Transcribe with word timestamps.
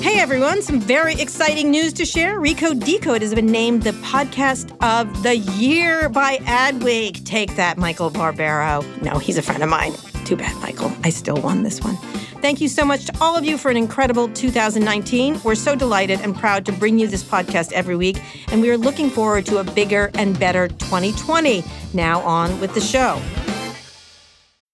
Hey 0.00 0.20
everyone, 0.20 0.62
some 0.62 0.80
very 0.80 1.14
exciting 1.20 1.72
news 1.72 1.92
to 1.94 2.04
share. 2.04 2.38
Recode 2.40 2.84
Decode 2.84 3.20
has 3.20 3.34
been 3.34 3.46
named 3.46 3.82
the 3.82 3.90
podcast 3.90 4.70
of 4.80 5.24
the 5.24 5.36
year 5.36 6.08
by 6.08 6.36
Adweek. 6.38 7.24
Take 7.24 7.56
that, 7.56 7.78
Michael 7.78 8.08
Barbaro. 8.08 8.82
No, 9.02 9.18
he's 9.18 9.38
a 9.38 9.42
friend 9.42 9.60
of 9.60 9.68
mine. 9.68 9.92
Too 10.24 10.36
bad, 10.36 10.56
Michael. 10.62 10.92
I 11.02 11.10
still 11.10 11.36
won 11.42 11.64
this 11.64 11.80
one. 11.80 11.96
Thank 12.40 12.60
you 12.60 12.68
so 12.68 12.84
much 12.84 13.06
to 13.06 13.12
all 13.20 13.36
of 13.36 13.44
you 13.44 13.58
for 13.58 13.72
an 13.72 13.76
incredible 13.76 14.28
2019. 14.28 15.40
We're 15.42 15.56
so 15.56 15.74
delighted 15.74 16.20
and 16.20 16.34
proud 16.34 16.64
to 16.66 16.72
bring 16.72 17.00
you 17.00 17.08
this 17.08 17.24
podcast 17.24 17.72
every 17.72 17.96
week, 17.96 18.22
and 18.52 18.62
we 18.62 18.70
are 18.70 18.78
looking 18.78 19.10
forward 19.10 19.46
to 19.46 19.58
a 19.58 19.64
bigger 19.64 20.12
and 20.14 20.38
better 20.38 20.68
2020. 20.68 21.64
Now 21.92 22.20
on 22.20 22.60
with 22.60 22.72
the 22.72 22.80
show. 22.80 23.20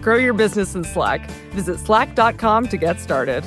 Grow 0.00 0.16
your 0.16 0.34
business 0.34 0.74
in 0.74 0.84
Slack. 0.84 1.30
Visit 1.52 1.78
slack.com 1.78 2.68
to 2.68 2.76
get 2.76 3.00
started. 3.00 3.44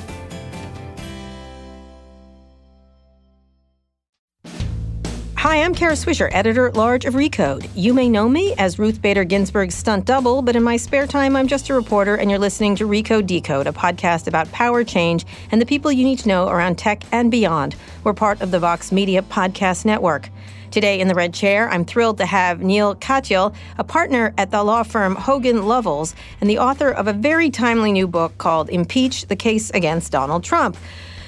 Hi, 5.44 5.62
I'm 5.62 5.74
Kara 5.74 5.92
Swisher, 5.92 6.30
editor 6.32 6.66
at 6.66 6.74
large 6.74 7.04
of 7.04 7.12
Recode. 7.12 7.68
You 7.74 7.92
may 7.92 8.08
know 8.08 8.30
me 8.30 8.54
as 8.56 8.78
Ruth 8.78 9.02
Bader 9.02 9.24
Ginsburg's 9.24 9.74
stunt 9.74 10.06
double, 10.06 10.40
but 10.40 10.56
in 10.56 10.62
my 10.62 10.78
spare 10.78 11.06
time, 11.06 11.36
I'm 11.36 11.48
just 11.48 11.68
a 11.68 11.74
reporter, 11.74 12.14
and 12.14 12.30
you're 12.30 12.38
listening 12.38 12.74
to 12.76 12.88
Recode 12.88 13.26
Decode, 13.26 13.66
a 13.66 13.72
podcast 13.72 14.26
about 14.26 14.50
power 14.52 14.82
change 14.84 15.26
and 15.52 15.60
the 15.60 15.66
people 15.66 15.92
you 15.92 16.02
need 16.02 16.18
to 16.20 16.28
know 16.28 16.48
around 16.48 16.78
tech 16.78 17.02
and 17.12 17.30
beyond. 17.30 17.76
We're 18.04 18.14
part 18.14 18.40
of 18.40 18.52
the 18.52 18.58
Vox 18.58 18.90
Media 18.90 19.20
Podcast 19.20 19.84
Network. 19.84 20.30
Today 20.74 20.98
in 20.98 21.06
the 21.06 21.14
red 21.14 21.32
chair, 21.32 21.70
I'm 21.70 21.84
thrilled 21.84 22.18
to 22.18 22.26
have 22.26 22.60
Neal 22.60 22.96
Katyal, 22.96 23.54
a 23.78 23.84
partner 23.84 24.34
at 24.36 24.50
the 24.50 24.64
law 24.64 24.82
firm 24.82 25.14
Hogan 25.14 25.58
Lovells, 25.58 26.16
and 26.40 26.50
the 26.50 26.58
author 26.58 26.90
of 26.90 27.06
a 27.06 27.12
very 27.12 27.48
timely 27.48 27.92
new 27.92 28.08
book 28.08 28.38
called 28.38 28.68
Impeach 28.70 29.26
the 29.26 29.36
Case 29.36 29.70
Against 29.70 30.10
Donald 30.10 30.42
Trump. 30.42 30.76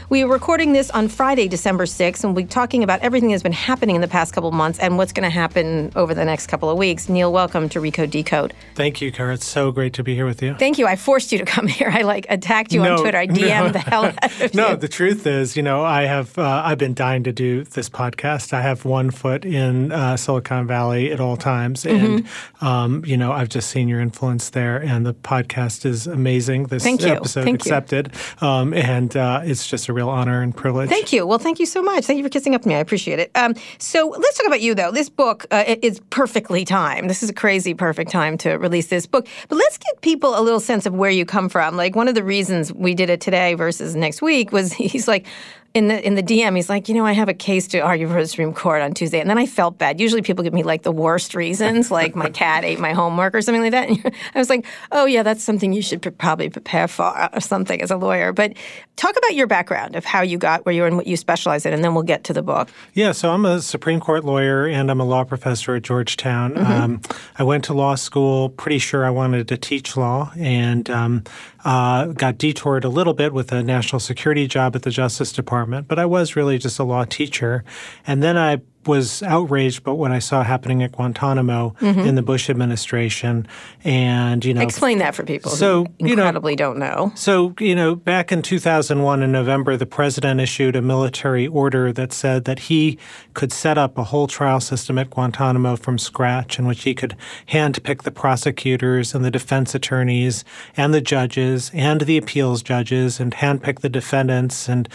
We 0.08 0.22
are 0.22 0.28
recording 0.28 0.72
this 0.72 0.88
on 0.90 1.08
Friday, 1.08 1.48
December 1.48 1.84
6th, 1.84 2.22
and 2.22 2.32
we'll 2.32 2.44
be 2.44 2.48
talking 2.48 2.84
about 2.84 3.00
everything 3.00 3.30
that's 3.32 3.42
been 3.42 3.50
happening 3.50 3.96
in 3.96 4.00
the 4.02 4.06
past 4.06 4.32
couple 4.32 4.52
months 4.52 4.78
and 4.78 4.96
what's 4.96 5.12
going 5.12 5.24
to 5.24 5.30
happen 5.34 5.90
over 5.96 6.14
the 6.14 6.24
next 6.24 6.46
couple 6.46 6.70
of 6.70 6.78
weeks. 6.78 7.08
Neal, 7.08 7.32
welcome 7.32 7.68
to 7.70 7.80
Recode 7.80 8.10
Decode. 8.10 8.54
Thank 8.76 9.00
you, 9.00 9.10
Kara. 9.10 9.34
It's 9.34 9.44
so 9.44 9.72
great 9.72 9.94
to 9.94 10.04
be 10.04 10.14
here 10.14 10.24
with 10.24 10.42
you. 10.42 10.54
Thank 10.54 10.78
you. 10.78 10.86
I 10.86 10.94
forced 10.94 11.32
you 11.32 11.38
to 11.38 11.44
come 11.44 11.66
here. 11.66 11.90
I 11.92 12.02
like 12.02 12.24
attacked 12.28 12.72
you 12.72 12.82
no, 12.82 12.92
on 12.92 13.00
Twitter. 13.00 13.18
I 13.18 13.26
DM'd 13.26 13.40
no. 13.40 13.68
the 13.70 13.78
hell 13.80 14.04
out 14.22 14.24
of 14.24 14.54
no, 14.54 14.68
you. 14.68 14.70
No, 14.74 14.76
the 14.76 14.86
truth 14.86 15.26
is, 15.26 15.56
you 15.56 15.62
know, 15.64 15.82
I 15.84 16.02
have 16.02 16.38
uh, 16.38 16.62
I've 16.64 16.78
been 16.78 16.94
dying 16.94 17.24
to 17.24 17.32
do 17.32 17.64
this 17.64 17.88
podcast. 17.88 18.52
I 18.52 18.60
have 18.62 18.84
one 18.84 19.10
foot 19.10 19.44
in 19.44 19.90
uh, 19.90 20.16
Silicon 20.16 20.68
Valley 20.68 21.10
at 21.10 21.18
all 21.18 21.36
times, 21.36 21.84
and 21.84 21.96
Mm-hmm. 21.96 22.64
um, 22.64 23.04
you 23.04 23.16
know, 23.16 23.32
I've 23.32 23.48
just 23.48 23.70
seen 23.70 23.88
your 23.88 24.00
influence 24.00 24.50
there, 24.50 24.80
and 24.80 25.04
the 25.04 25.14
podcast 25.14 25.84
is 25.84 26.06
amazing. 26.06 26.66
This 26.66 26.84
Thank 26.84 27.00
you. 27.02 27.08
episode 27.08 27.42
Thank 27.42 27.56
accepted, 27.56 28.12
um, 28.40 28.72
and 28.72 29.16
uh, 29.16 29.40
it's 29.42 29.66
just 29.66 29.88
a 29.88 29.95
real 29.96 30.10
honor 30.10 30.42
and 30.42 30.54
privilege. 30.54 30.90
Thank 30.90 31.12
you. 31.12 31.26
Well, 31.26 31.38
thank 31.38 31.58
you 31.58 31.64
so 31.64 31.82
much. 31.82 32.04
Thank 32.04 32.18
you 32.18 32.22
for 32.22 32.28
kissing 32.28 32.54
up 32.54 32.62
to 32.62 32.68
me. 32.68 32.74
I 32.74 32.78
appreciate 32.78 33.18
it. 33.18 33.30
Um, 33.34 33.54
so 33.78 34.14
let's 34.16 34.36
talk 34.36 34.46
about 34.46 34.60
you, 34.60 34.74
though. 34.74 34.92
This 34.92 35.08
book 35.08 35.46
uh, 35.50 35.64
is 35.80 36.00
perfectly 36.10 36.66
timed. 36.66 37.08
This 37.08 37.22
is 37.22 37.30
a 37.30 37.34
crazy 37.34 37.72
perfect 37.72 38.10
time 38.10 38.36
to 38.38 38.52
release 38.58 38.88
this 38.88 39.06
book. 39.06 39.26
But 39.48 39.56
let's 39.56 39.78
give 39.78 40.00
people 40.02 40.38
a 40.38 40.42
little 40.42 40.60
sense 40.60 40.84
of 40.84 40.92
where 40.92 41.10
you 41.10 41.24
come 41.24 41.48
from. 41.48 41.76
Like 41.76 41.96
one 41.96 42.08
of 42.08 42.14
the 42.14 42.22
reasons 42.22 42.72
we 42.72 42.94
did 42.94 43.08
it 43.08 43.22
today 43.22 43.54
versus 43.54 43.96
next 43.96 44.20
week 44.22 44.52
was 44.52 44.72
he's 44.74 45.08
like. 45.08 45.26
In 45.76 45.88
the 45.88 46.06
in 46.06 46.14
the 46.14 46.22
DM, 46.22 46.56
he's 46.56 46.70
like, 46.70 46.88
you 46.88 46.94
know, 46.94 47.04
I 47.04 47.12
have 47.12 47.28
a 47.28 47.34
case 47.34 47.66
to 47.68 47.80
argue 47.80 48.08
for 48.08 48.14
the 48.14 48.26
Supreme 48.26 48.54
Court 48.54 48.80
on 48.80 48.94
Tuesday, 48.94 49.20
and 49.20 49.28
then 49.28 49.36
I 49.36 49.44
felt 49.44 49.76
bad. 49.76 50.00
Usually, 50.00 50.22
people 50.22 50.42
give 50.42 50.54
me 50.54 50.62
like 50.62 50.84
the 50.84 50.90
worst 50.90 51.34
reasons, 51.34 51.90
like 51.90 52.16
my 52.16 52.30
cat 52.42 52.64
ate 52.64 52.78
my 52.78 52.94
homework 52.94 53.34
or 53.34 53.42
something 53.42 53.60
like 53.60 53.72
that. 53.72 53.90
And 53.90 54.14
I 54.34 54.38
was 54.38 54.48
like, 54.48 54.64
oh 54.90 55.04
yeah, 55.04 55.22
that's 55.22 55.44
something 55.44 55.74
you 55.74 55.82
should 55.82 56.00
probably 56.16 56.48
prepare 56.48 56.88
for 56.88 57.28
or 57.30 57.40
something 57.40 57.82
as 57.82 57.90
a 57.90 57.96
lawyer. 57.98 58.32
But 58.32 58.54
talk 58.96 59.18
about 59.18 59.34
your 59.34 59.46
background 59.46 59.96
of 59.96 60.06
how 60.06 60.22
you 60.22 60.38
got 60.38 60.64
where 60.64 60.74
you 60.74 60.82
are 60.82 60.86
and 60.86 60.96
what 60.96 61.06
you 61.06 61.14
specialize 61.18 61.66
in, 61.66 61.74
and 61.74 61.84
then 61.84 61.92
we'll 61.92 62.04
get 62.04 62.24
to 62.24 62.32
the 62.32 62.42
book. 62.42 62.70
Yeah, 62.94 63.12
so 63.12 63.30
I'm 63.30 63.44
a 63.44 63.60
Supreme 63.60 64.00
Court 64.00 64.24
lawyer 64.24 64.66
and 64.66 64.90
I'm 64.90 65.00
a 65.00 65.04
law 65.04 65.24
professor 65.24 65.74
at 65.74 65.82
Georgetown. 65.82 66.54
Mm-hmm. 66.54 66.72
Um, 66.72 67.00
I 67.38 67.42
went 67.42 67.64
to 67.64 67.74
law 67.74 67.96
school 67.96 68.48
pretty 68.48 68.78
sure 68.78 69.04
I 69.04 69.10
wanted 69.10 69.46
to 69.48 69.58
teach 69.58 69.94
law 69.94 70.32
and 70.38 70.88
um, 70.88 71.24
uh, 71.66 72.06
got 72.12 72.38
detoured 72.38 72.84
a 72.84 72.88
little 72.88 73.12
bit 73.12 73.32
with 73.32 73.50
a 73.50 73.60
national 73.60 73.98
security 73.98 74.46
job 74.46 74.76
at 74.76 74.82
the 74.82 74.90
Justice 74.90 75.32
Department, 75.32 75.88
but 75.88 75.98
I 75.98 76.06
was 76.06 76.36
really 76.36 76.58
just 76.58 76.78
a 76.78 76.84
law 76.84 77.04
teacher. 77.04 77.64
And 78.06 78.22
then 78.22 78.38
I 78.38 78.60
was 78.86 79.22
outraged 79.22 79.82
by 79.84 79.92
what 79.92 80.10
I 80.12 80.18
saw 80.18 80.42
happening 80.42 80.82
at 80.82 80.92
Guantanamo 80.92 81.74
in 81.80 82.14
the 82.14 82.22
Bush 82.22 82.48
administration. 82.50 83.46
And, 83.84 84.44
you 84.44 84.54
know, 84.54 84.60
Explain 84.60 84.98
that 84.98 85.14
for 85.14 85.22
people 85.24 85.50
So, 85.50 85.84
who 85.84 86.08
you 86.08 86.16
know- 86.16 86.22
incredibly 86.22 86.56
don't 86.56 86.78
know. 86.78 87.12
so, 87.14 87.54
you 87.60 87.74
know, 87.74 87.94
back 87.94 88.32
in 88.32 88.42
2001 88.42 89.22
in 89.22 89.32
November, 89.32 89.76
the 89.76 89.86
president 89.86 90.40
issued 90.40 90.76
a 90.76 90.82
military 90.82 91.46
order 91.46 91.92
that 91.92 92.12
said 92.12 92.44
that 92.44 92.60
he 92.60 92.98
could 93.34 93.52
set 93.52 93.78
up 93.78 93.96
a 93.98 94.04
whole 94.04 94.26
trial 94.26 94.60
system 94.60 94.98
at 94.98 95.10
Guantanamo 95.10 95.76
from 95.76 95.98
scratch 95.98 96.58
in 96.58 96.66
which 96.66 96.82
he 96.84 96.94
could 96.94 97.16
handpick 97.50 98.02
the 98.02 98.10
prosecutors 98.10 99.14
and 99.14 99.24
the 99.24 99.30
defense 99.30 99.74
attorneys 99.74 100.44
and 100.76 100.92
the 100.92 101.00
judges 101.00 101.70
and 101.74 102.02
the 102.02 102.16
appeals 102.16 102.62
judges 102.62 103.20
and 103.20 103.32
handpick 103.34 103.80
the 103.80 103.88
defendants 103.88 104.68
and 104.68 104.88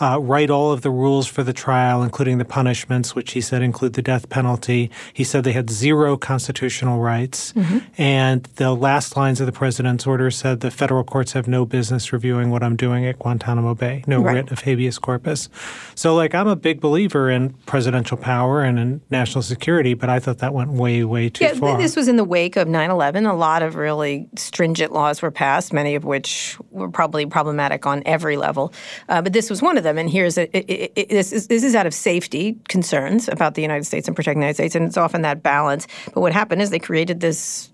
uh, 0.00 0.18
write 0.20 0.50
all 0.50 0.72
of 0.72 0.82
the 0.82 0.90
rules 0.90 1.26
for 1.26 1.42
the 1.42 1.52
trial, 1.52 2.02
including 2.02 2.38
the 2.38 2.44
punishments, 2.44 3.14
which 3.14 3.32
he 3.38 3.42
said 3.42 3.62
include 3.62 3.92
the 3.92 4.02
death 4.02 4.28
penalty. 4.28 4.90
He 5.12 5.22
said 5.22 5.44
they 5.44 5.52
had 5.52 5.70
zero 5.70 6.16
constitutional 6.16 6.98
rights. 6.98 7.54
And 7.96 8.42
the 8.56 8.72
last 8.74 9.16
lines 9.16 9.38
of 9.40 9.46
the 9.46 9.52
president's 9.52 10.06
order 10.08 10.28
said 10.30 10.58
the 10.60 10.72
federal 10.72 11.04
courts 11.04 11.32
have 11.34 11.46
no 11.46 11.64
business 11.64 12.12
reviewing 12.12 12.50
what 12.50 12.62
I'm 12.64 12.74
doing 12.74 13.06
at 13.06 13.18
Guantanamo 13.20 13.74
Bay, 13.76 14.02
no 14.08 14.20
Right. 14.20 14.34
writ 14.34 14.50
of 14.50 14.60
habeas 14.62 14.98
corpus. 14.98 15.48
So, 15.94 16.14
like, 16.16 16.34
I'm 16.34 16.48
a 16.48 16.56
big 16.56 16.80
believer 16.80 17.30
in 17.30 17.50
presidential 17.66 18.16
power 18.16 18.62
and 18.62 18.76
in 18.78 19.00
national 19.10 19.42
security, 19.42 19.94
but 19.94 20.08
I 20.10 20.18
thought 20.18 20.38
that 20.38 20.52
went 20.52 20.70
way, 20.72 21.04
way 21.04 21.28
too 21.28 21.44
Yeah, 21.44 21.54
far. 21.54 21.78
this 21.78 21.94
was 21.94 22.08
in 22.08 22.16
the 22.16 22.24
wake 22.24 22.56
of 22.56 22.66
9 22.66 22.90
11. 22.90 23.24
A 23.26 23.34
lot 23.36 23.62
of 23.62 23.76
really 23.76 24.28
stringent 24.36 24.92
laws 24.92 25.22
were 25.22 25.30
passed, 25.30 25.72
many 25.72 25.94
of 25.94 26.04
which 26.04 26.58
were 26.72 26.90
probably 26.90 27.24
problematic 27.26 27.86
on 27.86 28.02
every 28.04 28.36
level. 28.36 28.72
Uh, 29.08 29.22
but 29.22 29.32
this 29.32 29.48
was 29.48 29.62
one 29.62 29.78
of 29.78 29.84
them. 29.84 29.96
And 29.98 30.10
here's 30.10 30.36
a, 30.38 30.44
i 30.56 30.64
i 30.68 30.88
i 30.96 31.06
this, 31.08 31.32
is, 31.32 31.46
this 31.46 31.62
is 31.62 31.74
out 31.74 31.86
of 31.86 31.94
safety 31.94 32.56
concerns 32.68 33.27
about 33.28 33.54
the 33.54 33.62
United 33.62 33.84
States 33.84 34.08
and 34.08 34.14
protecting 34.16 34.40
the 34.40 34.46
United 34.46 34.56
States. 34.56 34.74
And 34.74 34.84
it's 34.86 34.96
often 34.96 35.22
that 35.22 35.42
balance. 35.42 35.86
But 36.14 36.20
what 36.20 36.32
happened 36.32 36.62
is 36.62 36.70
they 36.70 36.78
created 36.78 37.20
this 37.20 37.70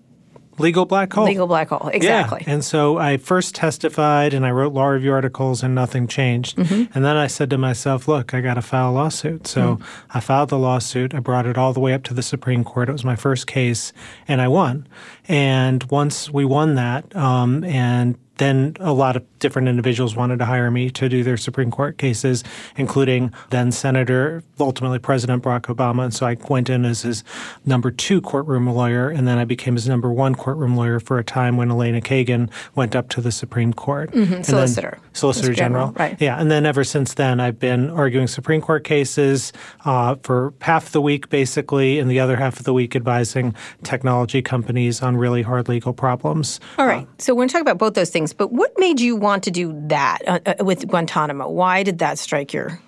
Legal 0.57 0.85
black 0.85 1.11
hole. 1.11 1.25
legal 1.25 1.47
black 1.47 1.67
hole. 1.67 1.89
Exactly. 1.89 2.41
Yeah. 2.47 2.53
And 2.53 2.63
so 2.63 2.97
I 2.97 3.17
first 3.17 3.55
testified 3.55 4.33
and 4.33 4.45
I 4.45 4.51
wrote 4.51 4.71
law 4.71 4.85
review 4.87 5.11
articles 5.11 5.61
and 5.63 5.75
nothing 5.75 6.07
changed. 6.07 6.55
Mm-hmm. 6.55 6.93
And 6.95 7.03
then 7.03 7.17
I 7.17 7.27
said 7.27 7.49
to 7.49 7.57
myself, 7.57 8.07
look, 8.07 8.33
I 8.33 8.39
got 8.39 8.53
to 8.53 8.61
file 8.61 8.91
a 8.91 8.93
lawsuit. 8.93 9.47
So 9.47 9.75
Mm. 9.75 9.81
I 10.11 10.21
filed 10.21 10.47
the 10.49 10.57
lawsuit. 10.57 11.13
I 11.13 11.19
brought 11.19 11.45
it 11.45 11.57
all 11.57 11.73
the 11.73 11.81
way 11.81 11.93
up 11.93 12.03
to 12.03 12.13
the 12.13 12.23
Supreme 12.23 12.63
Court. 12.63 12.87
It 12.87 12.93
was 12.93 13.03
my 13.03 13.17
first 13.17 13.47
case 13.47 13.91
and 14.29 14.39
I 14.41 14.47
won. 14.47 14.87
And 15.27 15.83
once 15.91 16.31
we 16.31 16.45
won 16.45 16.75
that, 16.75 17.13
um, 17.17 17.65
and 17.65 18.17
then 18.37 18.75
a 18.79 18.93
lot 18.93 19.15
of 19.15 19.39
different 19.39 19.67
individuals 19.67 20.15
wanted 20.15 20.39
to 20.39 20.45
hire 20.45 20.71
me 20.71 20.89
to 20.89 21.07
do 21.09 21.23
their 21.23 21.37
Supreme 21.37 21.71
Court 21.71 21.97
cases, 21.97 22.43
including 22.77 23.33
then 23.49 23.71
Senator, 23.71 24.43
ultimately 24.59 24.99
President 24.99 25.43
Barack 25.43 25.73
Obama. 25.73 26.05
And 26.05 26.13
so 26.13 26.25
I 26.25 26.37
went 26.49 26.69
in 26.69 26.85
as 26.85 27.03
his 27.03 27.23
number 27.65 27.91
two 27.91 28.21
courtroom 28.21 28.67
lawyer, 28.67 29.09
and 29.09 29.27
then 29.27 29.37
I 29.37 29.45
became 29.45 29.75
his 29.75 29.87
number 29.87 30.11
one 30.11 30.35
courtroom 30.35 30.75
lawyer 30.75 30.99
for 30.99 31.19
a 31.19 31.23
time 31.23 31.57
when 31.57 31.69
Elena 31.71 32.01
Kagan 32.01 32.49
went 32.75 32.95
up 32.95 33.09
to 33.09 33.21
the 33.21 33.31
Supreme 33.31 33.73
Court. 33.73 34.11
Mm-hmm. 34.11 34.41
Solicitor. 34.41 34.97
Solicitor 35.13 35.53
General. 35.53 35.65
General. 35.87 36.09
Right. 36.09 36.21
Yeah. 36.21 36.39
And 36.39 36.49
then 36.51 36.65
ever 36.65 36.83
since 36.83 37.13
then, 37.15 37.39
I've 37.39 37.59
been 37.59 37.89
arguing 37.89 38.27
Supreme 38.27 38.61
Court 38.61 38.83
cases 38.83 39.53
uh, 39.83 40.15
for 40.23 40.53
half 40.61 40.91
the 40.91 41.01
week, 41.01 41.29
basically, 41.29 41.99
and 41.99 42.09
the 42.09 42.19
other 42.19 42.35
half 42.35 42.59
of 42.59 42.65
the 42.65 42.73
week 42.73 42.95
advising 42.95 43.55
technology 43.83 44.41
companies 44.41 45.01
on 45.01 45.17
really 45.17 45.41
hard 45.41 45.67
legal 45.67 45.93
problems. 45.93 46.59
All 46.77 46.85
right. 46.85 47.07
So 47.17 47.33
we're 47.33 47.39
going 47.39 47.49
to 47.49 47.53
talk 47.53 47.61
about 47.61 47.77
both 47.77 47.93
those 47.93 48.09
things, 48.09 48.24
but 48.33 48.51
what 48.51 48.71
made 48.77 48.99
you 48.99 49.15
want 49.15 49.43
to 49.43 49.51
do 49.51 49.73
that 49.87 50.19
uh, 50.27 50.39
uh, 50.45 50.63
with 50.63 50.87
Guantanamo? 50.87 51.49
Why 51.49 51.83
did 51.83 51.99
that 51.99 52.19
strike 52.19 52.53
your 52.53 52.79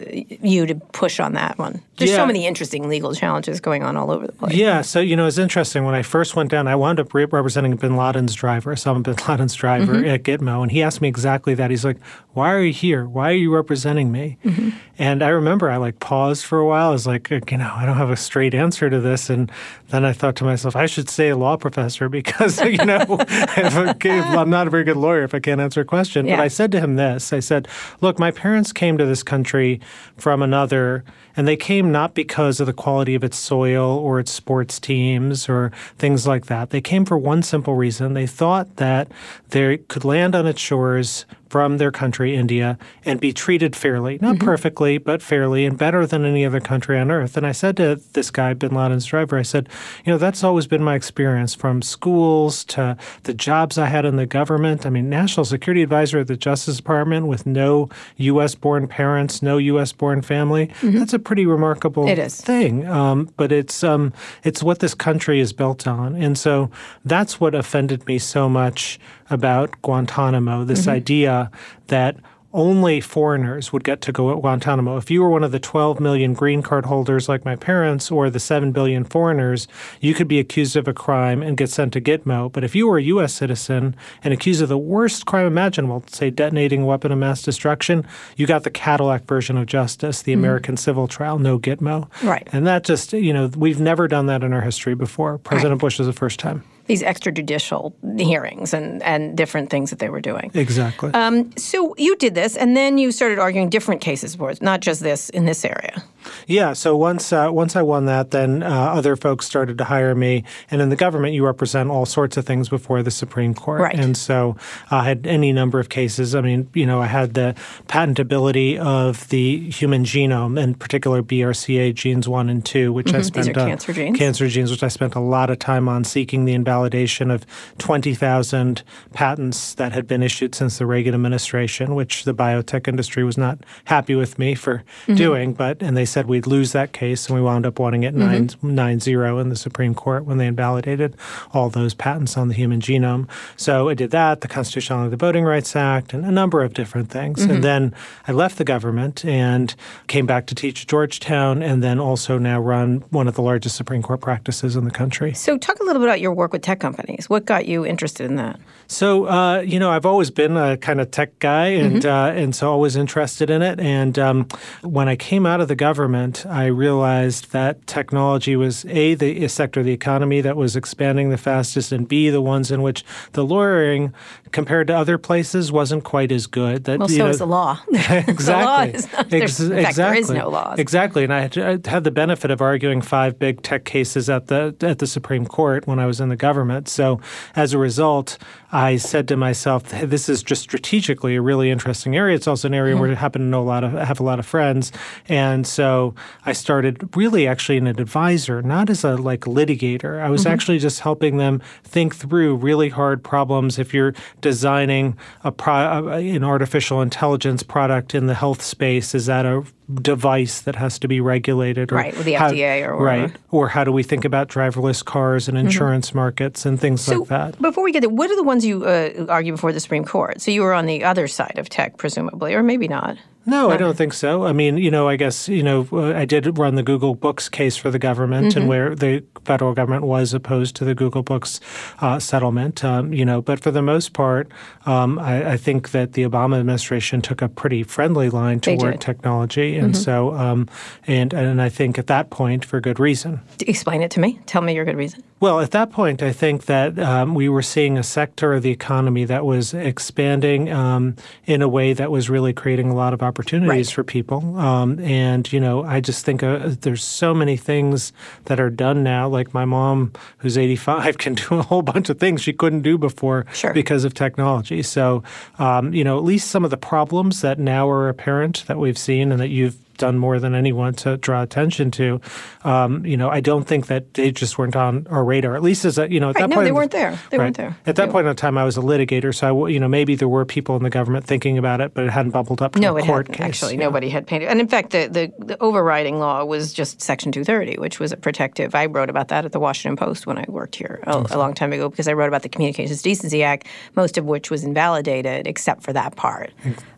uh, 0.00 0.04
you 0.10 0.66
to 0.66 0.74
push 0.74 1.20
on 1.20 1.34
that 1.34 1.58
one? 1.58 1.82
There's 2.00 2.10
Yeah. 2.10 2.16
so 2.16 2.26
many 2.26 2.46
interesting 2.46 2.88
legal 2.88 3.14
challenges 3.14 3.60
going 3.60 3.84
on 3.84 3.96
all 3.96 4.10
over 4.10 4.26
the 4.26 4.32
place. 4.32 4.54
Yeah, 4.54 4.80
so 4.82 4.98
you 5.00 5.14
know 5.14 5.26
it's 5.26 5.38
interesting. 5.38 5.84
When 5.84 5.94
I 5.94 6.02
first 6.02 6.34
went 6.34 6.50
down, 6.50 6.66
I 6.66 6.74
wound 6.74 6.98
up 6.98 7.14
re- 7.14 7.26
representing 7.26 7.76
Bin 7.76 7.96
Laden's 7.96 8.34
driver, 8.34 8.74
Osama 8.74 9.02
Bin 9.02 9.14
Laden's 9.28 9.54
driver 9.54 9.94
Mm-hmm. 9.94 10.08
at 10.08 10.22
Gitmo, 10.24 10.62
and 10.62 10.72
he 10.72 10.82
asked 10.82 11.00
me 11.00 11.06
exactly 11.08 11.54
that. 11.54 11.70
He's 11.70 11.84
like, 11.84 11.98
"Why 12.32 12.52
are 12.52 12.60
you 12.62 12.72
here? 12.72 13.04
Why 13.06 13.30
are 13.30 13.34
you 13.34 13.54
representing 13.54 14.10
me?" 14.10 14.36
Mm-hmm. 14.44 14.70
And 14.98 15.22
I 15.22 15.28
remember 15.28 15.70
I 15.70 15.76
like 15.78 16.00
paused 16.00 16.44
for 16.44 16.58
a 16.58 16.66
while. 16.66 16.88
I 16.88 16.92
was 16.92 17.06
like, 17.06 17.30
you 17.30 17.40
know, 17.56 17.72
I 17.74 17.86
don't 17.86 17.96
have 17.96 18.10
a 18.10 18.16
straight 18.16 18.54
answer 18.54 18.90
to 18.90 18.98
this, 19.00 19.30
and 19.30 19.50
then 19.90 20.04
I 20.04 20.12
thought 20.12 20.36
to 20.36 20.44
myself, 20.44 20.74
I 20.74 20.86
should 20.86 21.08
say 21.08 21.28
a 21.28 21.36
law 21.36 21.56
professor 21.56 22.08
because 22.20 22.60
you 22.64 22.84
know 22.84 23.04
if 23.20 23.76
I 24.04 24.36
I'm 24.40 24.50
not 24.50 24.66
a 24.66 24.70
very 24.70 24.84
good 24.84 24.96
lawyer 24.96 25.22
if 25.22 25.34
I 25.34 25.40
can't 25.40 25.60
answer 25.60 25.80
a 25.82 25.84
question. 25.84 26.26
But 26.26 26.40
I 26.40 26.48
said 26.48 26.72
to 26.72 26.80
him 26.80 26.96
this: 26.96 27.32
I 27.32 27.40
said, 27.40 27.68
"Look, 28.00 28.18
my 28.18 28.30
parents 28.30 28.72
came 28.72 28.96
to 28.98 29.06
this 29.06 29.22
country 29.22 29.80
from 30.16 30.42
another." 30.42 31.04
And 31.36 31.46
they 31.46 31.56
came 31.56 31.89
not 31.92 32.14
because 32.14 32.60
of 32.60 32.66
the 32.66 32.72
quality 32.72 33.14
of 33.14 33.24
its 33.24 33.36
soil 33.36 33.98
or 33.98 34.18
its 34.18 34.30
sports 34.30 34.78
teams 34.78 35.48
or 35.48 35.72
things 35.98 36.26
like 36.26 36.46
that. 36.46 36.70
They 36.70 36.80
came 36.80 37.04
for 37.04 37.18
one 37.18 37.42
simple 37.42 37.74
reason. 37.74 38.14
They 38.14 38.26
thought 38.26 38.76
that 38.76 39.08
they 39.50 39.78
could 39.78 40.04
land 40.04 40.34
on 40.34 40.46
its 40.46 40.60
shores 40.60 41.26
from 41.50 41.78
their 41.78 41.90
country, 41.90 42.36
India, 42.36 42.78
and 43.04 43.20
be 43.20 43.32
treated 43.32 43.74
fairly. 43.74 44.18
Not 44.20 44.38
perfectly, 44.38 44.98
but 44.98 45.20
fairly 45.20 45.66
and 45.66 45.76
better 45.76 46.06
than 46.06 46.24
any 46.24 46.46
other 46.46 46.60
country 46.60 46.96
on 46.96 47.10
earth. 47.10 47.36
And 47.36 47.44
I 47.44 47.50
said 47.50 47.76
to 47.78 48.00
this 48.12 48.30
guy, 48.30 48.54
Bin 48.54 48.72
Laden's 48.72 49.04
driver, 49.04 49.36
I 49.36 49.42
said, 49.42 49.68
you 50.04 50.12
know, 50.12 50.18
that's 50.18 50.44
always 50.44 50.68
been 50.68 50.82
my 50.84 50.94
experience 50.94 51.52
from 51.56 51.82
schools 51.82 52.64
to 52.66 52.96
the 53.24 53.34
jobs 53.34 53.78
I 53.78 53.86
had 53.86 54.04
in 54.04 54.14
the 54.14 54.26
government. 54.26 54.86
I 54.86 54.90
mean, 54.90 55.10
national 55.10 55.44
security 55.44 55.82
advisor 55.82 56.20
at 56.20 56.28
the 56.28 56.36
Justice 56.36 56.76
Department 56.76 57.26
with 57.26 57.46
no 57.46 57.88
U.S. 58.18 58.54
born 58.54 58.86
parents, 58.86 59.42
no 59.42 59.58
U.S. 59.58 59.92
born 59.92 60.22
family. 60.22 60.70
That's 60.98 61.12
a 61.12 61.18
pretty 61.18 61.46
remarkable 61.46 62.06
thing. 62.40 62.86
Um, 62.86 63.28
but 63.36 63.50
it's 63.50 63.82
um, 63.82 64.12
it's 64.44 64.62
what 64.62 64.78
this 64.78 64.94
country 64.94 65.40
is 65.40 65.52
built 65.52 65.88
on, 65.88 66.14
and 66.14 66.38
so 66.38 66.70
that's 67.04 67.40
what 67.40 67.56
offended 67.56 68.06
me 68.06 68.18
so 68.20 68.48
much 68.48 69.00
about 69.30 69.80
Guantanamo. 69.82 70.64
This 70.64 70.82
mm-hmm. 70.82 70.90
idea 70.90 71.50
that 71.86 72.16
only 72.52 73.00
foreigners 73.00 73.72
would 73.72 73.84
get 73.84 74.00
to 74.02 74.12
go 74.12 74.32
at 74.32 74.40
Guantanamo. 74.40 74.96
If 74.96 75.10
you 75.10 75.22
were 75.22 75.30
one 75.30 75.44
of 75.44 75.52
the 75.52 75.60
12 75.60 76.00
million 76.00 76.34
green 76.34 76.62
card 76.62 76.86
holders 76.86 77.28
like 77.28 77.44
my 77.44 77.54
parents 77.56 78.10
or 78.10 78.28
the 78.28 78.40
7 78.40 78.72
billion 78.72 79.04
foreigners, 79.04 79.68
you 80.00 80.14
could 80.14 80.26
be 80.26 80.40
accused 80.40 80.76
of 80.76 80.88
a 80.88 80.92
crime 80.92 81.42
and 81.42 81.56
get 81.56 81.70
sent 81.70 81.92
to 81.92 82.00
Gitmo. 82.00 82.50
But 82.50 82.64
if 82.64 82.74
you 82.74 82.88
were 82.88 82.98
a 82.98 83.02
U.S. 83.02 83.32
citizen 83.34 83.94
and 84.24 84.34
accused 84.34 84.62
of 84.62 84.68
the 84.68 84.78
worst 84.78 85.26
crime 85.26 85.46
imaginable, 85.46 86.02
say 86.08 86.30
detonating 86.30 86.82
a 86.82 86.86
weapon 86.86 87.12
of 87.12 87.18
mass 87.18 87.42
destruction, 87.42 88.04
you 88.36 88.46
got 88.46 88.64
the 88.64 88.70
Cadillac 88.70 89.26
version 89.26 89.56
of 89.56 89.66
justice, 89.66 90.22
the 90.22 90.32
mm-hmm. 90.32 90.40
American 90.40 90.76
civil 90.76 91.06
trial, 91.06 91.38
no 91.38 91.58
Gitmo. 91.58 92.08
Right. 92.24 92.48
And 92.52 92.66
that 92.66 92.84
just, 92.84 93.12
you 93.12 93.32
know, 93.32 93.50
we've 93.56 93.80
never 93.80 94.08
done 94.08 94.26
that 94.26 94.42
in 94.42 94.52
our 94.52 94.62
history 94.62 94.94
before. 94.94 95.38
President 95.38 95.80
Bush 95.80 95.98
was 95.98 96.08
the 96.08 96.12
first 96.12 96.40
time. 96.40 96.64
These 96.90 97.02
extrajudicial 97.02 97.92
hearings 98.18 98.74
and, 98.74 99.02
and 99.02 99.36
different 99.36 99.70
things 99.70 99.90
that 99.90 99.98
they 99.98 100.10
were 100.10 100.20
doing. 100.20 100.50
Exactly. 100.54 101.10
Um, 101.14 101.36
so 101.56 101.94
you 101.96 102.16
did 102.16 102.34
this, 102.34 102.56
and 102.56 102.76
then 102.76 102.98
you 102.98 103.12
started 103.12 103.38
arguing 103.38 103.70
different 103.70 104.00
cases 104.00 104.34
for 104.34 104.50
it, 104.50 104.60
not 104.60 104.80
just 104.80 105.00
this 105.00 105.30
in 105.30 105.44
this 105.46 105.64
area. 105.64 106.02
Yeah. 106.46 106.74
So 106.74 106.96
once 106.96 107.32
uh, 107.32 107.48
once 107.50 107.76
I 107.76 107.82
won 107.82 108.06
that, 108.06 108.30
then 108.30 108.62
uh, 108.62 108.68
other 108.98 109.16
folks 109.16 109.46
started 109.46 109.78
to 109.78 109.84
hire 109.84 110.14
me. 110.14 110.44
And 110.70 110.82
in 110.82 110.88
the 110.90 110.96
government, 110.96 111.32
you 111.34 111.44
represent 111.46 111.90
all 111.90 112.06
sorts 112.06 112.36
of 112.36 112.44
things 112.44 112.68
before 112.68 113.02
the 113.02 113.10
Supreme 113.10 113.54
Court. 113.54 113.80
Right. 113.80 113.98
And 113.98 114.16
so 114.16 114.56
I 114.90 115.04
had 115.04 115.26
any 115.26 115.52
number 115.52 115.80
of 115.80 115.88
cases. 115.88 116.34
I 116.34 116.40
mean, 116.42 116.68
you 116.74 116.86
know, 116.86 117.00
I 117.00 117.06
had 117.06 117.34
the 117.34 117.54
patentability 117.88 118.78
of 118.78 119.28
the 119.28 119.70
human 119.70 120.04
genome, 120.04 120.60
in 120.60 120.74
particular 120.74 121.22
BRCA 121.22 121.94
genes 121.94 122.28
one 122.28 122.48
and 122.48 122.64
two, 122.64 122.92
which 122.92 123.12
I 123.14 123.22
spent 123.22 123.40
Mm-hmm. 123.40 123.58
are 123.58 123.62
uh, 123.62 123.66
cancer 123.66 123.92
genes. 123.94 124.18
cancer 124.18 124.48
genes, 124.48 124.70
which 124.70 124.82
I 124.82 124.88
spent 124.88 125.14
a 125.14 125.20
lot 125.20 125.48
of 125.50 125.58
time 125.58 125.88
on 125.88 126.04
seeking 126.04 126.44
the 126.44 126.52
invalidation 126.84 127.30
of 127.30 127.44
twenty 127.78 128.14
thousand 128.14 128.82
patents 129.12 129.74
that 129.74 129.92
had 129.92 130.06
been 130.06 130.22
issued 130.22 130.54
since 130.54 130.78
the 130.78 130.86
Reagan 130.86 131.14
administration, 131.14 131.94
which 131.94 132.24
the 132.24 132.32
biotech 132.34 132.88
industry 132.88 133.22
was 133.22 133.36
not 133.36 133.58
happy 133.84 134.14
with 134.14 134.38
me 134.38 134.54
for 134.54 134.82
Mm-hmm. 135.00 135.14
doing. 135.14 135.52
But 135.54 135.82
and 135.82 135.96
they 135.96 136.04
said 136.04 136.26
we'd 136.26 136.46
lose 136.46 136.72
that 136.72 136.92
case, 136.92 137.26
and 137.28 137.36
we 137.36 137.42
wound 137.42 137.66
up 137.66 137.78
winning 137.78 138.02
it 138.02 138.14
nine 138.14 138.50
nine 138.62 139.00
zero 139.00 139.38
in 139.38 139.48
the 139.48 139.56
Supreme 139.56 139.94
Court 139.94 140.24
when 140.24 140.38
they 140.38 140.46
invalidated 140.46 141.16
all 141.52 141.68
those 141.70 141.94
patents 141.94 142.36
on 142.36 142.48
the 142.48 142.54
human 142.54 142.80
genome. 142.80 143.28
So 143.56 143.88
I 143.88 143.94
did 143.94 144.10
that, 144.10 144.40
the 144.40 144.48
constitutionality 144.48 145.06
of 145.06 145.10
the 145.12 145.16
Voting 145.16 145.44
Rights 145.44 145.74
Act, 145.76 146.12
and 146.14 146.24
a 146.24 146.30
number 146.30 146.62
of 146.62 146.74
different 146.74 147.10
things. 147.10 147.42
And 147.42 147.62
then 147.64 147.94
I 148.28 148.32
left 148.32 148.58
the 148.58 148.64
government 148.64 149.24
and 149.24 149.74
came 150.06 150.26
back 150.26 150.46
to 150.46 150.54
teach 150.54 150.82
at 150.82 150.88
Georgetown, 150.88 151.62
and 151.62 151.82
then 151.82 151.98
also 151.98 152.38
now 152.38 152.60
run 152.60 153.02
one 153.10 153.26
of 153.28 153.34
the 153.34 153.42
largest 153.42 153.76
Supreme 153.76 154.02
Court 154.02 154.20
practices 154.20 154.76
in 154.76 154.84
the 154.84 154.90
country. 154.90 155.34
So 155.34 155.56
talk 155.58 155.80
a 155.80 155.84
little 155.84 156.00
bit 156.00 156.08
about 156.08 156.20
your 156.20 156.32
work 156.32 156.52
with 156.52 156.59
tech 156.62 156.80
companies. 156.80 157.28
What 157.28 157.44
got 157.44 157.66
you 157.66 157.84
interested 157.86 158.26
in 158.26 158.36
that? 158.36 158.60
So 158.86 159.26
uh, 159.26 159.60
you 159.60 159.78
know, 159.78 159.90
I've 159.90 160.06
always 160.06 160.30
been 160.30 160.56
a 160.56 160.76
kind 160.76 161.00
of 161.00 161.10
tech 161.10 161.38
guy, 161.38 161.66
and 161.68 162.04
uh, 162.04 162.32
and 162.34 162.54
so 162.54 162.70
always 162.70 162.96
interested 162.96 163.48
in 163.48 163.62
it. 163.62 163.78
And 163.78 164.18
um, 164.18 164.48
when 164.82 165.08
I 165.08 165.14
came 165.16 165.46
out 165.46 165.60
of 165.60 165.68
the 165.68 165.76
government, 165.76 166.44
I 166.46 166.66
realized 166.66 167.52
that 167.52 167.86
technology 167.86 168.56
was 168.56 168.84
a 168.86 169.14
the 169.14 169.46
sector 169.48 169.80
of 169.80 169.86
the 169.86 169.92
economy 169.92 170.40
that 170.40 170.56
was 170.56 170.74
expanding 170.76 171.30
the 171.30 171.38
fastest, 171.38 171.92
and 171.92 172.08
b 172.08 172.30
the 172.30 172.40
ones 172.40 172.70
in 172.72 172.82
which 172.82 173.04
the 173.32 173.44
lawyering, 173.44 174.12
compared 174.50 174.88
to 174.88 174.94
other 174.96 175.18
places, 175.18 175.70
wasn't 175.70 176.02
quite 176.02 176.32
as 176.32 176.48
good. 176.48 176.84
That 176.84 176.98
Well, 176.98 177.08
so 177.08 177.16
know, 177.18 177.28
is 177.28 177.38
the 177.38 177.46
law. 177.46 177.78
exactly. 177.92 178.34
the 178.36 178.52
law 178.52 178.82
is 178.82 179.12
not, 179.12 179.32
Ex- 179.32 179.60
in 179.60 179.70
fact, 179.84 179.96
there 179.96 180.14
is 180.14 180.30
exactly. 180.30 180.38
no 180.38 180.48
laws. 180.50 180.78
Exactly, 180.80 181.22
and 181.24 181.32
I 181.32 181.40
had, 181.42 181.58
I 181.58 181.88
had 181.88 182.02
the 182.02 182.10
benefit 182.10 182.50
of 182.50 182.60
arguing 182.60 183.02
five 183.02 183.38
big 183.38 183.62
tech 183.62 183.84
cases 183.84 184.28
at 184.28 184.48
the 184.48 184.74
at 184.80 184.98
the 184.98 185.06
Supreme 185.06 185.46
Court 185.46 185.86
when 185.86 186.00
I 186.00 186.06
was 186.06 186.20
in 186.20 186.28
the 186.28 186.36
government. 186.36 186.49
So 186.88 187.20
as 187.56 187.72
a 187.74 187.78
result, 187.78 188.38
I 188.72 188.96
said 188.98 189.26
to 189.28 189.36
myself, 189.36 189.88
"This 189.88 190.28
is 190.28 190.42
just 190.42 190.62
strategically 190.62 191.36
a 191.36 191.42
really 191.42 191.70
interesting 191.70 192.16
area. 192.16 192.36
It's 192.36 192.46
also 192.46 192.68
an 192.68 192.74
area 192.74 192.94
Mm-hmm. 192.94 193.00
where 193.00 193.10
I 193.12 193.14
happen 193.14 193.42
to 193.42 193.48
know 193.48 193.62
a 193.62 193.70
lot 193.74 193.84
of 193.84 193.92
have 193.92 194.20
a 194.20 194.22
lot 194.22 194.38
of 194.38 194.46
friends." 194.46 194.92
And 195.28 195.66
so 195.66 196.14
I 196.46 196.52
started 196.52 197.16
really 197.16 197.46
actually 197.46 197.78
in 197.78 197.86
an 197.86 198.00
advisor, 198.00 198.62
not 198.62 198.90
as 198.90 199.04
a 199.04 199.16
like 199.16 199.40
litigator. 199.40 200.20
I 200.20 200.30
was 200.30 200.42
Mm-hmm. 200.42 200.52
actually 200.52 200.78
just 200.78 201.00
helping 201.00 201.36
them 201.36 201.60
think 201.84 202.14
through 202.16 202.56
really 202.56 202.88
hard 202.90 203.22
problems. 203.22 203.78
If 203.78 203.92
you're 203.92 204.14
designing 204.40 205.16
a 205.44 205.52
pro, 205.52 206.08
an 206.08 206.44
artificial 206.44 207.02
intelligence 207.02 207.62
product 207.62 208.14
in 208.14 208.26
the 208.26 208.34
health 208.34 208.62
space, 208.62 209.14
is 209.14 209.26
that 209.26 209.44
a 209.46 209.62
device 209.94 210.60
that 210.62 210.76
has 210.76 210.98
to 211.00 211.08
be 211.08 211.20
regulated, 211.20 211.92
or 211.92 211.96
Right, 211.96 212.16
with 212.16 212.24
the 212.26 212.34
how- 212.34 212.50
FDA 212.50 212.86
or 212.86 212.96
right, 212.96 213.32
or 213.50 213.68
how 213.68 213.84
do 213.84 213.92
we 213.92 214.02
think 214.02 214.24
about 214.24 214.48
driverless 214.48 215.04
cars 215.04 215.48
and 215.48 215.56
insurance 215.58 216.14
markets 216.14 216.64
and 216.66 216.78
things 216.80 217.00
Mm-hmm. 217.02 217.12
So 217.12 217.18
like 217.20 217.28
that? 217.28 217.62
before 217.62 217.84
we 217.84 217.92
get 217.92 218.00
there, 218.00 218.10
what 218.10 218.30
are 218.30 218.36
the 218.36 218.42
ones 218.44 218.64
you 218.64 218.84
uh, 218.84 219.26
argue 219.28 219.52
before 219.52 219.72
the 219.72 219.80
Supreme 219.80 220.04
Court? 220.04 220.40
So 220.40 220.50
you 220.50 220.62
were 220.62 220.74
on 220.74 220.86
the 220.86 221.04
other 221.04 221.26
side 221.28 221.58
of 221.58 221.68
tech, 221.68 221.96
presumably, 221.96 222.54
or 222.54 222.62
maybe 222.62 222.88
not. 222.88 223.16
No, 223.46 223.70
I 223.70 223.76
don't 223.78 223.96
think 223.96 224.12
so. 224.12 224.44
I 224.44 224.52
mean, 224.52 224.76
you 224.76 224.90
know, 224.90 225.08
I 225.08 225.16
guess 225.16 225.48
you 225.48 225.62
know, 225.62 225.88
uh, 225.92 226.12
I 226.14 226.24
did 226.26 226.58
run 226.58 226.74
the 226.74 226.82
Google 226.82 227.14
Books 227.14 227.48
case 227.48 227.76
for 227.76 227.90
the 227.90 227.98
government, 227.98 228.48
Mm-hmm. 228.48 228.58
and 228.60 228.68
where 228.68 228.94
the 228.94 229.24
federal 229.44 229.72
government 229.74 230.04
was 230.04 230.34
opposed 230.34 230.76
to 230.76 230.84
the 230.84 230.94
Google 230.94 231.22
Books 231.22 231.58
uh, 232.00 232.18
settlement. 232.18 232.84
Um, 232.84 233.12
you 233.14 233.24
know, 233.24 233.40
but 233.40 233.58
for 233.60 233.70
the 233.70 233.80
most 233.82 234.12
part, 234.12 234.52
um, 234.86 235.18
I, 235.18 235.52
I 235.52 235.56
think 235.56 235.90
that 235.92 236.12
the 236.12 236.22
Obama 236.24 236.60
administration 236.60 237.22
took 237.22 237.40
a 237.42 237.48
pretty 237.48 237.82
friendly 237.82 238.28
line 238.30 238.60
toward 238.60 239.00
technology, 239.00 239.76
and 239.76 239.94
Mm-hmm. 239.94 240.02
so, 240.02 240.34
um, 240.34 240.68
and 241.06 241.32
and 241.32 241.62
I 241.62 241.70
think 241.70 241.98
at 241.98 242.06
that 242.08 242.30
point 242.30 242.64
for 242.64 242.80
good 242.80 243.00
reason. 243.00 243.40
Explain 243.66 244.02
it 244.02 244.10
to 244.12 244.20
me. 244.20 244.38
Tell 244.46 244.60
me 244.62 244.74
your 244.74 244.84
good 244.84 244.96
reason. 244.96 245.22
Well, 245.40 245.60
at 245.60 245.70
that 245.70 245.90
point, 245.90 246.22
I 246.22 246.32
think 246.32 246.66
that 246.66 246.98
um, 246.98 247.34
we 247.34 247.48
were 247.48 247.62
seeing 247.62 247.96
a 247.96 248.02
sector 248.02 248.52
of 248.52 248.62
the 248.62 248.70
economy 248.70 249.24
that 249.24 249.46
was 249.46 249.72
expanding 249.72 250.70
um, 250.70 251.16
in 251.46 251.62
a 251.62 251.68
way 251.68 251.94
that 251.94 252.10
was 252.10 252.28
really 252.28 252.52
creating 252.52 252.90
a 252.90 252.94
lot 252.94 253.14
of 253.14 253.22
opportunities 253.22 253.88
Right. 253.88 253.94
for 253.94 254.04
people. 254.04 254.58
Um, 254.58 254.98
and, 255.00 255.50
you 255.50 255.58
know, 255.58 255.82
I 255.82 256.00
just 256.00 256.26
think 256.26 256.42
uh, 256.42 256.72
there's 256.82 257.02
so 257.02 257.32
many 257.32 257.56
things 257.56 258.12
that 258.44 258.60
are 258.60 258.68
done 258.68 259.02
now. 259.02 259.28
Like 259.28 259.54
my 259.54 259.64
mom, 259.64 260.12
who's 260.38 260.58
85, 260.58 261.16
can 261.24 261.34
do 261.36 261.54
a 261.58 261.62
whole 261.62 261.80
bunch 261.80 262.10
of 262.10 262.18
things 262.20 262.42
she 262.42 262.52
couldn't 262.52 262.82
do 262.82 262.98
before 262.98 263.46
Sure. 263.54 263.72
because 263.72 264.04
of 264.04 264.12
technology. 264.12 264.82
So, 264.82 265.22
um, 265.58 265.94
you 265.94 266.04
know, 266.04 266.18
at 266.18 266.24
least 266.24 266.50
some 266.50 266.64
of 266.66 266.70
the 266.70 266.76
problems 266.76 267.40
that 267.40 267.58
now 267.58 267.88
are 267.88 268.10
apparent 268.10 268.64
that 268.66 268.76
we've 268.78 268.98
seen 268.98 269.32
and 269.32 269.40
that 269.40 269.48
you've 269.48 269.76
done 270.00 270.18
more 270.18 270.40
than 270.40 270.54
anyone 270.56 270.94
to 270.94 271.16
draw 271.18 271.42
attention 271.42 271.90
to. 271.92 272.20
Um, 272.64 273.06
you 273.06 273.16
know, 273.16 273.30
I 273.30 273.40
don't 273.40 273.64
think 273.64 273.86
that 273.86 274.14
they 274.14 274.32
just 274.32 274.58
weren't 274.58 274.74
on 274.74 275.06
our 275.08 275.22
radar. 275.24 275.54
At 275.54 275.62
least 275.62 275.84
as 275.84 275.98
a, 275.98 276.10
you 276.10 276.18
know, 276.18 276.30
at 276.30 276.34
Right, 276.36 276.42
that 276.42 276.50
no, 276.50 276.56
point, 276.56 276.64
they 276.66 276.72
weren't 276.72 276.90
there. 276.90 277.18
They 277.30 277.38
weren't 277.38 277.56
there. 277.56 277.76
At 277.86 277.94
that 277.96 278.06
They- 278.06 278.12
point 278.12 278.26
in 278.26 278.34
time, 278.34 278.58
I 278.58 278.64
was 278.64 278.76
a 278.76 278.80
litigator, 278.80 279.32
so 279.34 279.66
I 279.66 279.68
you 279.68 279.78
know, 279.78 279.88
maybe 279.88 280.14
there 280.16 280.28
were 280.28 280.44
people 280.44 280.76
in 280.76 280.82
the 280.82 280.90
government 280.90 281.24
thinking 281.26 281.58
about 281.58 281.80
it, 281.80 281.94
but 281.94 282.04
it 282.04 282.10
hadn't 282.10 282.32
bubbled 282.32 282.60
up 282.62 282.72
to 282.72 282.80
No, 282.80 282.96
a 282.96 283.02
court 283.02 283.28
case. 283.28 283.40
actually. 283.40 283.74
yeah. 283.74 283.80
Nobody 283.84 284.08
had 284.08 284.26
painted. 284.26 284.48
And 284.48 284.60
in 284.60 284.66
fact, 284.68 284.90
the, 284.90 285.08
the, 285.08 285.32
the 285.44 285.62
overriding 285.62 286.18
law 286.18 286.44
was 286.44 286.72
just 286.72 287.00
Section 287.00 287.30
230, 287.30 287.78
which 287.78 288.00
was 288.00 288.10
a 288.10 288.16
protective. 288.16 288.74
I 288.74 288.86
wrote 288.86 289.10
about 289.10 289.28
that 289.28 289.44
at 289.44 289.52
the 289.52 289.60
Washington 289.60 289.96
Post 289.96 290.26
when 290.26 290.38
I 290.38 290.44
worked 290.48 290.74
here 290.76 290.98
a, 291.04 291.18
a 291.30 291.38
long 291.38 291.54
time 291.54 291.72
ago 291.72 291.88
because 291.88 292.08
I 292.08 292.14
wrote 292.14 292.28
about 292.28 292.42
the 292.42 292.48
Communications 292.48 293.02
Decency 293.02 293.42
Act, 293.42 293.66
most 293.96 294.16
of 294.18 294.24
which 294.24 294.50
was 294.50 294.64
invalidated 294.64 295.46
except 295.46 295.82
for 295.82 295.92
that 295.92 296.16
part. 296.16 296.50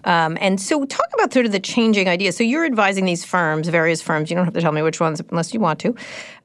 Um, 0.04 0.36
and 0.40 0.60
so, 0.60 0.84
talk 0.84 1.06
about 1.14 1.32
sort 1.32 1.46
of 1.46 1.52
the 1.52 1.60
changing 1.60 2.08
ideas. 2.08 2.36
So, 2.36 2.42
you're 2.44 2.64
advising 2.92 3.06
these 3.06 3.24
firms, 3.24 3.68
various 3.68 4.02
firms. 4.02 4.30
You 4.30 4.36
don't 4.36 4.44
have 4.44 4.54
to 4.54 4.60
tell 4.60 4.72
me 4.72 4.82
which 4.82 5.00
ones 5.00 5.20
unless 5.30 5.54
you 5.54 5.60
want 5.60 5.78
to, 5.80 5.94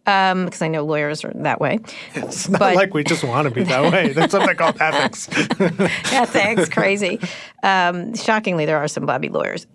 because 0.05 0.61
I 0.61 0.69
know 0.69 0.85
lawyers 0.85 1.23
are 1.25 1.31
that 1.35 1.59
way. 1.59 1.79
It's 2.15 2.47
not 2.47 2.59
but- 2.59 2.75
like 2.75 2.93
we 2.93 3.03
just 3.03 3.23
want 3.23 3.47
to 3.47 3.53
be 3.53 3.63
that 3.63 3.91
way. 3.91 4.13
There's 4.13 4.31
something 4.31 4.55
called 4.55 4.77
ethics. 4.79 5.27
Ethics, 6.13 6.69
crazy. 6.69 7.19
Um, 7.63 8.15
shockingly, 8.15 8.65
there 8.65 8.77
are 8.77 8.87
some 8.87 9.05
blabby 9.05 9.29
lawyers. 9.29 9.67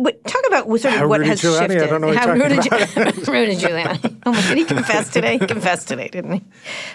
But 0.00 0.22
talk 0.24 0.42
about 0.46 0.66
sort 0.66 0.84
of 0.84 0.92
How 0.92 1.08
what 1.08 1.24
has 1.26 1.42
Giuliani? 1.42 1.56
I 1.56 1.68
shifted. 1.68 1.90
don't 1.90 2.00
know 2.00 2.06
what 2.08 2.16
How 2.16 2.32
you're 2.32 2.48
Rudy, 2.48 2.56
Giu- 2.56 3.26
Rudy 3.32 3.56
Giuliani. 3.56 4.20
Oh 4.26 4.32
my, 4.32 4.40
did 4.42 4.58
he 4.58 4.64
confess 4.64 5.10
today? 5.10 5.38
He 5.38 5.46
confessed 5.46 5.88
today, 5.88 6.08
didn't 6.08 6.32
he? 6.32 6.44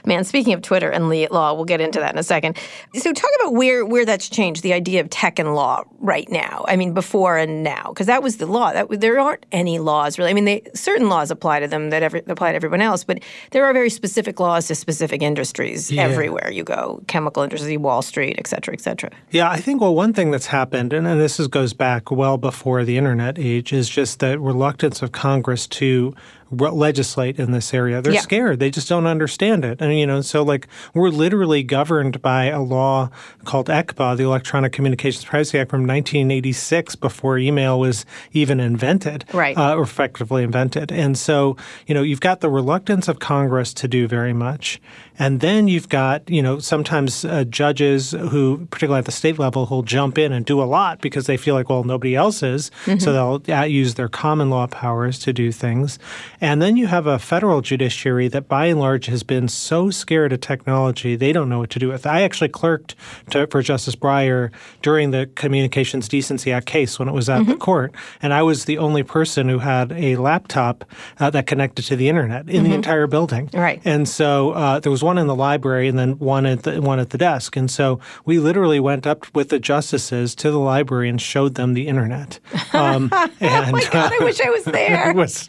Man, 0.05 0.23
speaking 0.23 0.53
of 0.53 0.61
Twitter 0.61 0.89
and 0.89 1.09
law, 1.31 1.53
we'll 1.53 1.65
get 1.65 1.81
into 1.81 1.99
that 1.99 2.13
in 2.13 2.17
a 2.17 2.23
second. 2.23 2.57
So 2.95 3.11
talk 3.11 3.29
about 3.41 3.53
where 3.53 3.85
where 3.85 4.05
that's 4.05 4.29
changed, 4.29 4.63
the 4.63 4.73
idea 4.73 5.01
of 5.01 5.09
tech 5.09 5.37
and 5.37 5.53
law 5.53 5.83
right 5.99 6.29
now. 6.29 6.63
I 6.67 6.75
mean, 6.75 6.93
before 6.93 7.37
and 7.37 7.63
now, 7.63 7.89
because 7.89 8.07
that 8.07 8.23
was 8.23 8.37
the 8.37 8.45
law. 8.45 8.71
That 8.71 8.87
there 9.01 9.19
aren't 9.19 9.45
any 9.51 9.79
laws 9.79 10.17
really. 10.17 10.31
I 10.31 10.33
mean, 10.33 10.45
they, 10.45 10.61
certain 10.73 11.09
laws 11.09 11.29
apply 11.29 11.59
to 11.59 11.67
them 11.67 11.89
that 11.89 12.03
every, 12.03 12.21
apply 12.27 12.51
to 12.51 12.55
everyone 12.55 12.81
else, 12.81 13.03
but 13.03 13.19
there 13.51 13.65
are 13.65 13.73
very 13.73 13.89
specific 13.89 14.39
laws 14.39 14.67
to 14.67 14.75
specific 14.75 15.21
industries 15.21 15.91
everywhere 15.97 16.51
you 16.51 16.63
go: 16.63 17.03
chemical 17.07 17.43
industry, 17.43 17.75
Wall 17.77 18.01
Street, 18.01 18.35
et 18.39 18.47
cetera, 18.47 18.73
et 18.73 18.81
cetera. 18.81 19.11
Yeah, 19.31 19.49
I 19.49 19.57
think 19.57 19.81
well, 19.81 19.93
one 19.93 20.13
thing 20.13 20.31
that's 20.31 20.47
happened, 20.47 20.93
and, 20.93 21.05
and 21.07 21.19
this 21.19 21.39
is, 21.39 21.47
goes 21.47 21.73
back 21.73 22.09
well 22.11 22.37
before 22.37 22.85
the 22.85 22.92
internet 22.97 23.37
age, 23.39 23.73
is 23.73 23.89
just 23.89 24.19
the 24.19 24.39
reluctance 24.39 25.01
of 25.01 25.11
Congress 25.11 25.67
to 25.67 26.15
legislate 26.57 27.39
in 27.39 27.51
this 27.51 27.73
area. 27.73 28.01
They're 28.01 28.13
Yeah. 28.13 28.21
scared; 28.21 28.59
they 28.59 28.69
just 28.69 28.87
don't 28.89 29.05
understand 29.07 29.65
it, 29.65 29.81
and 29.81 29.97
you 29.97 30.05
know, 30.07 30.21
so 30.21 30.43
like 30.43 30.67
we're 30.93 31.09
literally 31.09 31.63
governed 31.63 32.21
by 32.21 32.45
a 32.45 32.61
law 32.61 33.09
called 33.45 33.67
ECPA, 33.67 34.15
the 34.17 34.23
Electronic 34.23 34.71
Communications 34.71 35.25
Privacy 35.25 35.59
Act 35.59 35.69
from 35.71 35.85
1986, 35.85 36.95
before 36.95 37.37
email 37.37 37.79
was 37.79 38.05
even 38.31 38.59
invented, 38.59 39.25
Right. 39.33 39.57
Uh, 39.57 39.75
or 39.75 39.83
effectively 39.83 40.43
invented, 40.43 40.91
and 40.91 41.17
so 41.17 41.55
you 41.87 41.93
know, 41.93 42.01
you've 42.01 42.21
got 42.21 42.41
the 42.41 42.49
reluctance 42.49 43.07
of 43.07 43.19
Congress 43.19 43.73
to 43.75 43.87
do 43.87 44.07
very 44.07 44.33
much. 44.33 44.79
And 45.19 45.41
then 45.41 45.67
you've 45.67 45.89
got, 45.89 46.27
you 46.27 46.41
know, 46.41 46.57
sometimes 46.57 47.23
uh, 47.23 47.43
judges 47.43 48.11
who, 48.13 48.65
particularly 48.71 48.97
at 48.97 49.05
the 49.05 49.11
state 49.11 49.37
level, 49.37 49.67
who'll 49.67 49.83
jump 49.83 50.17
in 50.17 50.31
and 50.33 50.43
do 50.43 50.59
a 50.59 50.65
lot 50.65 51.01
because 51.01 51.27
they 51.27 51.37
feel 51.37 51.53
like, 51.53 51.69
well, 51.69 51.83
nobody 51.83 52.15
else 52.15 52.41
is. 52.41 52.71
So 52.97 53.13
they'll 53.13 53.55
uh, 53.55 53.61
use 53.65 53.93
their 53.93 54.07
common 54.09 54.49
law 54.49 54.65
powers 54.65 55.19
to 55.19 55.31
do 55.31 55.51
things. 55.51 55.99
And 56.43 56.61
then 56.61 56.75
you 56.75 56.87
have 56.87 57.07
a 57.07 57.17
federal 57.19 57.61
judiciary 57.61 58.27
that, 58.27 58.49
by 58.49 58.65
and 58.65 58.77
large, 58.77 59.05
has 59.05 59.23
been 59.23 59.47
so 59.47 59.89
scared 59.89 60.33
of 60.33 60.41
technology, 60.41 61.15
they 61.15 61.31
don't 61.31 61.47
know 61.47 61.59
what 61.59 61.69
to 61.69 61.79
do 61.79 61.87
with. 61.87 62.05
it. 62.05 62.09
I 62.09 62.23
actually 62.23 62.49
clerked 62.49 62.95
to, 63.29 63.47
for 63.47 63.61
Justice 63.61 63.95
Breyer 63.95 64.51
during 64.81 65.11
the 65.11 65.29
Communications 65.35 66.09
Decency 66.09 66.51
Act 66.51 66.65
case 66.65 66.99
when 66.99 67.07
it 67.07 67.13
was 67.13 67.29
at 67.29 67.45
the 67.45 67.55
court. 67.55 67.93
And 68.21 68.33
I 68.33 68.41
was 68.43 68.65
the 68.65 68.77
only 68.77 69.03
person 69.03 69.47
who 69.47 69.59
had 69.59 69.93
a 69.93 70.17
laptop 70.17 70.83
uh, 71.17 71.29
that 71.29 71.47
connected 71.47 71.83
to 71.83 71.95
the 71.95 72.09
internet 72.09 72.49
in 72.49 72.65
the 72.65 72.73
entire 72.73 73.07
building. 73.07 73.49
Right. 73.53 73.81
And 73.85 74.09
so 74.09 74.51
uh, 74.51 74.81
there 74.81 74.91
was 74.91 75.01
one 75.01 75.17
in 75.17 75.27
the 75.27 75.35
library 75.35 75.87
and 75.87 75.97
then 75.97 76.19
one 76.19 76.45
at 76.45 76.63
the 76.63 76.81
one 76.81 76.99
at 76.99 77.11
the 77.11 77.17
desk. 77.17 77.55
And 77.55 77.71
so 77.71 78.01
we 78.25 78.39
literally 78.39 78.81
went 78.81 79.07
up 79.07 79.33
with 79.33 79.47
the 79.47 79.59
justices 79.59 80.35
to 80.35 80.51
the 80.51 80.59
library 80.59 81.07
and 81.07 81.21
showed 81.21 81.55
them 81.55 81.73
the 81.73 81.87
internet. 81.87 82.39
Um, 82.73 83.11
and 83.39 83.67
Oh 83.67 83.71
my 83.71 83.83
God, 83.91 84.11
I 84.19 84.23
wish 84.23 84.41
I 84.41 84.49
was 84.49 84.63
there. 84.79 85.11
it 85.11 85.15
was 85.15 85.47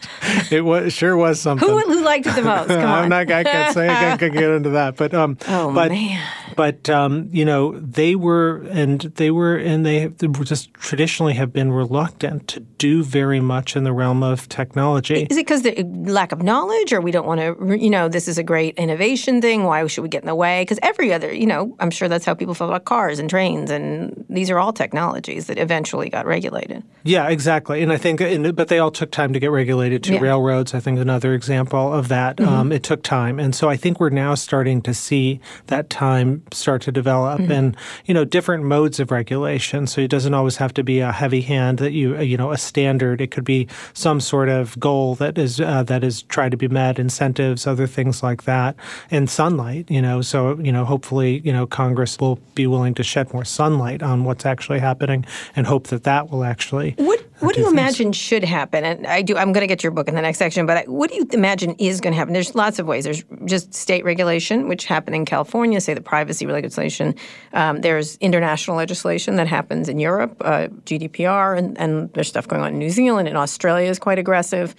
it 0.51 0.61
was 0.61 0.74
sure 0.89 1.17
was 1.17 1.41
something. 1.41 1.69
Who, 1.69 1.79
who 1.79 2.05
liked 2.05 2.27
it 2.27 2.35
the 2.35 2.43
most? 2.43 2.69
Come 2.69 2.79
on. 2.85 3.05
I'm 3.05 3.09
not. 3.09 3.31
I 3.31 3.45
can't 3.45 3.75
say. 3.75 3.89
I 3.89 3.95
can't, 3.95 4.21
can't 4.21 4.33
get 4.33 4.51
into 4.51 4.71
that. 4.71 4.97
But 4.97 5.15
um. 5.15 5.39
Oh, 5.49 5.73
but, 5.73 5.91
man. 5.91 6.23
But 6.57 6.89
um, 6.89 7.29
you 7.33 7.45
know, 7.45 7.79
they 7.79 8.15
were 8.15 8.65
and 8.71 9.01
they 9.01 9.31
were 9.31 9.57
and 9.57 9.85
they, 9.85 10.07
they 10.07 10.29
were 10.29 10.45
just 10.45 10.73
traditionally 10.75 11.35
have 11.35 11.53
been 11.53 11.73
reluctant 11.73 12.49
to 12.49 12.61
do 12.85 13.03
very 13.21 13.41
much 13.41 13.77
in 13.77 13.83
the 13.85 13.93
realm 13.93 14.23
of 14.23 14.49
technology. 14.49 15.27
Is 15.31 15.37
it 15.39 15.47
because 15.47 15.63
the 15.63 15.85
lack 16.19 16.33
of 16.33 16.43
knowledge, 16.43 16.93
or 16.93 17.01
we 17.01 17.11
don't 17.17 17.27
want 17.27 17.41
to? 17.41 17.79
You 17.85 17.91
know, 17.91 18.09
this 18.09 18.27
is 18.29 18.37
a 18.39 18.43
great 18.43 18.73
innovation 18.77 19.41
thing. 19.41 19.65
Why 19.65 19.87
should 19.87 20.03
we 20.03 20.09
get 20.09 20.23
in 20.23 20.27
the 20.27 20.35
way? 20.35 20.63
Because 20.63 20.79
every 20.83 21.13
other, 21.17 21.33
you 21.33 21.47
know, 21.47 21.75
I'm 21.81 21.91
sure 21.91 22.09
that's 22.09 22.25
how 22.29 22.35
people 22.35 22.55
feel 22.55 22.69
about 22.69 22.85
cars 22.85 23.19
and 23.19 23.29
trains, 23.31 23.71
and 23.71 24.25
these 24.29 24.51
are 24.51 24.59
all 24.59 24.73
technologies 24.73 25.47
that 25.47 25.59
eventually 25.59 26.09
got 26.11 26.27
regulated. 26.27 26.83
Yeah, 27.05 27.29
exactly. 27.29 27.83
And 27.83 27.93
I 27.93 27.97
think, 27.97 28.21
and, 28.21 28.55
but 28.55 28.69
they 28.69 28.79
all 28.79 28.91
took 28.91 29.11
time 29.11 29.33
to 29.33 29.41
get 29.41 29.51
regulated. 29.51 30.03
To 30.05 30.11
Yeah. 30.11 30.17
Mm-hmm. 30.17 30.25
railroads, 30.25 30.75
I 30.75 30.81
think, 30.81 30.99
another 30.99 31.33
example 31.35 31.93
of 31.93 32.09
that. 32.09 32.41
Um, 32.41 32.71
it 32.73 32.83
took 32.83 33.03
time, 33.03 33.39
and 33.39 33.55
so 33.55 33.69
I 33.69 33.77
think 33.77 33.99
we're 34.01 34.11
now 34.27 34.35
starting 34.35 34.83
to 34.83 34.93
see 34.95 35.41
that 35.67 35.89
time 35.91 36.43
start 36.53 36.83
to 36.83 36.93
develop, 36.93 37.41
Mm-hmm. 37.41 37.53
and 37.59 37.77
you 38.07 38.15
know, 38.15 38.25
different 38.25 38.65
modes 38.65 39.01
of 39.01 39.11
regulation. 39.11 39.87
So 39.87 40.01
it 40.01 40.11
doesn't 40.11 40.35
always 40.35 40.57
have 40.57 40.73
to 40.75 40.85
be 40.85 41.01
a 41.01 41.13
heavy 41.13 41.41
hand 41.43 41.79
that 41.79 41.93
you, 41.93 42.21
you 42.21 42.37
know, 42.37 42.51
a 42.53 42.59
standard. 42.75 43.21
It 43.21 43.31
could 43.31 43.45
be 43.45 43.69
some 43.93 44.19
sort 44.19 44.49
of 44.49 44.79
goal 44.81 45.15
that 45.15 45.39
is 45.39 45.61
uh, 45.61 45.85
that 45.85 46.03
is 46.03 46.23
tried 46.23 46.51
to 46.51 46.57
be 46.57 46.67
met, 46.67 46.99
incentives, 46.99 47.69
other 47.69 47.87
things 47.87 48.21
like 48.21 48.43
that, 48.45 48.75
and 49.13 49.31
sunlight. 49.31 49.89
You 49.89 50.03
know, 50.03 50.23
so 50.23 50.59
you 50.59 50.73
know, 50.73 50.85
hopefully, 50.85 51.41
you 51.45 51.53
know, 51.53 51.67
Congress 51.67 52.19
will 52.19 52.41
be 52.57 52.67
willing 52.67 52.95
to 52.95 53.05
shed 53.05 53.33
more 53.33 53.45
sunlight 53.45 54.03
on 54.03 54.25
what's 54.25 54.45
actually 54.45 54.81
happening, 54.81 55.25
and 55.55 55.69
hope 55.69 55.87
that 55.89 56.03
that 56.03 56.31
will 56.31 56.43
actually. 56.43 56.95
What 56.99 57.24
What 57.41 57.55
do 57.55 57.61
you 57.61 57.67
things. 57.67 57.73
imagine 57.73 58.13
should 58.13 58.45
happen? 58.45 58.85
And 58.85 59.07
I 59.07 59.23
do. 59.23 59.37
I'm 59.37 59.53
going 59.53 59.63
to 59.63 59.67
get 59.67 59.83
your 59.83 59.91
book 59.91 60.09
in 60.09 60.15
the 60.15 60.23
next 60.23 60.39
section. 60.39 60.67
But 60.67 60.77
I, 60.77 60.83
what 60.83 61.11
do 61.11 61.17
you 61.17 61.27
imagine 61.33 61.75
is 61.79 62.01
going 62.01 62.13
to 62.13 62.17
happen? 62.17 62.33
There's 62.33 62.55
lots 62.55 62.79
of 62.79 62.87
ways. 62.87 63.05
There's 63.05 63.25
just 63.45 63.75
state 63.75 64.05
regulation, 64.05 64.69
which 64.69 64.85
happened 64.85 65.17
in 65.17 65.25
California, 65.25 65.81
say 65.81 65.95
the 65.95 66.01
privacy 66.01 66.47
legislation. 66.47 67.15
Um, 67.53 67.81
there's 67.81 68.17
international 68.19 68.77
legislation 68.77 69.37
that 69.37 69.49
happens 69.49 69.89
in 69.89 69.99
Europe, 69.99 70.37
uh, 70.41 70.69
GDPR, 70.85 71.59
and, 71.59 71.79
and 71.79 72.13
there's 72.13 72.29
stuff 72.29 72.47
going 72.47 72.63
on 72.63 72.73
in 72.73 72.79
New 72.79 72.91
Zealand 72.91 73.29
and 73.29 73.37
Australia 73.37 73.91
is 73.91 73.99
quite 73.99 74.19
aggressive. 74.19 74.75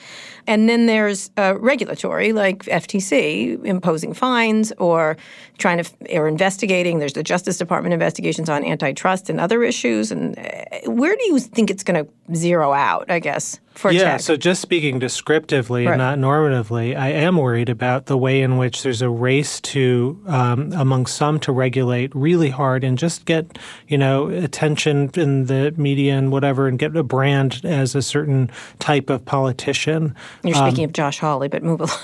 And 0.47 0.69
then 0.69 0.85
there's 0.85 1.31
uh, 1.37 1.55
regulatory, 1.59 2.33
like 2.33 2.63
FTC 2.65 3.63
imposing 3.65 4.13
fines 4.13 4.71
or 4.77 5.17
trying 5.57 5.83
to 5.83 6.17
or 6.17 6.27
investigating. 6.27 6.99
There's 6.99 7.13
the 7.13 7.23
Justice 7.23 7.57
Department 7.57 7.93
investigations 7.93 8.49
on 8.49 8.63
antitrust 8.63 9.29
and 9.29 9.39
other 9.39 9.63
issues. 9.63 10.11
And 10.11 10.37
uh, 10.37 10.91
where 10.91 11.15
do 11.15 11.23
you 11.25 11.39
think 11.39 11.69
it's 11.69 11.83
going 11.83 12.05
to 12.05 12.35
zero 12.35 12.73
out? 12.73 13.09
I 13.09 13.19
guess 13.19 13.59
for 13.75 13.91
Yeah, 13.91 14.17
so 14.17 14.36
just 14.36 14.62
speaking 14.62 15.00
descriptively 15.00 15.86
Right. 15.86 15.94
and 15.94 16.00
not 16.00 16.17
normatively, 16.17 16.98
I 16.98 17.10
am 17.10 17.38
worried 17.38 17.70
about 17.70 18.08
the 18.08 18.17
way 18.17 18.41
in 18.41 18.58
which 18.58 18.84
there's 18.84 19.01
a 19.01 19.10
race 19.10 19.60
to, 19.62 20.20
um, 20.27 20.72
among 20.74 21.05
some, 21.05 21.39
to 21.41 21.51
regulate 21.51 22.13
really 22.15 22.50
hard 22.50 22.84
and 22.84 22.98
just 22.98 23.25
get, 23.25 23.58
you 23.88 23.98
know, 23.98 24.27
attention 24.29 25.12
in 25.15 25.46
the 25.46 25.74
media 25.77 26.15
and 26.17 26.32
whatever, 26.32 26.67
and 26.67 26.79
get 26.79 26.96
a 26.96 27.03
brand 27.03 27.62
as 27.63 27.96
a 27.96 28.01
certain 28.01 28.50
type 28.79 29.10
of 29.10 29.25
politician. 29.25 30.15
You're 30.44 30.55
speaking 30.55 30.84
of 30.86 30.94
Josh 30.94 31.20
Hawley, 31.20 31.48
but 31.48 31.62
move 31.63 31.82
along. 31.82 31.98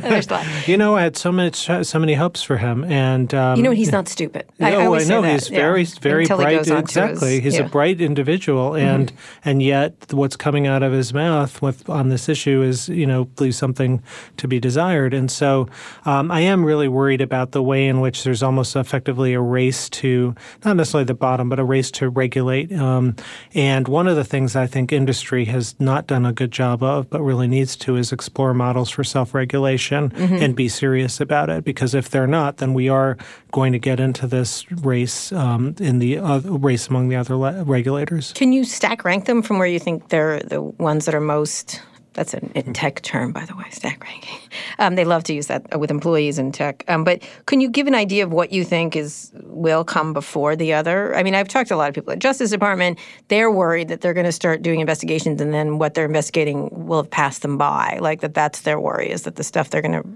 there's 0.00 0.26
a 0.28 0.30
lot. 0.32 0.46
You 0.68 0.76
know, 0.76 0.96
I 0.96 1.02
had 1.02 1.16
so 1.16 1.30
many, 1.30 1.52
so 1.52 1.98
many 1.98 2.14
hopes 2.14 2.42
for 2.42 2.56
him, 2.56 2.84
and 2.84 3.32
um, 3.34 3.56
You 3.56 3.62
know, 3.62 3.70
he's 3.72 3.92
not 3.92 4.08
stupid. 4.08 4.46
I, 4.60 4.70
no, 4.70 4.78
I, 4.80 4.86
always 4.86 5.02
say 5.06 5.08
know 5.14 5.22
that, 5.22 5.32
he's 5.32 5.50
yeah. 5.50 5.58
very, 5.58 5.84
very 5.84 6.22
Until 6.24 6.38
he 6.38 6.44
bright. 6.44 6.58
on 6.58 6.64
to 6.64 6.74
his- 6.74 6.80
exactly, 6.82 7.40
he's 7.40 7.54
yeah. 7.54 7.60
Mm-hmm. 7.60 7.68
a 7.68 7.70
bright 7.70 8.00
individual, 8.00 8.74
and 8.74 9.12
and 9.44 9.62
yet 9.62 9.94
what's 10.12 10.36
coming 10.36 10.66
out 10.66 10.82
of 10.82 10.92
his 10.92 11.01
his 11.02 11.12
mouth 11.12 11.60
with 11.60 11.88
on 11.90 12.10
this 12.10 12.28
issue 12.28 12.62
is 12.62 12.88
you 12.88 13.06
know 13.06 13.28
leaves 13.40 13.56
something 13.56 14.00
to 14.36 14.46
be 14.46 14.60
desired. 14.60 15.12
And 15.12 15.30
so 15.30 15.68
um, 16.04 16.30
I 16.30 16.40
am 16.40 16.64
really 16.64 16.86
worried 16.86 17.20
about 17.20 17.50
the 17.50 17.62
way 17.62 17.88
in 17.88 18.00
which 18.00 18.22
there's 18.22 18.42
almost 18.42 18.76
effectively 18.76 19.34
a 19.34 19.40
race 19.40 19.88
to 19.90 20.34
not 20.64 20.76
necessarily 20.76 21.04
the 21.06 21.14
bottom, 21.14 21.48
but 21.48 21.58
a 21.58 21.64
race 21.64 21.90
to 21.92 22.08
regulate. 22.08 22.72
Um, 22.72 23.16
and 23.54 23.88
one 23.88 24.06
of 24.06 24.14
the 24.14 24.24
things 24.24 24.54
I 24.54 24.66
think 24.66 24.92
industry 24.92 25.44
has 25.46 25.74
not 25.80 26.06
done 26.06 26.24
a 26.24 26.32
good 26.32 26.52
job 26.52 26.82
of, 26.82 27.10
but 27.10 27.20
really 27.20 27.48
needs 27.48 27.74
to, 27.76 27.96
is 27.96 28.12
explore 28.12 28.54
models 28.54 28.90
for 28.90 29.02
self-regulation 29.02 30.10
mm-hmm. 30.10 30.34
and 30.34 30.54
be 30.54 30.68
serious 30.68 31.20
about 31.20 31.50
it. 31.50 31.64
Because 31.64 31.94
if 31.94 32.10
they're 32.10 32.26
not, 32.26 32.58
then 32.58 32.74
we 32.74 32.88
are 32.88 33.16
going 33.50 33.72
to 33.72 33.78
get 33.78 33.98
into 33.98 34.26
this 34.26 34.70
race 34.70 35.32
um, 35.32 35.74
in 35.80 35.98
the 35.98 36.18
uh, 36.18 36.38
race 36.40 36.88
among 36.88 37.08
the 37.08 37.16
other 37.16 37.36
le- 37.36 37.64
regulators. 37.64 38.32
Can 38.34 38.52
you 38.52 38.64
stack 38.64 39.04
rank 39.04 39.26
them 39.26 39.42
from 39.42 39.58
where 39.58 39.68
you 39.68 39.78
think 39.78 40.08
they're 40.08 40.40
the 40.40 40.60
ones 40.92 41.06
that 41.06 41.14
are 41.14 41.20
most 41.20 41.80
that's 42.12 42.34
a, 42.34 42.40
tech 42.74 43.00
term, 43.00 43.32
by 43.32 43.46
the 43.46 43.56
way, 43.56 43.64
stack 43.70 44.04
ranking. 44.04 44.38
Um, 44.78 44.96
they 44.96 45.04
love 45.04 45.22
to 45.24 45.34
use 45.34 45.46
that 45.46 45.78
with 45.78 45.90
employees 45.90 46.38
in 46.38 46.50
tech. 46.50 46.84
Um, 46.88 47.04
but 47.04 47.22
can 47.46 47.60
you 47.60 47.68
give 47.68 47.86
an 47.86 47.94
idea 47.94 48.24
of 48.24 48.32
what 48.32 48.52
you 48.52 48.64
think 48.64 48.96
is 48.96 49.30
will 49.34 49.84
come 49.84 50.12
before 50.12 50.56
the 50.56 50.72
other? 50.72 51.14
I 51.14 51.22
mean, 51.22 51.34
I've 51.34 51.46
talked 51.46 51.68
to 51.68 51.74
a 51.74 51.76
lot 51.76 51.88
of 51.88 51.94
people 51.94 52.12
at 52.12 52.18
Justice 52.18 52.50
Department. 52.50 52.98
They're 53.28 53.50
worried 53.50 53.88
that 53.88 54.00
they're 54.00 54.14
going 54.14 54.26
to 54.26 54.32
start 54.32 54.62
doing 54.62 54.80
investigations, 54.80 55.40
and 55.40 55.54
then 55.54 55.78
what 55.78 55.94
they're 55.94 56.06
investigating 56.06 56.68
will 56.86 57.02
have 57.02 57.10
passed 57.10 57.42
them 57.42 57.58
by. 57.58 57.98
Like 58.00 58.22
that. 58.22 58.34
That's 58.34 58.62
their 58.62 58.80
worry 58.80 59.10
is 59.10 59.22
that 59.22 59.36
the 59.36 59.44
stuff 59.44 59.70
they're 59.70 59.82
going 59.82 60.02
to 60.02 60.08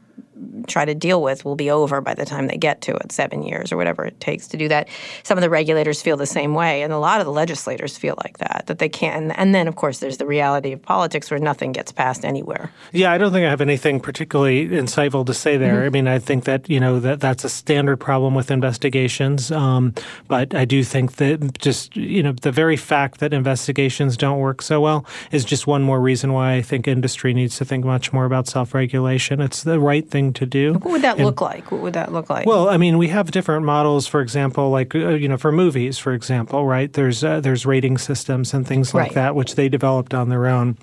try 0.67 0.85
to 0.85 0.95
deal 0.95 1.23
with 1.23 1.45
will 1.45 1.57
be 1.57 1.71
over 1.71 2.01
by 2.01 2.15
the 2.15 2.25
time 2.25 2.47
they 2.47 2.57
get 2.57 2.81
to 2.83 2.95
it, 2.95 3.13
seven 3.13 3.43
years 3.43 3.73
or 3.73 3.77
whatever 3.77 4.05
it 4.05 4.19
takes 4.21 4.47
to 4.49 4.57
do 4.57 4.69
that. 4.69 4.89
Some 5.23 5.39
of 5.39 5.43
the 5.43 5.51
regulators 5.51 6.03
feel 6.03 6.17
the 6.17 6.27
same 6.27 6.55
way, 6.55 6.83
and 6.83 6.93
a 6.93 6.99
lot 6.99 7.21
of 7.21 7.27
the 7.27 7.33
legislators 7.33 7.97
feel 7.97 8.15
like 8.25 8.39
that, 8.39 8.65
that 8.67 8.79
they 8.79 8.89
can't. 8.89 9.33
And 9.37 9.55
then, 9.55 9.69
of 9.69 9.77
course, 9.77 9.99
there's 9.99 10.19
the 10.19 10.27
reality 10.27 10.73
of 10.73 10.83
politics 10.83 11.31
where 11.31 11.41
nothing 11.41 11.73
gets 11.73 11.93
passed 11.93 12.25
anywhere. 12.25 12.71
Yeah, 12.93 13.13
I 13.13 13.19
don't 13.19 13.33
think 13.33 13.47
I 13.47 13.51
have 13.51 13.61
anything 13.61 14.01
particularly 14.01 14.69
insightful 14.69 15.25
to 15.27 15.35
say 15.35 15.57
there. 15.57 15.77
Mm-hmm. 15.77 15.87
I 15.87 15.91
mean, 15.91 16.09
I 16.09 16.19
think 16.19 16.45
that 16.45 16.69
you 16.69 16.81
know 16.81 17.01
that 17.01 17.21
that's 17.21 17.45
a 17.45 17.49
standard 17.49 17.99
problem 17.99 18.35
with 18.35 18.51
investigations, 18.51 19.51
um, 19.51 19.95
but 20.29 20.55
I 20.55 20.65
do 20.65 20.83
think 20.83 21.17
that 21.17 21.59
just 21.59 21.97
you 21.97 22.23
know 22.23 22.33
the 22.33 22.53
very 22.53 22.77
fact 22.77 23.21
that 23.21 23.33
investigations 23.33 24.17
don't 24.17 24.39
work 24.39 24.63
so 24.63 24.81
well 24.81 25.05
is 25.31 25.45
just 25.45 25.67
one 25.67 25.83
more 25.83 26.01
reason 26.01 26.33
why 26.33 26.55
I 26.55 26.63
think 26.63 26.89
industry 26.89 27.33
needs 27.35 27.57
to 27.59 27.65
think 27.65 27.85
much 27.85 28.13
more 28.13 28.25
about 28.25 28.47
self-regulation. 28.49 29.41
It's 29.41 29.63
the 29.63 29.81
right 29.81 30.09
thing 30.09 30.33
to 30.35 30.47
do. 30.47 30.56
What 30.65 30.85
would 30.85 31.03
that 31.03 31.17
and, 31.17 31.27
look 31.27 31.41
like? 31.41 31.71
What 31.71 31.81
would 31.83 31.95
that 31.95 32.13
look 32.13 32.31
like? 32.31 32.47
Well, 32.47 32.69
I 32.69 32.77
mean, 32.77 32.99
we 32.99 33.09
have 33.09 33.31
different 33.31 33.65
models. 33.65 34.07
For 34.07 34.21
example, 34.21 34.71
like 34.71 34.95
uh, 34.95 35.11
you 35.11 35.29
know, 35.29 35.37
for 35.37 35.53
movies, 35.53 35.99
for 35.99 36.13
example, 36.13 36.67
right? 36.67 36.93
There's 36.93 37.23
uh, 37.23 37.41
there's 37.41 37.67
rating 37.67 37.99
systems 37.99 38.55
and 38.55 38.67
things 38.67 38.95
like 38.95 39.09
right. 39.09 39.15
that, 39.15 39.35
which 39.35 39.55
they 39.55 39.69
developed 39.69 40.15
on 40.15 40.29
their 40.29 40.47
own. 40.47 40.77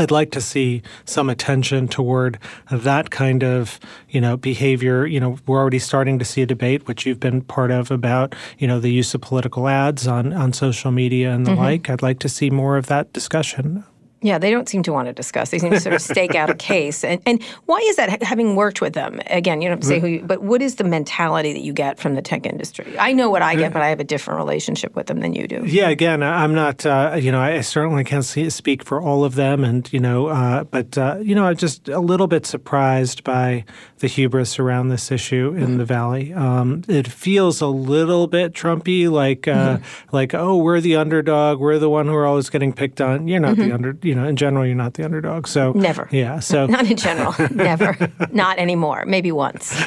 I'd 0.00 0.12
like 0.12 0.30
to 0.32 0.40
see 0.40 0.82
some 1.04 1.28
attention 1.28 1.88
toward 1.88 2.38
that 2.70 3.10
kind 3.10 3.42
of, 3.42 3.80
you 4.08 4.20
know, 4.20 4.36
behavior. 4.36 5.04
You 5.04 5.18
know, 5.18 5.38
we're 5.46 5.58
already 5.58 5.80
starting 5.80 6.20
to 6.20 6.24
see 6.24 6.40
a 6.40 6.46
debate, 6.46 6.86
which 6.86 7.04
you've 7.04 7.18
been 7.18 7.40
part 7.42 7.72
of, 7.72 7.90
about, 7.90 8.34
you 8.58 8.68
know, 8.68 8.78
the 8.78 8.92
use 8.92 9.12
of 9.14 9.20
political 9.22 9.66
ads 9.66 10.06
on, 10.06 10.32
on 10.32 10.52
social 10.52 10.92
media 10.92 11.32
and 11.32 11.44
the 11.44 11.50
mm-hmm. 11.50 11.60
like. 11.60 11.90
I'd 11.90 12.02
like 12.02 12.20
to 12.20 12.28
see 12.28 12.48
more 12.48 12.76
of 12.76 12.86
that 12.86 13.12
discussion. 13.12 13.84
Yeah, 14.20 14.38
they 14.38 14.50
don't 14.50 14.68
seem 14.68 14.82
to 14.82 14.92
want 14.92 15.06
to 15.06 15.12
discuss. 15.12 15.50
They 15.50 15.58
seem 15.58 15.70
to 15.70 15.80
sort 15.80 15.94
of 15.94 16.02
stake 16.02 16.34
out 16.34 16.50
a 16.50 16.54
case. 16.72 17.04
And, 17.04 17.22
and 17.24 17.42
why 17.66 17.78
is 17.88 17.96
that? 17.96 18.22
Having 18.22 18.56
worked 18.56 18.80
with 18.80 18.94
them, 18.94 19.20
again, 19.26 19.62
you 19.62 19.68
don't 19.68 19.84
say 19.84 20.00
who 20.00 20.06
you, 20.08 20.22
but 20.24 20.42
what 20.42 20.60
is 20.60 20.74
the 20.76 20.84
mentality 20.84 21.52
that 21.52 21.60
you 21.60 21.72
get 21.72 22.00
from 22.00 22.14
the 22.14 22.22
tech 22.22 22.44
industry? 22.44 22.98
I 22.98 23.12
know 23.12 23.30
what 23.30 23.42
I 23.42 23.54
get, 23.54 23.72
but 23.72 23.82
I 23.82 23.88
have 23.88 24.00
a 24.00 24.04
different 24.04 24.38
relationship 24.38 24.96
with 24.96 25.06
them 25.06 25.20
than 25.20 25.34
you 25.34 25.46
do. 25.46 25.64
Yeah, 25.64 25.88
again, 25.88 26.22
I'm 26.22 26.52
not, 26.52 26.84
uh, 26.84 27.16
you 27.18 27.30
know, 27.30 27.40
I 27.40 27.60
certainly 27.60 28.02
can't 28.02 28.24
see, 28.24 28.50
speak 28.50 28.84
for 28.84 29.00
all 29.00 29.24
of 29.24 29.36
them. 29.36 29.62
And, 29.62 29.90
you 29.92 30.00
know, 30.00 30.26
uh, 30.26 30.64
but, 30.64 30.98
uh, 30.98 31.18
you 31.20 31.34
know, 31.34 31.44
I'm 31.44 31.56
just 31.56 31.88
a 31.88 32.00
little 32.00 32.26
bit 32.26 32.44
surprised 32.44 33.22
by 33.22 33.64
the 33.98 34.08
hubris 34.08 34.58
around 34.58 34.88
this 34.88 35.12
issue 35.12 35.54
in 35.56 35.62
mm-hmm. 35.62 35.76
the 35.78 35.84
Valley. 35.84 36.32
Um, 36.32 36.82
it 36.88 37.06
feels 37.06 37.60
a 37.60 37.66
little 37.66 38.26
bit 38.26 38.52
Trumpy, 38.52 39.10
like, 39.10 39.46
uh, 39.46 39.78
mm-hmm. 39.78 40.16
like, 40.16 40.34
oh, 40.34 40.56
we're 40.56 40.80
the 40.80 40.96
underdog. 40.96 41.60
We're 41.60 41.78
the 41.78 41.90
one 41.90 42.06
who 42.06 42.14
are 42.14 42.26
always 42.26 42.50
getting 42.50 42.72
picked 42.72 43.00
on. 43.00 43.28
You're 43.28 43.40
not 43.40 43.56
mm-hmm. 43.56 43.68
the 43.68 43.72
under 43.72 43.92
you 44.08 44.14
know, 44.14 44.26
in 44.26 44.36
general, 44.36 44.64
you're 44.64 44.74
not 44.74 44.94
the 44.94 45.04
underdog. 45.04 45.46
So 45.46 45.72
never. 45.72 46.08
Yeah. 46.10 46.40
So 46.40 46.66
not 46.78 46.90
in 46.90 46.96
general, 46.96 47.34
never, 47.50 48.10
not 48.32 48.58
anymore. 48.58 49.04
Maybe 49.06 49.30
once, 49.30 49.78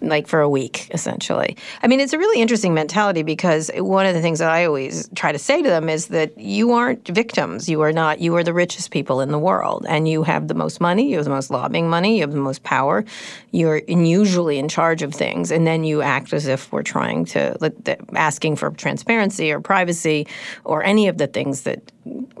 like 0.00 0.28
for 0.28 0.40
a 0.40 0.48
week, 0.48 0.88
essentially. 0.94 1.56
I 1.82 1.88
mean, 1.88 1.98
it's 1.98 2.12
a 2.12 2.18
really 2.18 2.40
interesting 2.40 2.72
mentality 2.72 3.24
because 3.24 3.72
one 3.74 4.06
of 4.06 4.14
the 4.14 4.22
things 4.22 4.38
that 4.38 4.48
I 4.48 4.64
always 4.64 5.08
try 5.16 5.32
to 5.32 5.38
say 5.38 5.60
to 5.60 5.68
them 5.68 5.88
is 5.88 6.06
that 6.08 6.38
you 6.38 6.72
aren't 6.72 7.08
victims. 7.08 7.68
You 7.68 7.80
are 7.80 7.92
not. 7.92 8.20
You 8.20 8.36
are 8.36 8.44
the 8.44 8.54
richest 8.54 8.92
people 8.92 9.20
in 9.20 9.32
the 9.32 9.38
world, 9.40 9.84
and 9.88 10.06
you 10.06 10.22
have 10.22 10.46
the 10.46 10.54
most 10.54 10.80
money. 10.80 11.10
You 11.10 11.16
have 11.16 11.24
the 11.24 11.30
most 11.30 11.50
lobbying 11.50 11.90
money. 11.90 12.16
You 12.16 12.20
have 12.20 12.32
the 12.32 12.38
most 12.38 12.62
power. 12.62 13.04
You're 13.50 13.82
usually 13.88 14.58
in 14.60 14.68
charge 14.68 15.02
of 15.02 15.12
things, 15.12 15.50
and 15.50 15.66
then 15.66 15.82
you 15.82 16.00
act 16.00 16.32
as 16.32 16.46
if 16.46 16.70
we're 16.70 16.84
trying 16.84 17.24
to 17.26 17.56
like, 17.60 17.74
asking 18.14 18.54
for 18.54 18.70
transparency 18.70 19.50
or 19.50 19.60
privacy 19.60 20.28
or 20.62 20.84
any 20.84 21.08
of 21.08 21.18
the 21.18 21.26
things 21.26 21.62
that 21.62 21.90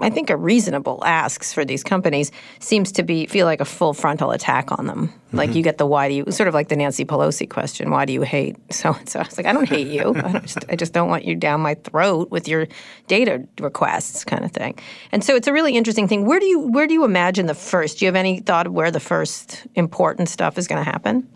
I 0.00 0.10
think 0.10 0.28
a 0.30 0.36
reasonable 0.36 1.02
asks 1.04 1.52
for 1.52 1.64
these 1.64 1.82
companies 1.82 2.30
seems 2.58 2.92
to 2.92 3.02
be 3.02 3.26
feel 3.26 3.46
like 3.46 3.60
a 3.60 3.64
full 3.64 3.94
frontal 3.94 4.30
attack 4.30 4.70
on 4.70 4.86
them. 4.86 5.08
Mm-hmm. 5.08 5.36
Like 5.36 5.54
you 5.54 5.62
get 5.62 5.78
the 5.78 5.86
why 5.86 6.08
do 6.08 6.14
you 6.14 6.30
sort 6.30 6.48
of 6.48 6.54
like 6.54 6.68
the 6.68 6.76
Nancy 6.76 7.04
Pelosi 7.04 7.48
question, 7.48 7.90
why 7.90 8.04
do 8.04 8.12
you 8.12 8.22
hate 8.22 8.56
so 8.72 8.92
and 8.92 9.08
so? 9.08 9.20
It's 9.24 9.36
like 9.38 9.46
I 9.46 9.52
don't 9.52 9.68
hate 9.68 9.86
you. 9.86 10.14
I, 10.14 10.38
just, 10.40 10.64
I 10.68 10.76
just 10.76 10.92
don't 10.92 11.08
want 11.08 11.24
you 11.24 11.34
down 11.34 11.60
my 11.60 11.74
throat 11.74 12.30
with 12.30 12.46
your 12.46 12.66
data 13.06 13.46
requests, 13.58 14.24
kind 14.24 14.44
of 14.44 14.52
thing. 14.52 14.78
And 15.12 15.24
so 15.24 15.34
it's 15.34 15.48
a 15.48 15.52
really 15.52 15.76
interesting 15.76 16.08
thing. 16.08 16.26
Where 16.26 16.40
do 16.40 16.46
you 16.46 16.60
where 16.60 16.86
do 16.86 16.94
you 16.94 17.04
imagine 17.04 17.46
the 17.46 17.54
first? 17.54 17.98
Do 17.98 18.04
you 18.04 18.08
have 18.08 18.16
any 18.16 18.40
thought 18.40 18.66
of 18.66 18.72
where 18.72 18.90
the 18.90 19.00
first 19.00 19.66
important 19.74 20.28
stuff 20.28 20.58
is 20.58 20.68
going 20.68 20.84
to 20.84 20.90
happen? 20.90 21.28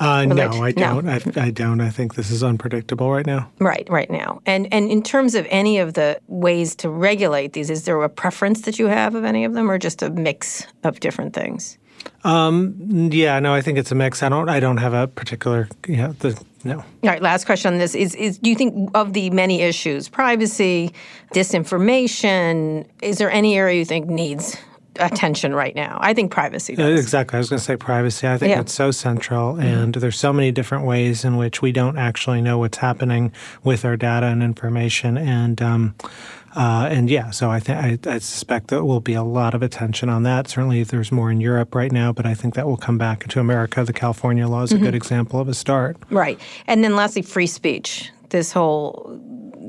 Uh, 0.00 0.24
no, 0.24 0.62
I 0.62 0.72
don't. 0.72 1.04
No. 1.04 1.10
I, 1.10 1.20
I, 1.36 1.50
don't. 1.50 1.80
I 1.80 1.90
think 1.90 2.14
this 2.14 2.30
is 2.30 2.42
unpredictable 2.42 3.10
right 3.12 3.26
now. 3.26 3.50
Right, 3.60 3.88
right 3.88 4.10
now. 4.10 4.40
And 4.44 4.72
and 4.72 4.90
in 4.90 5.02
terms 5.02 5.34
of 5.34 5.46
any 5.50 5.78
of 5.78 5.94
the 5.94 6.20
ways 6.26 6.74
to 6.76 6.88
regulate 6.88 7.52
these, 7.52 7.70
is 7.70 7.84
there 7.84 8.02
a 8.02 8.08
preference 8.08 8.62
that 8.62 8.78
you 8.78 8.86
have 8.86 9.14
of 9.14 9.24
any 9.24 9.44
of 9.44 9.54
them, 9.54 9.70
or 9.70 9.78
just 9.78 10.02
a 10.02 10.10
mix 10.10 10.66
of 10.82 10.98
different 10.98 11.32
things? 11.34 11.78
Um, 12.24 13.10
yeah, 13.12 13.38
no, 13.38 13.54
I 13.54 13.60
think 13.60 13.78
it's 13.78 13.92
a 13.92 13.94
mix. 13.94 14.22
I 14.22 14.28
don't. 14.28 14.48
I 14.48 14.58
don't 14.58 14.78
have 14.78 14.94
a 14.94 15.06
particular. 15.06 15.68
You 15.86 15.96
know, 15.98 16.12
the 16.12 16.42
no. 16.64 16.78
All 16.78 16.84
right. 17.04 17.22
Last 17.22 17.44
question 17.44 17.74
on 17.74 17.78
this 17.78 17.94
is: 17.94 18.16
Is 18.16 18.38
do 18.38 18.50
you 18.50 18.56
think 18.56 18.90
of 18.94 19.12
the 19.12 19.30
many 19.30 19.62
issues, 19.62 20.08
privacy, 20.08 20.92
disinformation, 21.32 22.86
is 23.00 23.18
there 23.18 23.30
any 23.30 23.56
area 23.56 23.78
you 23.78 23.84
think 23.84 24.06
needs 24.06 24.56
attention 24.98 25.54
right 25.54 25.74
now. 25.74 25.98
I 26.00 26.14
think 26.14 26.30
privacy 26.30 26.76
does. 26.76 27.00
Exactly. 27.00 27.36
I 27.36 27.38
was 27.38 27.50
going 27.50 27.58
to 27.58 27.64
say 27.64 27.76
privacy. 27.76 28.28
I 28.28 28.38
think 28.38 28.50
yeah. 28.50 28.60
it's 28.60 28.72
so 28.72 28.90
central, 28.90 29.56
and 29.56 29.94
mm-hmm. 29.94 30.00
there's 30.00 30.18
so 30.18 30.32
many 30.32 30.52
different 30.52 30.84
ways 30.84 31.24
in 31.24 31.36
which 31.36 31.62
we 31.62 31.72
don't 31.72 31.98
actually 31.98 32.40
know 32.40 32.58
what's 32.58 32.78
happening 32.78 33.32
with 33.62 33.84
our 33.84 33.96
data 33.96 34.26
and 34.26 34.42
information. 34.42 35.16
And 35.16 35.60
um, 35.60 35.94
uh, 36.54 36.88
and 36.90 37.10
yeah, 37.10 37.30
so 37.30 37.50
I 37.50 37.58
think 37.58 38.06
I 38.06 38.18
suspect 38.18 38.68
that 38.68 38.84
will 38.84 39.00
be 39.00 39.14
a 39.14 39.24
lot 39.24 39.54
of 39.54 39.62
attention 39.62 40.08
on 40.08 40.22
that. 40.22 40.48
Certainly, 40.48 40.84
there's 40.84 41.10
more 41.10 41.30
in 41.30 41.40
Europe 41.40 41.74
right 41.74 41.90
now, 41.90 42.12
but 42.12 42.26
I 42.26 42.34
think 42.34 42.54
that 42.54 42.66
will 42.66 42.76
come 42.76 42.96
back 42.96 43.24
into 43.24 43.40
America. 43.40 43.82
The 43.84 43.92
California 43.92 44.46
law 44.46 44.62
is 44.62 44.72
a 44.72 44.76
mm-hmm. 44.76 44.84
good 44.84 44.94
example 44.94 45.40
of 45.40 45.48
a 45.48 45.54
start. 45.54 45.96
Right. 46.10 46.40
And 46.66 46.84
then 46.84 46.94
lastly, 46.94 47.22
free 47.22 47.48
speech. 47.48 48.10
This 48.30 48.52
whole. 48.52 49.20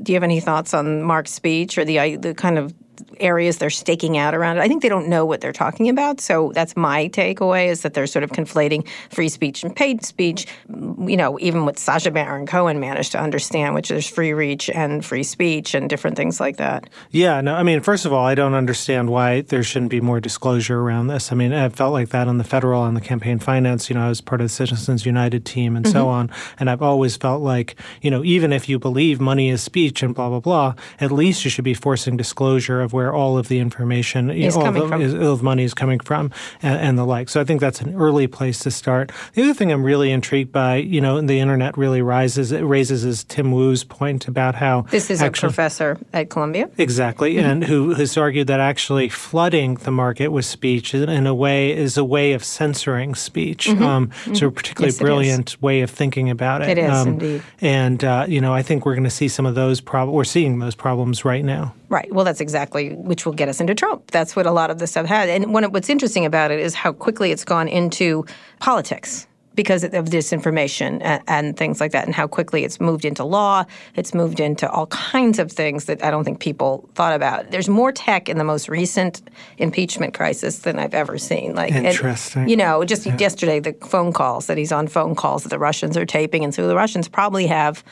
Do 0.02 0.12
you 0.12 0.16
have 0.16 0.22
any 0.22 0.38
thoughts 0.38 0.72
on 0.72 1.02
Mark's 1.02 1.32
speech 1.32 1.76
or 1.78 1.84
the 1.84 2.16
the 2.16 2.34
kind 2.34 2.58
of 2.58 2.72
areas 3.20 3.58
they're 3.58 3.70
staking 3.70 4.18
out 4.18 4.34
around 4.34 4.58
it. 4.58 4.60
I 4.60 4.68
think 4.68 4.82
they 4.82 4.88
don't 4.88 5.08
know 5.08 5.24
what 5.24 5.40
they're 5.40 5.52
talking 5.52 5.88
about. 5.88 6.20
So 6.20 6.52
that's 6.54 6.76
my 6.76 7.08
takeaway 7.08 7.68
is 7.68 7.82
that 7.82 7.94
they're 7.94 8.06
sort 8.06 8.22
of 8.22 8.30
conflating 8.30 8.86
free 9.10 9.28
speech 9.28 9.62
and 9.62 9.74
paid 9.74 10.04
speech. 10.04 10.46
You 10.68 11.16
know, 11.16 11.38
even 11.40 11.64
what 11.64 11.78
Sacha 11.78 12.10
Baron 12.10 12.46
Cohen 12.46 12.80
managed 12.80 13.12
to 13.12 13.20
understand, 13.20 13.74
which 13.74 13.90
is 13.90 14.06
free 14.06 14.32
reach 14.32 14.70
and 14.70 15.04
free 15.04 15.22
speech 15.22 15.74
and 15.74 15.88
different 15.88 16.16
things 16.16 16.40
like 16.40 16.56
that. 16.56 16.88
Yeah, 17.10 17.40
no, 17.40 17.54
I 17.54 17.62
mean, 17.62 17.80
first 17.80 18.04
of 18.04 18.12
all, 18.12 18.24
I 18.24 18.34
don't 18.34 18.54
understand 18.54 19.10
why 19.10 19.42
there 19.42 19.62
shouldn't 19.62 19.90
be 19.90 20.00
more 20.00 20.20
disclosure 20.20 20.80
around 20.80 21.08
this. 21.08 21.32
I 21.32 21.34
mean, 21.34 21.52
I 21.52 21.68
felt 21.68 21.92
like 21.92 22.10
that 22.10 22.28
on 22.28 22.38
the 22.38 22.44
federal 22.44 22.80
on 22.82 22.94
the 22.94 23.00
campaign 23.00 23.38
finance. 23.38 23.88
You 23.88 23.94
know, 23.94 24.06
I 24.06 24.08
was 24.08 24.20
part 24.20 24.40
of 24.40 24.46
the 24.46 24.52
Citizens 24.52 25.06
United 25.06 25.44
team 25.44 25.76
and 25.76 25.84
mm-hmm. 25.84 25.92
so 25.92 26.08
on. 26.08 26.30
And 26.58 26.70
I've 26.70 26.82
always 26.82 27.16
felt 27.16 27.42
like, 27.42 27.76
you 28.02 28.10
know, 28.10 28.24
even 28.24 28.52
if 28.52 28.68
you 28.68 28.78
believe 28.78 29.20
money 29.20 29.50
is 29.50 29.62
speech 29.62 30.02
and 30.02 30.14
blah, 30.14 30.28
blah, 30.28 30.40
blah, 30.40 30.74
at 31.00 31.12
least 31.12 31.44
you 31.44 31.50
should 31.50 31.64
be 31.64 31.74
forcing 31.74 32.16
disclosure 32.16 32.80
of 32.80 32.92
where 32.92 33.05
all 33.12 33.38
of 33.38 33.48
the 33.48 33.58
information, 33.58 34.30
is 34.30 34.56
all 34.56 34.66
of, 34.66 35.00
is, 35.00 35.14
of 35.14 35.42
money 35.42 35.64
is 35.64 35.74
coming 35.74 36.00
from, 36.00 36.30
and, 36.62 36.78
and, 36.80 36.98
the 36.98 37.04
like. 37.04 37.28
So 37.28 37.40
I 37.40 37.44
think 37.44 37.60
that's 37.60 37.80
an 37.80 37.94
early 37.94 38.26
place 38.26 38.58
to 38.60 38.70
start. 38.70 39.12
The 39.34 39.42
other 39.42 39.54
thing 39.54 39.70
I'm 39.70 39.84
really 39.84 40.10
intrigued 40.10 40.52
by, 40.52 40.76
you 40.76 41.00
know, 41.00 41.20
the 41.20 41.40
internet 41.40 41.76
really 41.76 42.02
rises 42.02 42.52
it 42.52 42.62
raises 42.62 43.04
is 43.04 43.24
Tim 43.24 43.52
Wu's 43.52 43.84
point 43.84 44.28
about 44.28 44.54
how 44.54 44.82
this 44.82 45.10
is 45.10 45.22
actually, 45.22 45.48
a 45.48 45.50
professor 45.50 45.98
at 46.12 46.30
Columbia, 46.30 46.70
exactly, 46.78 47.34
mm-hmm. 47.34 47.46
and 47.46 47.64
who 47.64 47.94
has 47.94 48.16
argued 48.16 48.46
that 48.46 48.60
actually 48.60 49.08
flooding 49.08 49.74
the 49.74 49.90
market 49.90 50.28
with 50.28 50.44
speech 50.44 50.94
in 50.94 51.26
a 51.26 51.34
way 51.34 51.72
is 51.72 51.96
a 51.96 52.04
way 52.04 52.32
of 52.32 52.42
censoring 52.42 53.14
speech. 53.14 53.68
Mm-hmm. 53.68 53.82
Um, 53.82 54.06
mm-hmm. 54.08 54.34
So 54.34 54.46
a 54.48 54.50
particularly 54.50 54.92
yes, 54.92 54.98
brilliant 54.98 55.62
way 55.62 55.82
of 55.82 55.90
thinking 55.90 56.30
about 56.30 56.62
it. 56.62 56.70
It 56.70 56.78
is 56.78 56.90
um, 56.90 57.08
indeed, 57.08 57.42
and 57.60 58.02
uh, 58.02 58.26
you 58.28 58.40
know, 58.40 58.54
I 58.54 58.62
think 58.62 58.86
we're 58.86 58.94
going 58.94 59.04
to 59.04 59.10
see 59.10 59.28
some 59.28 59.46
of 59.46 59.54
those 59.54 59.80
problems. 59.80 60.14
We're 60.14 60.24
seeing 60.24 60.58
those 60.58 60.74
problems 60.74 61.24
right 61.24 61.44
now. 61.44 61.74
Right. 61.88 62.12
Well, 62.12 62.24
that's 62.24 62.40
exactly 62.40 62.94
which 62.94 63.24
will 63.24 63.32
get 63.32 63.48
us 63.48 63.60
into 63.60 63.74
Trump. 63.74 64.10
That's 64.10 64.34
what 64.34 64.46
a 64.46 64.50
lot 64.50 64.70
of 64.70 64.78
this 64.78 64.90
stuff 64.90 65.06
had. 65.06 65.28
And 65.28 65.52
what's 65.52 65.88
interesting 65.88 66.24
about 66.24 66.50
it 66.50 66.58
is 66.58 66.74
how 66.74 66.92
quickly 66.92 67.30
it's 67.30 67.44
gone 67.44 67.68
into 67.68 68.24
politics 68.58 69.26
because 69.56 69.82
of 69.82 69.92
disinformation 69.92 71.00
and, 71.02 71.22
and, 71.26 71.56
things 71.56 71.80
like 71.80 71.92
that, 71.92 72.04
and 72.04 72.14
how 72.14 72.26
quickly 72.26 72.62
it's 72.62 72.78
moved 72.78 73.04
into 73.04 73.24
law. 73.24 73.64
It's 73.94 74.12
moved 74.12 74.38
into 74.38 74.70
all 74.70 74.86
kinds 74.88 75.38
of 75.38 75.50
things 75.50 75.86
that 75.86 76.04
I 76.04 76.10
don't 76.10 76.24
think 76.24 76.40
people 76.40 76.88
thought 76.94 77.14
about. 77.14 77.50
There's 77.50 77.68
more 77.68 77.90
tech 77.90 78.28
in 78.28 78.36
the 78.36 78.44
most 78.44 78.68
recent 78.68 79.22
impeachment 79.56 80.12
crisis 80.12 80.58
than 80.58 80.78
I've 80.78 80.92
ever 80.92 81.16
seen. 81.16 81.54
Like, 81.54 81.72
interesting. 81.72 82.42
And, 82.42 82.50
you 82.50 82.56
know, 82.56 82.84
just 82.84 83.06
yeah. 83.06 83.16
yesterday, 83.18 83.58
the 83.58 83.72
phone 83.72 84.12
calls 84.12 84.46
that 84.46 84.58
he's 84.58 84.72
on 84.72 84.86
phone 84.88 85.14
calls 85.14 85.42
that 85.44 85.48
the 85.48 85.58
Russians 85.58 85.96
are 85.96 86.06
taping, 86.06 86.44
and 86.44 86.54
so 86.54 86.68
the 86.68 86.76
Russians 86.76 87.08
probably 87.08 87.46
have 87.46 87.82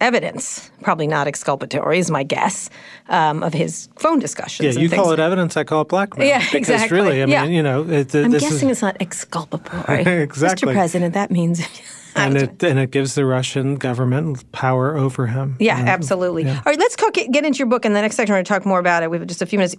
evidence, 0.00 0.70
probably 0.82 1.06
not 1.06 1.26
exculpatory, 1.26 1.98
is 1.98 2.10
my 2.10 2.22
guess, 2.22 2.70
um, 3.08 3.42
of 3.42 3.52
his 3.52 3.88
phone 3.96 4.18
discussions. 4.18 4.76
Yeah, 4.76 4.82
you 4.82 4.88
call 4.88 5.12
it 5.12 5.18
evidence, 5.20 5.56
I 5.56 5.64
call 5.64 5.82
it 5.82 5.88
blackmail. 5.88 6.26
Yeah, 6.26 6.38
because 6.38 6.68
exactly. 6.68 6.98
really, 6.98 7.22
I 7.22 7.26
yeah. 7.26 7.42
mean, 7.42 7.52
you 7.52 7.62
know, 7.62 7.82
it, 7.88 8.14
I'm 8.14 8.30
guessing 8.30 8.68
is... 8.68 8.78
it's 8.78 8.82
not 8.82 8.96
exculpatory. 9.00 10.02
exactly. 10.22 10.72
Mr. 10.72 10.74
President, 10.74 11.14
that 11.14 11.30
means 11.30 11.60
and 12.16 12.36
it 12.36 12.62
and 12.62 12.78
it 12.78 12.90
gives 12.90 13.14
the 13.14 13.24
Russian 13.24 13.76
government 13.76 14.50
power 14.52 14.96
over 14.96 15.26
him. 15.26 15.56
Yeah, 15.60 15.78
and, 15.78 15.88
absolutely. 15.88 16.44
Yeah. 16.44 16.56
All 16.56 16.62
right, 16.66 16.78
let's 16.78 16.96
talk, 16.96 17.14
get 17.14 17.44
into 17.44 17.58
your 17.58 17.66
book. 17.66 17.84
In 17.84 17.92
the 17.92 18.00
next 18.00 18.16
section, 18.16 18.32
we're 18.32 18.38
going 18.38 18.44
to 18.44 18.48
talk 18.48 18.66
more 18.66 18.78
about 18.78 19.02
it. 19.02 19.10
We 19.10 19.18
have 19.18 19.26
just 19.26 19.42
a 19.42 19.46
few 19.46 19.58
minutes. 19.58 19.76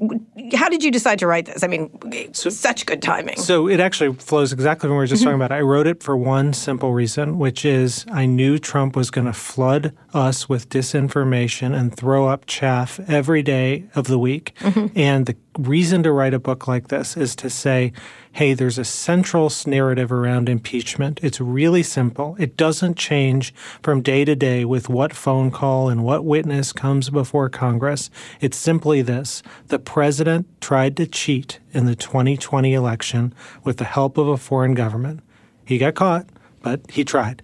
How 0.53 0.69
did 0.69 0.83
you 0.83 0.91
decide 0.91 1.19
to 1.19 1.27
write 1.27 1.45
this? 1.45 1.63
I 1.63 1.67
mean, 1.67 1.89
so, 2.33 2.49
such 2.49 2.85
good 2.85 3.01
timing. 3.01 3.37
So 3.37 3.67
it 3.67 3.79
actually 3.79 4.13
flows 4.15 4.53
exactly 4.53 4.87
from 4.87 4.91
what 4.91 4.95
we 4.95 5.03
were 5.03 5.07
just 5.07 5.21
mm-hmm. 5.21 5.29
talking 5.29 5.41
about. 5.41 5.51
I 5.51 5.61
wrote 5.61 5.87
it 5.87 6.03
for 6.03 6.17
one 6.17 6.53
simple 6.53 6.93
reason, 6.93 7.37
which 7.37 7.65
is 7.65 8.05
I 8.11 8.25
knew 8.25 8.59
Trump 8.59 8.95
was 8.95 9.11
going 9.11 9.27
to 9.27 9.33
flood 9.33 9.95
us 10.13 10.49
with 10.49 10.69
disinformation 10.69 11.77
and 11.77 11.95
throw 11.95 12.27
up 12.27 12.45
chaff 12.45 12.99
every 13.07 13.41
day 13.43 13.85
of 13.95 14.07
the 14.07 14.19
week. 14.19 14.53
Mm-hmm. 14.59 14.97
And 14.97 15.25
the 15.25 15.35
reason 15.57 16.03
to 16.03 16.11
write 16.11 16.33
a 16.33 16.39
book 16.39 16.67
like 16.67 16.87
this 16.89 17.17
is 17.17 17.35
to 17.37 17.49
say, 17.49 17.91
hey, 18.31 18.53
there's 18.53 18.77
a 18.77 18.85
central 18.85 19.51
narrative 19.65 20.11
around 20.11 20.47
impeachment. 20.47 21.19
It's 21.23 21.41
really 21.41 21.83
simple. 21.83 22.35
It 22.39 22.55
doesn't 22.55 22.97
change 22.97 23.53
from 23.81 24.01
day 24.01 24.25
to 24.25 24.35
day 24.35 24.65
with 24.65 24.89
what 24.89 25.13
phone 25.13 25.51
call 25.51 25.89
and 25.89 26.03
what 26.03 26.23
witness 26.23 26.71
comes 26.71 27.09
before 27.09 27.49
Congress. 27.49 28.09
It's 28.39 28.57
simply 28.57 29.01
this 29.01 29.41
the 29.67 29.79
president 29.79 30.47
tried 30.61 30.95
to 30.97 31.07
cheat 31.07 31.59
in 31.71 31.85
the 31.85 31.95
2020 31.95 32.73
election 32.73 33.33
with 33.63 33.77
the 33.77 33.85
help 33.85 34.17
of 34.17 34.27
a 34.27 34.37
foreign 34.37 34.75
government. 34.75 35.21
He 35.65 35.77
got 35.77 35.95
caught, 35.95 36.27
but 36.61 36.81
he 36.91 37.03
tried. 37.03 37.41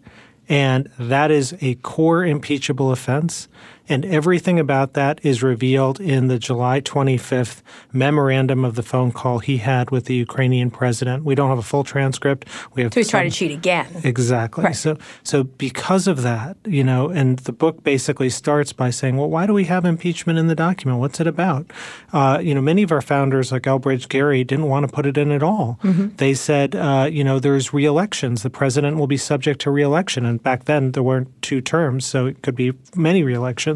And 0.47 0.91
that 0.99 1.31
is 1.31 1.55
a 1.61 1.75
core 1.75 2.23
impeachable 2.23 2.91
offense. 2.91 3.47
And 3.87 4.03
everything 4.05 4.59
about 4.59 4.93
that 4.93 5.19
is 5.23 5.43
revealed 5.43 5.99
in 5.99 6.27
the 6.27 6.39
July 6.39 6.81
25th 6.81 7.61
memorandum 7.93 8.65
of 8.65 8.75
the 8.75 8.83
phone 8.83 9.11
call 9.11 9.39
he 9.39 9.57
had 9.57 9.91
with 9.91 10.05
the 10.05 10.15
Ukrainian 10.15 10.71
president. 10.71 11.23
We 11.23 11.35
don't 11.35 11.49
have 11.49 11.59
a 11.59 11.63
full 11.63 11.83
transcript. 11.83 12.47
We 12.73 12.83
have 12.83 12.93
so 12.93 12.99
he's 13.01 13.09
trying 13.09 13.29
to 13.29 13.35
cheat 13.35 13.51
again. 13.51 13.87
Exactly. 14.03 14.63
Right. 14.63 14.75
So, 14.75 14.97
so 15.23 15.43
because 15.43 16.07
of 16.07 16.23
that, 16.23 16.57
you 16.65 16.83
know, 16.83 17.09
and 17.09 17.37
the 17.39 17.51
book 17.51 17.83
basically 17.83 18.29
starts 18.29 18.73
by 18.73 18.89
saying, 18.89 19.17
well, 19.17 19.29
why 19.29 19.45
do 19.45 19.53
we 19.53 19.65
have 19.65 19.85
impeachment 19.85 20.39
in 20.39 20.47
the 20.47 20.55
document? 20.55 20.99
What's 20.99 21.19
it 21.19 21.27
about? 21.27 21.69
Uh, 22.11 22.39
you 22.41 22.55
know, 22.55 22.61
many 22.61 22.81
of 22.81 22.91
our 22.91 23.01
founders, 23.01 23.51
like 23.51 23.63
Elbridge 23.63 24.09
Gerry, 24.09 24.43
didn't 24.43 24.67
want 24.67 24.87
to 24.87 24.91
put 24.91 25.05
it 25.05 25.17
in 25.17 25.31
at 25.31 25.43
all. 25.43 25.79
Mm-hmm. 25.83 26.15
They 26.15 26.33
said, 26.33 26.75
uh, 26.75 27.07
you 27.11 27.23
know, 27.23 27.39
there's 27.39 27.73
re-elections. 27.73 28.41
The 28.41 28.49
president 28.49 28.97
will 28.97 29.07
be 29.07 29.17
subject 29.17 29.61
to 29.61 29.71
re-election. 29.71 30.25
And 30.25 30.41
back 30.41 30.65
then, 30.65 30.91
there 30.93 31.03
weren't 31.03 31.29
two 31.41 31.61
terms, 31.61 32.05
so 32.05 32.25
it 32.25 32.41
could 32.41 32.55
be 32.55 32.73
many 32.95 33.21
re-elections 33.21 33.74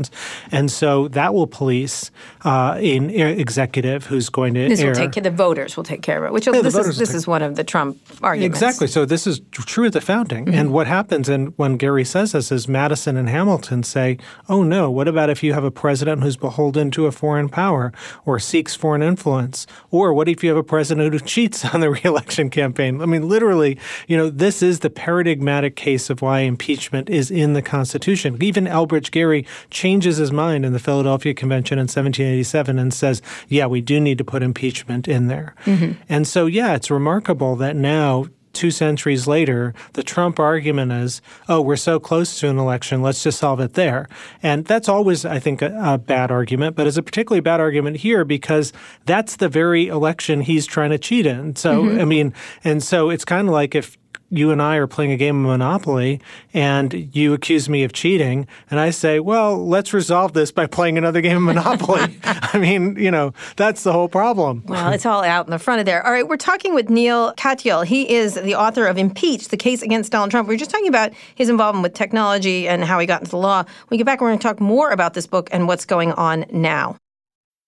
And 0.51 0.71
so 0.71 1.07
that 1.09 1.33
will 1.33 1.47
police 1.47 2.11
uh, 2.45 2.77
an 2.81 3.09
executive 3.09 4.05
who's 4.05 4.29
going 4.29 4.53
to 4.53 4.69
this 4.69 4.83
will 4.83 4.93
take 4.93 5.11
care, 5.11 5.23
the 5.23 5.31
voters 5.31 5.75
will 5.75 5.83
take 5.83 6.01
care 6.01 6.17
of 6.17 6.23
it. 6.25 6.33
Which 6.33 6.47
yeah, 6.47 6.61
this 6.61 6.75
is 6.75 6.97
this 6.97 7.13
is 7.13 7.27
one 7.27 7.41
of 7.41 7.55
the 7.55 7.63
Trump 7.63 7.97
arguments. 8.21 8.57
Exactly. 8.57 8.87
So 8.87 9.05
this 9.05 9.27
is 9.27 9.41
true 9.51 9.87
of 9.87 9.93
the 9.93 10.01
founding. 10.01 10.45
Mm-hmm. 10.45 10.57
And 10.57 10.71
what 10.71 10.87
happens 10.87 11.27
and 11.27 11.53
when 11.57 11.77
Gerry 11.77 12.05
says 12.05 12.31
this 12.31 12.51
is 12.51 12.67
Madison 12.67 13.17
and 13.17 13.29
Hamilton 13.29 13.83
say, 13.83 14.17
"Oh 14.47 14.63
no, 14.63 14.89
what 14.89 15.07
about 15.07 15.29
if 15.29 15.43
you 15.43 15.53
have 15.53 15.63
a 15.63 15.71
president 15.71 16.23
who's 16.23 16.37
beholden 16.37 16.91
to 16.91 17.07
a 17.07 17.11
foreign 17.11 17.49
power 17.49 17.91
or 18.25 18.39
seeks 18.39 18.75
foreign 18.75 19.01
influence? 19.01 19.67
Or 19.91 20.13
what 20.13 20.27
if 20.27 20.43
you 20.43 20.49
have 20.49 20.57
a 20.57 20.63
president 20.63 21.13
who 21.13 21.19
cheats 21.19 21.65
on 21.65 21.81
the 21.81 21.89
reelection 22.03 22.49
campaign?" 22.49 23.01
I 23.01 23.05
mean, 23.05 23.27
literally, 23.27 23.77
you 24.07 24.17
know, 24.17 24.29
this 24.29 24.61
is 24.61 24.79
the 24.79 24.89
paradigmatic 24.89 25.75
case 25.75 26.09
of 26.09 26.21
why 26.21 26.39
impeachment 26.39 27.09
is 27.09 27.31
in 27.31 27.53
the 27.53 27.61
Constitution. 27.61 28.37
Even 28.41 28.65
Elbridge 28.65 29.11
Gerry 29.11 29.45
changed 29.69 29.88
changes 29.89 30.17
his 30.17 30.31
mind 30.31 30.65
in 30.65 30.71
the 30.71 30.79
Philadelphia 30.79 31.33
Convention 31.33 31.79
in 31.79 31.83
1787 31.83 32.77
and 32.77 32.93
says, 32.93 33.23
yeah, 33.47 33.65
we 33.65 33.81
do 33.81 33.99
need 33.99 34.19
to 34.19 34.23
put 34.23 34.43
impeachment 34.43 35.07
in 35.07 35.27
there. 35.27 35.55
Mm-hmm. 35.65 35.99
And 36.07 36.27
so, 36.27 36.45
yeah, 36.45 36.75
it's 36.75 36.91
remarkable 36.91 37.55
that 37.55 37.75
now, 37.75 38.27
two 38.53 38.69
centuries 38.69 39.25
later, 39.25 39.73
the 39.93 40.03
Trump 40.03 40.39
argument 40.39 40.91
is, 40.91 41.23
oh, 41.47 41.59
we're 41.59 41.75
so 41.75 41.99
close 41.99 42.39
to 42.39 42.49
an 42.49 42.59
election, 42.59 43.01
let's 43.01 43.23
just 43.23 43.39
solve 43.39 43.59
it 43.59 43.73
there. 43.73 44.07
And 44.43 44.63
that's 44.65 44.87
always, 44.87 45.25
I 45.25 45.39
think, 45.39 45.63
a, 45.63 45.75
a, 45.83 45.97
bad 45.97 46.29
argument, 46.29 46.75
but 46.75 46.85
it's 46.85 46.97
a 46.97 47.03
particularly 47.03 47.41
bad 47.41 47.59
argument 47.59 47.97
here 47.97 48.23
because 48.23 48.71
that's 49.05 49.37
the 49.37 49.49
very 49.49 49.87
election 49.87 50.41
he's 50.41 50.67
trying 50.67 50.91
to 50.91 50.99
cheat 50.99 51.25
in. 51.25 51.55
So, 51.55 51.83
mm-hmm. 51.83 51.99
I 51.99 52.05
mean, 52.05 52.33
and 52.63 52.83
so 52.83 53.09
it's 53.09 53.25
kind 53.25 53.47
of 53.47 53.53
like 53.53 53.73
if 53.73 53.97
you 54.29 54.51
and 54.51 54.61
I 54.61 54.75
are 54.77 54.87
playing 54.87 55.11
a 55.11 55.17
game 55.17 55.45
of 55.45 55.51
Monopoly 55.51 56.21
and 56.53 57.15
you 57.15 57.33
accuse 57.33 57.67
me 57.67 57.83
of 57.83 57.93
cheating, 57.93 58.47
and 58.69 58.79
I 58.79 58.89
say, 58.91 59.19
well, 59.19 59.67
let's 59.67 59.93
resolve 59.93 60.33
this 60.33 60.51
by 60.51 60.67
playing 60.67 60.97
another 60.97 61.21
game 61.21 61.37
of 61.37 61.43
Monopoly. 61.43 62.19
I 62.23 62.57
mean, 62.57 62.95
you 62.97 63.11
know, 63.11 63.33
that's 63.55 63.83
the 63.83 63.93
whole 63.93 64.09
problem. 64.09 64.63
Well, 64.65 64.91
it's 64.91 65.05
all 65.05 65.23
out 65.23 65.47
in 65.47 65.51
the 65.51 65.59
front 65.59 65.79
of 65.79 65.85
there. 65.85 66.05
All 66.05 66.11
right, 66.11 66.27
we're 66.27 66.37
talking 66.37 66.73
with 66.73 66.89
Neal 66.89 67.33
Katyal. 67.33 67.85
He 67.85 68.13
is 68.13 68.35
the 68.35 68.55
author 68.55 68.85
of 68.85 68.97
Impeach, 68.97 69.49
the 69.49 69.57
case 69.57 69.81
against 69.81 70.11
Donald 70.11 70.31
Trump. 70.31 70.47
We 70.47 70.55
are 70.55 70.57
just 70.57 70.71
talking 70.71 70.87
about 70.87 71.13
his 71.35 71.49
involvement 71.49 71.83
with 71.83 71.93
technology 71.93 72.67
and 72.67 72.83
how 72.83 72.99
he 72.99 73.05
got 73.05 73.21
into 73.21 73.31
the 73.31 73.37
law. 73.37 73.63
When 73.63 73.87
we 73.89 73.97
get 73.97 74.05
back, 74.05 74.19
and 74.19 74.25
we're 74.25 74.29
going 74.29 74.39
to 74.39 74.47
talk 74.47 74.59
more 74.59 74.91
about 74.91 75.13
this 75.13 75.27
book 75.27 75.49
and 75.51 75.67
what's 75.67 75.85
going 75.85 76.11
on 76.13 76.45
now. 76.51 76.97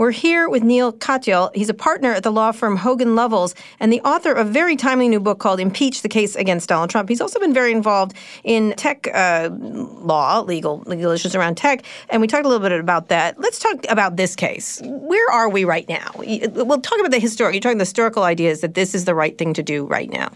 We're 0.00 0.12
here 0.12 0.48
with 0.48 0.62
Neal 0.62 0.94
Katyal. 0.94 1.54
He's 1.54 1.68
a 1.68 1.74
partner 1.74 2.10
at 2.14 2.22
the 2.22 2.32
law 2.32 2.52
firm 2.52 2.78
Hogan 2.78 3.08
Lovells 3.08 3.54
and 3.80 3.92
the 3.92 4.00
author 4.00 4.32
of 4.32 4.46
a 4.46 4.50
very 4.50 4.74
timely 4.74 5.10
new 5.10 5.20
book 5.20 5.40
called 5.40 5.60
Impeach 5.60 6.00
the 6.00 6.08
Case 6.08 6.34
Against 6.36 6.70
Donald 6.70 6.88
Trump. 6.88 7.10
He's 7.10 7.20
also 7.20 7.38
been 7.38 7.52
very 7.52 7.70
involved 7.70 8.14
in 8.42 8.72
tech 8.78 9.08
uh, 9.12 9.50
law, 9.52 10.40
legal, 10.40 10.78
legal 10.86 11.10
issues 11.10 11.34
around 11.34 11.58
tech, 11.58 11.82
and 12.08 12.22
we 12.22 12.28
talked 12.28 12.46
a 12.46 12.48
little 12.48 12.66
bit 12.66 12.80
about 12.80 13.08
that. 13.08 13.38
Let's 13.38 13.58
talk 13.58 13.84
about 13.90 14.16
this 14.16 14.34
case. 14.34 14.80
Where 14.84 15.30
are 15.32 15.50
we 15.50 15.66
right 15.66 15.86
now? 15.86 16.10
We'll 16.16 16.80
talk 16.80 16.98
about 16.98 17.10
the 17.10 17.18
historic, 17.18 17.52
you're 17.52 17.60
talking 17.60 17.76
the 17.76 17.82
historical 17.82 18.22
ideas 18.22 18.62
that 18.62 18.72
this 18.72 18.94
is 18.94 19.04
the 19.04 19.14
right 19.14 19.36
thing 19.36 19.52
to 19.52 19.62
do 19.62 19.84
right 19.84 20.08
now. 20.08 20.32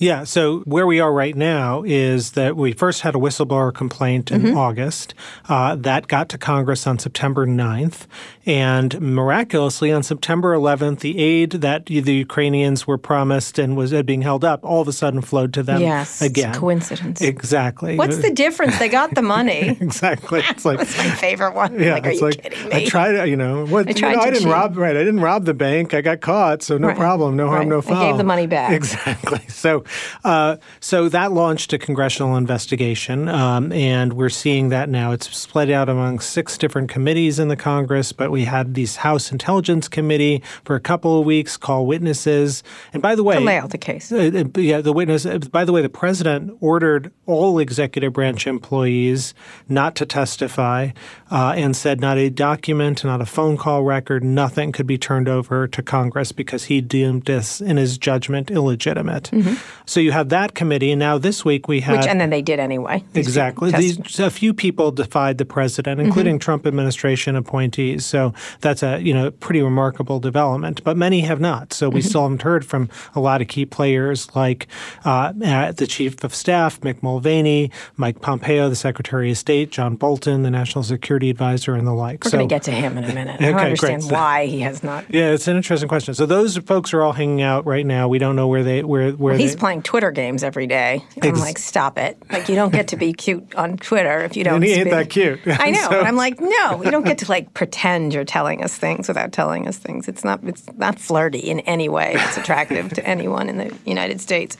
Yeah. 0.00 0.24
So 0.24 0.60
where 0.60 0.86
we 0.86 0.98
are 0.98 1.12
right 1.12 1.36
now 1.36 1.82
is 1.84 2.32
that 2.32 2.56
we 2.56 2.72
first 2.72 3.02
had 3.02 3.14
a 3.14 3.18
whistleblower 3.18 3.72
complaint 3.72 4.30
in 4.30 4.42
mm-hmm. 4.42 4.56
August. 4.56 5.14
Uh, 5.46 5.76
that 5.76 6.08
got 6.08 6.30
to 6.30 6.38
Congress 6.38 6.86
on 6.86 6.98
September 6.98 7.46
9th. 7.46 8.06
And 8.46 8.98
miraculously, 9.00 9.92
on 9.92 10.02
September 10.02 10.56
11th, 10.56 11.00
the 11.00 11.18
aid 11.18 11.52
that 11.52 11.86
the 11.86 12.14
Ukrainians 12.14 12.86
were 12.86 12.96
promised 12.96 13.58
and 13.58 13.76
was 13.76 13.92
being 14.02 14.22
held 14.22 14.42
up 14.42 14.64
all 14.64 14.80
of 14.80 14.88
a 14.88 14.92
sudden 14.92 15.20
flowed 15.20 15.52
to 15.54 15.62
them 15.62 15.82
yes, 15.82 16.22
again. 16.22 16.54
coincidence. 16.54 17.20
Exactly. 17.20 17.96
What's 17.96 18.18
the 18.18 18.30
difference? 18.30 18.78
They 18.78 18.88
got 18.88 19.14
the 19.14 19.22
money. 19.22 19.68
exactly. 19.80 20.40
It's 20.48 20.64
like 20.70 20.78
That's 20.78 20.96
my 20.96 21.10
favorite 21.10 21.54
one. 21.54 21.78
Yeah, 21.78 21.94
like, 21.94 22.06
are 22.06 22.12
you 22.12 22.20
like, 22.20 22.42
kidding 22.42 22.68
me? 22.70 22.74
I 22.74 22.84
tried. 22.86 23.24
You 23.26 23.36
know, 23.36 23.66
what? 23.66 23.88
I 23.88 23.92
tried 23.92 24.10
you 24.10 24.16
know, 24.16 24.22
to 24.22 24.26
I 24.26 24.30
didn't 24.30 24.42
cheat. 24.44 24.52
rob. 24.52 24.76
Right. 24.78 24.96
I 24.96 25.04
didn't 25.04 25.20
rob 25.20 25.44
the 25.44 25.54
bank. 25.54 25.92
I 25.92 26.00
got 26.00 26.20
caught, 26.20 26.62
so 26.62 26.78
no 26.78 26.88
right. 26.88 26.96
problem. 26.96 27.36
No 27.36 27.48
harm, 27.48 27.60
right. 27.60 27.68
no 27.68 27.82
foul. 27.82 27.98
I 27.98 28.08
gave 28.08 28.16
the 28.16 28.24
money 28.24 28.46
back. 28.46 28.70
Exactly. 28.80 29.40
So, 29.48 29.84
uh, 30.24 30.56
so 30.80 31.08
that 31.08 31.32
launched 31.32 31.72
a 31.72 31.78
congressional 31.78 32.36
investigation, 32.36 33.28
um, 33.28 33.72
and 33.72 34.14
we're 34.14 34.28
seeing 34.28 34.68
that 34.70 34.88
now. 34.88 35.12
It's 35.12 35.34
split 35.36 35.70
out 35.70 35.88
among 35.88 36.20
six 36.20 36.58
different 36.58 36.88
committees 36.88 37.38
in 37.38 37.48
the 37.48 37.56
Congress, 37.56 38.12
but 38.12 38.30
we 38.30 38.44
had 38.44 38.74
these 38.74 38.96
House 38.96 39.32
Intelligence 39.32 39.88
Committee 39.88 40.42
for 40.64 40.76
a 40.76 40.80
couple 40.80 41.18
of 41.18 41.26
weeks 41.26 41.56
call 41.56 41.86
witnesses. 41.86 42.62
And 42.92 43.02
by 43.02 43.14
the 43.14 43.24
way, 43.24 43.36
to 43.36 43.40
lay 43.40 43.58
out 43.58 43.70
the 43.70 43.78
case. 43.78 44.10
Uh, 44.12 44.44
uh 44.56 44.60
yeah, 44.60 44.80
the 44.80 44.92
witness. 44.92 45.26
Uh, 45.26 45.38
by 45.38 45.64
the 45.64 45.72
way, 45.72 45.82
the 45.82 45.88
president 45.88 46.56
ordered 46.60 47.12
all 47.26 47.58
executive 47.58 48.12
branch 48.12 48.46
employees 48.46 49.34
not 49.68 49.94
to 49.96 50.06
testify, 50.06 50.90
uh, 51.30 51.54
and 51.56 51.76
said 51.76 52.00
not 52.00 52.18
a 52.18 52.28
document, 52.28 53.04
not 53.04 53.20
a 53.20 53.26
phone 53.26 53.56
call 53.56 53.82
record, 53.82 54.24
nothing 54.24 54.72
could 54.72 54.86
be 54.86 54.98
turned 54.98 55.28
over 55.28 55.68
to 55.68 55.82
Congress 55.82 56.32
because 56.32 56.64
he 56.64 56.80
deemed 56.80 57.24
this, 57.24 57.60
in 57.60 57.76
his 57.76 57.98
judgment, 57.98 58.50
illegitimate. 58.50 59.24
Mm-hmm. 59.32 59.54
So 59.90 59.98
you 59.98 60.12
have 60.12 60.28
that 60.28 60.54
committee, 60.54 60.92
and 60.92 61.00
now 61.00 61.18
this 61.18 61.44
week 61.44 61.66
we 61.66 61.80
have. 61.80 61.96
which, 61.96 62.06
and 62.06 62.20
then 62.20 62.30
they 62.30 62.42
did 62.42 62.60
anyway. 62.60 63.02
Exactly. 63.12 63.72
These, 63.72 64.20
a 64.20 64.30
few 64.30 64.54
people 64.54 64.92
defied 64.92 65.38
the 65.38 65.44
president, 65.44 66.00
including 66.00 66.34
mm-hmm. 66.34 66.42
Trump 66.42 66.64
administration 66.64 67.34
appointees. 67.34 68.06
So 68.06 68.32
that's 68.60 68.84
a 68.84 69.00
you 69.00 69.12
know 69.12 69.32
pretty 69.32 69.62
remarkable 69.62 70.20
development. 70.20 70.84
But 70.84 70.96
many 70.96 71.22
have 71.22 71.40
not. 71.40 71.72
So 71.72 71.88
we 71.88 72.02
mm-hmm. 72.02 72.08
still 72.08 72.22
haven't 72.22 72.42
heard 72.42 72.64
from 72.64 72.88
a 73.16 73.20
lot 73.20 73.42
of 73.42 73.48
key 73.48 73.66
players 73.66 74.32
like 74.36 74.68
uh, 75.04 75.32
uh, 75.44 75.72
the 75.72 75.88
chief 75.88 76.22
of 76.22 76.36
staff, 76.36 76.80
Mick 76.82 77.02
Mulvaney, 77.02 77.72
Mike 77.96 78.20
Pompeo, 78.20 78.68
the 78.68 78.76
Secretary 78.76 79.32
of 79.32 79.38
State, 79.38 79.72
John 79.72 79.96
Bolton, 79.96 80.44
the 80.44 80.52
National 80.52 80.84
Security 80.84 81.30
Advisor, 81.30 81.74
and 81.74 81.84
the 81.84 81.94
like. 81.94 82.22
We're 82.24 82.30
so, 82.30 82.36
going 82.36 82.48
to 82.48 82.54
get 82.54 82.62
to 82.62 82.70
him 82.70 82.96
in 82.96 83.02
a 83.02 83.12
minute. 83.12 83.34
okay, 83.40 83.48
I 83.48 83.50
don't 83.50 83.60
understand 83.60 84.02
great. 84.02 84.12
why 84.12 84.46
he 84.46 84.60
has 84.60 84.84
not. 84.84 85.12
Yeah, 85.12 85.32
it's 85.32 85.48
an 85.48 85.56
interesting 85.56 85.88
question. 85.88 86.14
So 86.14 86.26
those 86.26 86.58
folks 86.58 86.94
are 86.94 87.02
all 87.02 87.12
hanging 87.12 87.42
out 87.42 87.66
right 87.66 87.84
now. 87.84 88.06
We 88.06 88.20
don't 88.20 88.36
know 88.36 88.46
where 88.46 88.62
they 88.62 88.84
where 88.84 89.10
where 89.10 89.32
well, 89.32 89.36
he's 89.36 89.56
they, 89.56 89.58
playing 89.58 89.79
Twitter 89.82 90.10
games 90.10 90.42
every 90.44 90.66
day. 90.66 91.04
I'm 91.22 91.28
Ex- 91.30 91.40
like, 91.40 91.58
stop 91.58 91.98
it! 91.98 92.16
Like 92.30 92.48
you 92.48 92.54
don't 92.54 92.72
get 92.72 92.88
to 92.88 92.96
be 92.96 93.12
cute 93.24 93.54
on 93.54 93.76
Twitter 93.76 94.20
if 94.20 94.36
you 94.36 94.44
don't. 94.44 94.56
and 94.56 94.64
he 94.64 94.70
speak. 94.74 94.80
ain't 94.86 94.90
that 94.90 95.10
cute. 95.10 95.40
I 95.46 95.70
know, 95.70 95.80
So- 95.84 95.90
but 95.90 96.06
I'm 96.06 96.16
like, 96.16 96.40
no, 96.40 96.82
you 96.82 96.90
don't 96.90 97.04
get 97.04 97.18
to 97.18 97.28
like 97.30 97.54
pretend 97.54 98.12
you're 98.14 98.24
telling 98.24 98.62
us 98.64 98.76
things 98.76 99.08
without 99.08 99.32
telling 99.32 99.66
us 99.68 99.76
things. 99.78 100.08
It's 100.08 100.24
not 100.24 100.40
it's 100.44 100.66
not 100.76 100.98
flirty 100.98 101.38
in 101.40 101.60
any 101.60 101.88
way. 101.88 102.12
It's 102.16 102.36
attractive 102.36 102.92
to 102.94 103.06
anyone 103.06 103.48
in 103.48 103.58
the 103.58 103.74
United 103.86 104.20
States. 104.20 104.56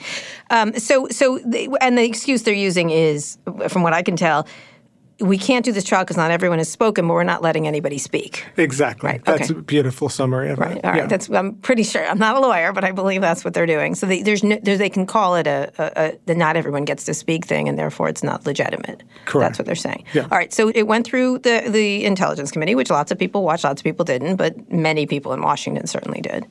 Um, 0.51 0.73
so 0.79 1.09
so 1.11 1.39
they, 1.45 1.69
and 1.81 1.97
the 1.99 2.05
excuse 2.05 2.43
they're 2.43 2.55
using 2.55 2.91
is, 2.91 3.39
from 3.69 3.83
what 3.83 3.93
I 3.93 4.03
can 4.03 4.17
tell. 4.17 4.47
We 5.21 5.39
can't 5.39 5.65
do 5.65 5.73
this 5.73 5.85
trial 5.85 6.03
because 6.05 6.17
not 6.17 6.31
everyone 6.31 6.59
has 6.59 6.69
spoken, 6.71 7.07
but 7.07 7.15
we're 7.15 7.25
not 7.25 7.43
letting 7.43 7.67
anybody 7.67 7.99
speak. 7.99 8.45
Exactly. 8.57 9.09
Right, 9.09 9.25
That's 9.25 9.51
okay. 9.51 9.59
a 9.59 9.63
beautiful 9.63 10.09
summary 10.09 10.51
of 10.51 10.59
Right. 10.59 10.77
it. 10.79 10.85
All 10.85 10.91
right. 10.93 11.01
Yeah. 11.03 11.07
That's. 11.07 11.29
I'm 11.31 11.55
pretty 11.57 11.83
sure. 11.83 12.05
I'm 12.07 12.19
not 12.19 12.37
a 12.37 12.41
lawyer, 12.41 12.73
but 12.73 12.85
I 12.85 12.93
believe 12.93 13.21
that's 13.21 13.45
what 13.45 13.55
they're 13.55 13.67
doing. 13.67 13.95
So 13.95 14.07
they, 14.07 14.23
there's 14.23 14.43
no, 14.43 14.59
there, 14.63 14.77
they 14.79 14.91
can 14.91 15.07
call 15.07 15.37
it 15.37 15.47
a, 15.47 15.73
a, 15.79 16.09
a 16.09 16.19
the 16.27 16.35
not 16.35 16.57
everyone 16.57 16.85
gets 16.85 17.05
to 17.05 17.15
speak 17.15 17.45
thing, 17.47 17.69
and 17.69 17.79
therefore 17.79 18.09
it's 18.09 18.23
not 18.23 18.47
legitimate. 18.47 19.03
Correct. 19.27 19.51
That's 19.51 19.59
what 19.59 19.67
they're 19.67 19.75
saying. 19.75 20.05
Yeah. 20.15 20.23
All 20.23 20.39
right. 20.39 20.53
So 20.53 20.69
it 20.75 20.87
went 20.87 21.07
through 21.07 21.39
the 21.41 21.65
the 21.69 22.05
Intelligence 22.05 22.51
Committee, 22.51 22.75
which 22.75 22.91
lots 22.91 23.11
of 23.11 23.19
people 23.19 23.43
watched, 23.43 23.65
lots 23.65 23.81
of 23.81 23.85
people 23.85 24.05
didn't, 24.05 24.37
but 24.37 24.71
many 24.73 25.07
people 25.07 25.33
in 25.33 25.43
Washington 25.43 25.87
certainly 25.87 26.21
did. 26.21 26.47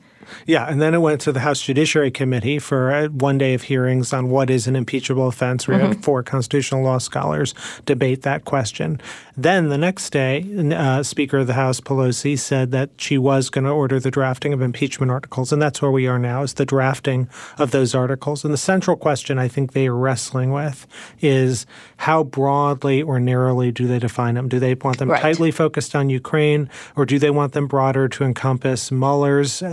Yeah, 0.46 0.66
and 0.70 0.80
then 0.80 0.94
it 0.94 0.98
went 0.98 1.20
to 1.22 1.32
the 1.32 1.40
House 1.40 1.60
Judiciary 1.62 2.10
Committee 2.10 2.58
for 2.58 2.92
uh, 2.92 3.08
one 3.08 3.38
day 3.38 3.54
of 3.54 3.62
hearings 3.62 4.12
on 4.12 4.30
what 4.30 4.50
is 4.50 4.66
an 4.66 4.76
impeachable 4.76 5.28
offense. 5.28 5.66
We 5.68 5.74
Mm-hmm. 5.74 5.86
had 5.92 6.04
four 6.04 6.22
constitutional 6.22 6.82
law 6.82 6.98
scholars 6.98 7.54
debate 7.86 8.22
that 8.22 8.44
question. 8.44 9.00
Then 9.36 9.68
the 9.70 9.78
next 9.78 10.10
day, 10.10 10.44
uh, 10.76 11.02
Speaker 11.02 11.38
of 11.38 11.46
the 11.46 11.54
House 11.54 11.80
Pelosi 11.80 12.38
said 12.38 12.70
that 12.72 12.90
she 12.98 13.16
was 13.16 13.48
going 13.48 13.64
to 13.64 13.70
order 13.70 13.98
the 13.98 14.10
drafting 14.10 14.52
of 14.52 14.60
impeachment 14.60 15.10
articles, 15.10 15.52
and 15.52 15.62
that's 15.62 15.80
where 15.80 15.90
we 15.90 16.06
are 16.06 16.18
now: 16.18 16.42
is 16.42 16.54
the 16.54 16.66
drafting 16.66 17.28
of 17.56 17.70
those 17.70 17.94
articles. 17.94 18.44
And 18.44 18.52
the 18.52 18.58
central 18.58 18.96
question 18.96 19.38
I 19.38 19.48
think 19.48 19.72
they 19.72 19.86
are 19.86 19.94
wrestling 19.96 20.52
with 20.52 20.86
is 21.20 21.64
how 21.98 22.24
broadly 22.24 23.00
or 23.02 23.18
narrowly 23.18 23.70
do 23.72 23.86
they 23.86 23.98
define 23.98 24.34
them? 24.34 24.48
Do 24.48 24.58
they 24.58 24.74
want 24.74 24.98
them 24.98 25.10
Right. 25.10 25.22
tightly 25.22 25.50
focused 25.50 25.96
on 25.96 26.10
Ukraine, 26.10 26.68
or 26.96 27.06
do 27.06 27.18
they 27.18 27.30
want 27.30 27.52
them 27.52 27.66
broader 27.66 28.08
to 28.08 28.24
encompass 28.24 28.90
Mueller's 28.92 29.62
uh, 29.62 29.68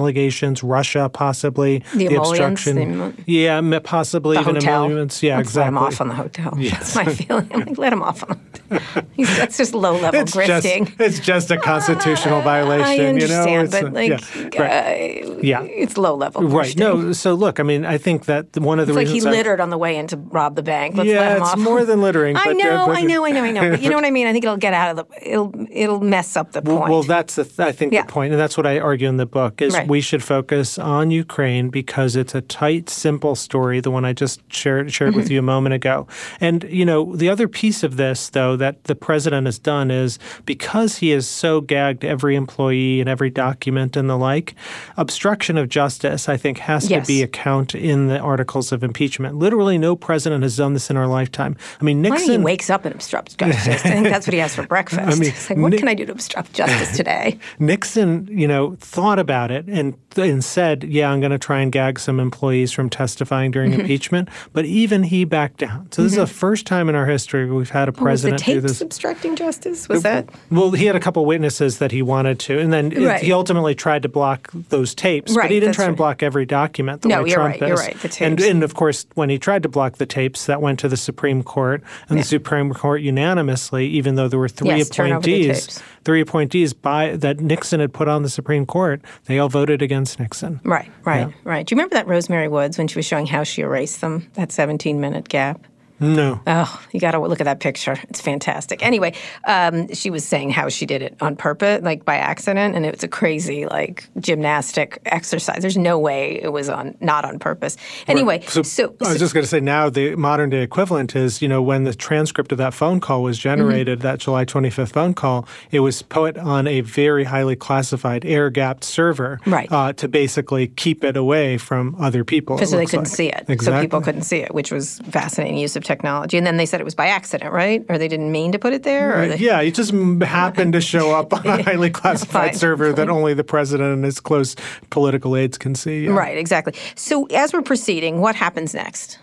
allegations, 0.00 0.62
Russia 0.62 1.10
possibly, 1.12 1.82
The 1.94 2.06
emoluments, 2.06 2.30
obstruction, 2.30 2.76
the 2.76 2.82
emo- 2.82 3.12
yeah, 3.26 3.78
possibly 3.84 4.36
The 4.36 4.40
even 4.42 4.54
hotel. 4.56 4.74
emoluments, 4.84 5.22
yeah, 5.22 5.36
Let's 5.36 5.50
exactly. 5.50 5.60
Let 5.60 5.68
him 5.68 5.78
off 5.78 6.00
on 6.00 6.08
the 6.08 6.14
hotel. 6.14 6.54
Yes. 6.58 6.94
That's 6.94 6.96
my 6.96 7.14
feeling. 7.14 7.48
I'm 7.52 7.60
like, 7.60 7.78
let 7.78 7.92
him 7.92 8.02
off 8.02 8.22
on 8.28 8.40
the 8.70 8.78
hotel. 8.80 9.10
That's 9.36 9.56
just 9.56 9.74
low 9.74 9.92
level 9.98 10.20
it's 10.20 10.32
just 10.32 10.66
grifting. 10.66 10.92
it's 11.00 11.20
just 11.20 11.50
a 11.50 11.58
constitutional 11.58 12.40
violation. 12.42 12.86
I 12.86 12.98
understand, 13.06 13.20
you 13.20 13.28
know, 13.28 13.60
It's 13.62 13.80
but 13.80 13.92
like, 13.92 14.54
yeah, 14.54 14.62
right. 14.62 15.24
uh, 15.26 15.38
Yeah. 15.42 15.62
it's 15.62 15.96
low 15.96 16.14
level. 16.14 16.42
Right. 16.42 16.76
No. 16.76 17.12
So 17.12 17.34
look, 17.34 17.60
I 17.60 17.62
mean, 17.62 17.84
I 17.84 17.98
think 17.98 18.24
that 18.26 18.56
one 18.56 18.78
of 18.80 18.86
the 18.86 18.92
It's 18.92 18.96
like 18.96 19.06
he 19.08 19.14
reasons 19.14 19.34
I- 19.34 19.36
littered 19.38 19.60
on 19.60 19.70
the 19.70 19.78
way 19.78 19.96
in 19.96 20.06
to 20.08 20.16
rob 20.16 20.56
the 20.56 20.62
bank. 20.62 20.96
Let's 20.96 21.08
yeah, 21.08 21.20
let 21.20 21.36
him 21.36 21.42
it's 21.42 21.52
off. 21.52 21.58
more 21.58 21.84
than 21.84 22.00
littering. 22.00 22.36
I 22.38 22.52
know, 22.52 22.86
but- 22.86 22.96
I 22.96 23.02
know, 23.02 23.24
I 23.26 23.30
know, 23.32 23.44
I 23.44 23.50
know. 23.52 23.70
But 23.70 23.82
you 23.82 23.90
know 23.90 23.96
what 23.96 24.04
I 24.04 24.10
mean? 24.10 24.26
I 24.26 24.32
think 24.32 24.44
it'll 24.44 24.56
get 24.56 24.72
out 24.72 24.90
of 24.90 24.96
the. 25.08 25.30
It'll 25.30 25.52
it'll 25.70 26.00
mess 26.00 26.36
up 26.36 26.52
the 26.52 26.62
point. 26.62 26.90
Well, 26.90 27.02
that's 27.02 27.34
the 27.36 27.44
th- 27.44 27.60
I 27.60 27.72
think 27.72 27.92
Yeah. 27.92 28.02
the 28.02 28.12
point, 28.12 28.32
and 28.32 28.40
that's 28.40 28.56
what 28.56 28.66
I 28.66 28.78
argue 28.78 29.08
in 29.08 29.16
the 29.16 29.26
book 29.26 29.60
is 29.60 29.74
Right. 29.74 29.86
We 29.90 30.00
should 30.00 30.22
focus 30.22 30.78
on 30.78 31.10
Ukraine 31.10 31.68
because 31.68 32.14
it's 32.16 32.34
a 32.34 32.40
tight, 32.40 32.88
simple 32.88 33.34
story, 33.34 33.80
the 33.80 33.90
one 33.90 34.04
I 34.04 34.12
just 34.24 34.40
shared 34.52 34.92
shared 34.92 35.10
Mm-hmm. 35.10 35.16
with 35.20 35.30
you 35.32 35.38
a 35.40 35.42
moment 35.56 35.74
ago. 35.74 36.06
And 36.40 36.58
you 36.80 36.84
know, 36.90 37.16
the 37.16 37.28
other 37.28 37.48
piece 37.48 37.82
of 37.82 37.96
this, 37.96 38.30
though, 38.30 38.54
that 38.56 38.84
the 38.84 38.94
president 38.94 39.46
has 39.46 39.58
done 39.58 39.90
is 39.90 40.18
because 40.46 40.98
he 40.98 41.08
has 41.16 41.26
so 41.26 41.60
gagged 41.60 42.04
every 42.04 42.36
employee 42.36 43.00
and 43.00 43.08
every 43.08 43.30
document 43.30 43.96
and 43.96 44.08
the 44.08 44.16
like, 44.16 44.54
obstruction 44.96 45.58
of 45.58 45.68
justice, 45.68 46.28
I 46.28 46.36
think, 46.36 46.58
has 46.58 46.88
Yes. 46.88 47.06
to 47.06 47.12
be 47.12 47.22
a 47.22 47.26
count 47.26 47.74
in 47.74 48.06
the 48.06 48.18
articles 48.20 48.70
of 48.72 48.84
impeachment. 48.84 49.36
Literally, 49.36 49.76
no 49.78 49.96
president 49.96 50.42
has 50.44 50.56
done 50.56 50.72
this 50.74 50.90
in 50.90 50.96
our 50.96 51.08
lifetime. 51.08 51.56
I 51.80 51.84
mean, 51.84 52.02
Why 52.02 52.10
Nixon. 52.10 52.30
he 52.30 52.38
wakes 52.38 52.70
up 52.70 52.84
and 52.84 52.94
obstructs 52.94 53.34
justice? 53.34 53.84
I 53.84 53.90
think 53.90 54.06
that's 54.08 54.26
what 54.28 54.34
he 54.34 54.40
has 54.40 54.54
for 54.54 54.66
breakfast. 54.74 55.00
I 55.00 55.14
mean, 55.18 55.30
It's 55.30 55.50
like, 55.50 55.58
what 55.58 55.72
Ni- 55.72 55.78
can 55.78 55.88
I 55.88 55.94
do 55.94 56.06
to 56.06 56.12
obstruct 56.12 56.52
justice 56.52 56.96
today? 57.00 57.38
Nixon, 57.58 58.28
you 58.30 58.46
know, 58.46 58.76
thought 58.80 59.18
about 59.18 59.50
it 59.50 59.68
and 59.80 59.96
and 60.16 60.44
said, 60.44 60.84
"Yeah, 60.84 61.10
I'm 61.10 61.20
going 61.20 61.32
to 61.32 61.38
try 61.38 61.60
and 61.60 61.72
gag 61.72 61.98
some 61.98 62.20
employees 62.20 62.70
from 62.72 62.88
testifying 62.90 63.50
during 63.50 63.72
Mm-hmm. 63.72 63.80
impeachment." 63.82 64.28
But 64.52 64.64
even 64.66 65.02
he 65.02 65.24
backed 65.24 65.56
down. 65.58 65.88
So 65.90 66.02
this 66.02 66.12
is 66.12 66.18
the 66.18 66.26
first 66.26 66.66
time 66.66 66.88
in 66.88 66.94
our 66.94 67.06
history 67.06 67.50
we've 67.50 67.70
had 67.70 67.88
a 67.88 67.90
Was 67.92 67.96
the 67.98 68.02
president 68.02 68.44
do 68.44 68.60
tapes 68.60 68.80
obstructing 68.80 69.34
justice? 69.36 69.88
Was 69.88 70.02
that? 70.04 70.28
Well, 70.50 70.70
he 70.72 70.86
had 70.86 70.94
a 70.96 71.00
couple 71.00 71.24
witnesses 71.24 71.78
that 71.78 71.90
he 71.92 72.02
wanted 72.02 72.38
to, 72.40 72.58
and 72.58 72.72
then 72.72 72.92
it- 72.92 73.22
he 73.22 73.32
ultimately 73.32 73.74
tried 73.74 74.02
to 74.02 74.08
block 74.08 74.50
those 74.68 74.94
tapes. 74.94 75.34
Right, 75.34 75.44
but 75.44 75.50
he 75.50 75.58
didn't 75.60 75.74
try 75.74 75.84
and 75.86 75.92
right. 75.92 75.96
block 75.98 76.22
every 76.22 76.46
document 76.46 77.02
the 77.02 77.08
No, 77.08 77.22
way 77.22 77.30
you're 77.30 77.36
Trump 77.38 77.60
right, 77.60 77.68
you're 77.68 77.76
right, 77.76 77.96
the 78.00 78.24
And, 78.24 78.38
tapes. 78.38 78.50
and 78.50 78.62
of 78.62 78.74
course, 78.74 79.06
when 79.14 79.30
he 79.30 79.38
tried 79.38 79.62
to 79.62 79.68
block 79.68 79.96
the 79.96 80.06
tapes, 80.06 80.46
that 80.46 80.60
went 80.60 80.78
to 80.80 80.88
the 80.88 80.96
Supreme 80.96 81.42
Court, 81.42 81.82
and 82.08 82.18
the 82.18 82.22
Supreme 82.24 82.72
Court 82.74 83.00
unanimously, 83.02 83.86
even 83.86 84.14
though 84.16 84.28
there 84.28 84.38
were 84.38 84.48
three 84.48 84.68
Yes, 84.68 84.88
the 84.88 85.02
appointees, 85.04 85.66
tapes. 85.66 85.82
Three 86.04 86.20
appointees 86.20 86.72
by 86.72 87.16
that 87.16 87.40
Nixon 87.40 87.80
had 87.80 87.92
put 87.92 88.08
on 88.08 88.22
the 88.22 88.30
Supreme 88.30 88.64
Court, 88.64 89.02
they 89.26 89.38
all 89.38 89.48
voted 89.50 89.82
against 89.82 90.18
Nixon. 90.18 90.60
Right, 90.64 90.90
right, 91.04 91.28
Yeah. 91.28 91.32
right. 91.44 91.66
Do 91.66 91.74
you 91.74 91.76
remember 91.76 91.94
that 91.94 92.06
Rose 92.06 92.28
Mary 92.30 92.48
Woods 92.48 92.78
when 92.78 92.88
she 92.88 92.98
was 92.98 93.04
showing 93.06 93.26
how 93.26 93.42
she 93.44 93.62
erased 93.62 94.00
them? 94.00 94.26
That 94.34 94.50
17 94.50 95.00
minute 95.00 95.28
gap. 95.28 95.66
No. 96.00 96.40
Oh, 96.46 96.82
you 96.92 97.00
got 97.00 97.12
to 97.12 97.18
look 97.20 97.40
at 97.40 97.44
that 97.44 97.60
picture. 97.60 97.96
It's 98.08 98.20
fantastic. 98.20 98.82
Anyway, 98.84 99.12
um, 99.46 99.92
she 99.94 100.10
was 100.10 100.24
saying 100.24 100.50
how 100.50 100.68
she 100.68 100.86
did 100.86 101.02
it 101.02 101.16
on 101.20 101.36
purpose, 101.36 101.82
like 101.82 102.04
by 102.04 102.16
accident, 102.16 102.74
and 102.74 102.86
it 102.86 102.92
was 102.94 103.04
a 103.04 103.08
crazy 103.08 103.66
like 103.66 104.08
gymnastic 104.18 105.00
exercise. 105.06 105.60
There's 105.60 105.76
no 105.76 105.98
way 105.98 106.40
it 106.42 106.52
was 106.52 106.68
on 106.68 106.96
not 107.00 107.24
on 107.24 107.38
purpose. 107.38 107.76
Anyway, 108.08 108.38
Right. 108.40 108.48
So, 108.48 108.62
so, 108.62 108.94
I 109.04 109.10
was 109.10 109.18
just 109.18 109.34
going 109.34 109.42
to 109.44 109.48
say 109.48 109.60
now 109.60 109.90
the 109.90 110.14
modern 110.14 110.50
day 110.50 110.62
equivalent 110.62 111.14
is, 111.16 111.42
you 111.42 111.48
know, 111.48 111.60
when 111.60 111.84
the 111.84 111.94
transcript 111.94 112.52
of 112.52 112.58
that 112.58 112.74
phone 112.74 113.00
call 113.00 113.22
was 113.22 113.38
generated, 113.38 113.98
Mm-hmm. 113.98 114.02
that 114.02 114.18
July 114.20 114.44
25th 114.44 114.92
phone 114.92 115.14
call, 115.14 115.46
it 115.70 115.80
was 115.80 116.02
put 116.02 116.38
on 116.38 116.66
a 116.66 116.80
very 116.80 117.24
highly 117.24 117.56
classified 117.56 118.24
air 118.24 118.50
gapped 118.50 118.84
server 118.84 119.40
Right. 119.46 119.70
uh, 119.72 119.92
to 119.94 120.06
basically 120.08 120.68
keep 120.68 121.02
it 121.02 121.16
away 121.16 121.58
from 121.58 121.96
other 121.98 122.24
people. 122.24 122.56
Because 122.56 122.70
so 122.70 122.76
they 122.76 122.86
couldn't 122.86 123.04
like. 123.06 123.08
see 123.14 123.28
it. 123.28 123.44
Exactly. 123.48 123.64
So 123.64 123.80
people 123.80 124.00
couldn't 124.00 124.22
see 124.22 124.38
it, 124.38 124.54
which 124.54 124.70
was 124.70 125.00
fascinating 125.10 125.56
use 125.58 125.76
of 125.76 125.82
technology. 125.90 126.36
And 126.38 126.46
then 126.46 126.56
they 126.56 126.66
said 126.66 126.80
it 126.80 126.84
was 126.84 126.94
by 126.94 127.08
accident, 127.08 127.52
right? 127.52 127.84
Or 127.88 127.98
they 127.98 128.06
didn't 128.06 128.30
mean 128.30 128.52
to 128.52 128.58
put 128.58 128.72
it 128.72 128.84
there? 128.84 129.10
Or 129.12 129.26
mm, 129.26 129.30
they, 129.30 129.36
Yeah, 129.38 129.60
it 129.60 129.74
just 129.74 129.92
happened 130.22 130.72
to 130.74 130.80
show 130.80 131.10
up 131.10 131.32
on 131.32 131.44
a 131.44 131.62
highly 131.68 131.90
classified 131.90 132.54
server 132.54 132.92
that 132.92 133.08
only 133.08 133.34
the 133.34 133.42
president 133.44 133.92
and 133.92 134.04
his 134.04 134.20
close 134.20 134.54
political 134.90 135.36
aides 135.36 135.58
can 135.58 135.74
see. 135.74 136.04
yeah. 136.04 136.12
Right, 136.12 136.38
exactly. 136.38 136.74
So 136.94 137.26
as 137.26 137.52
we're 137.52 137.62
proceeding, 137.62 138.20
what 138.20 138.36
happens 138.36 138.72
next? 138.72 139.18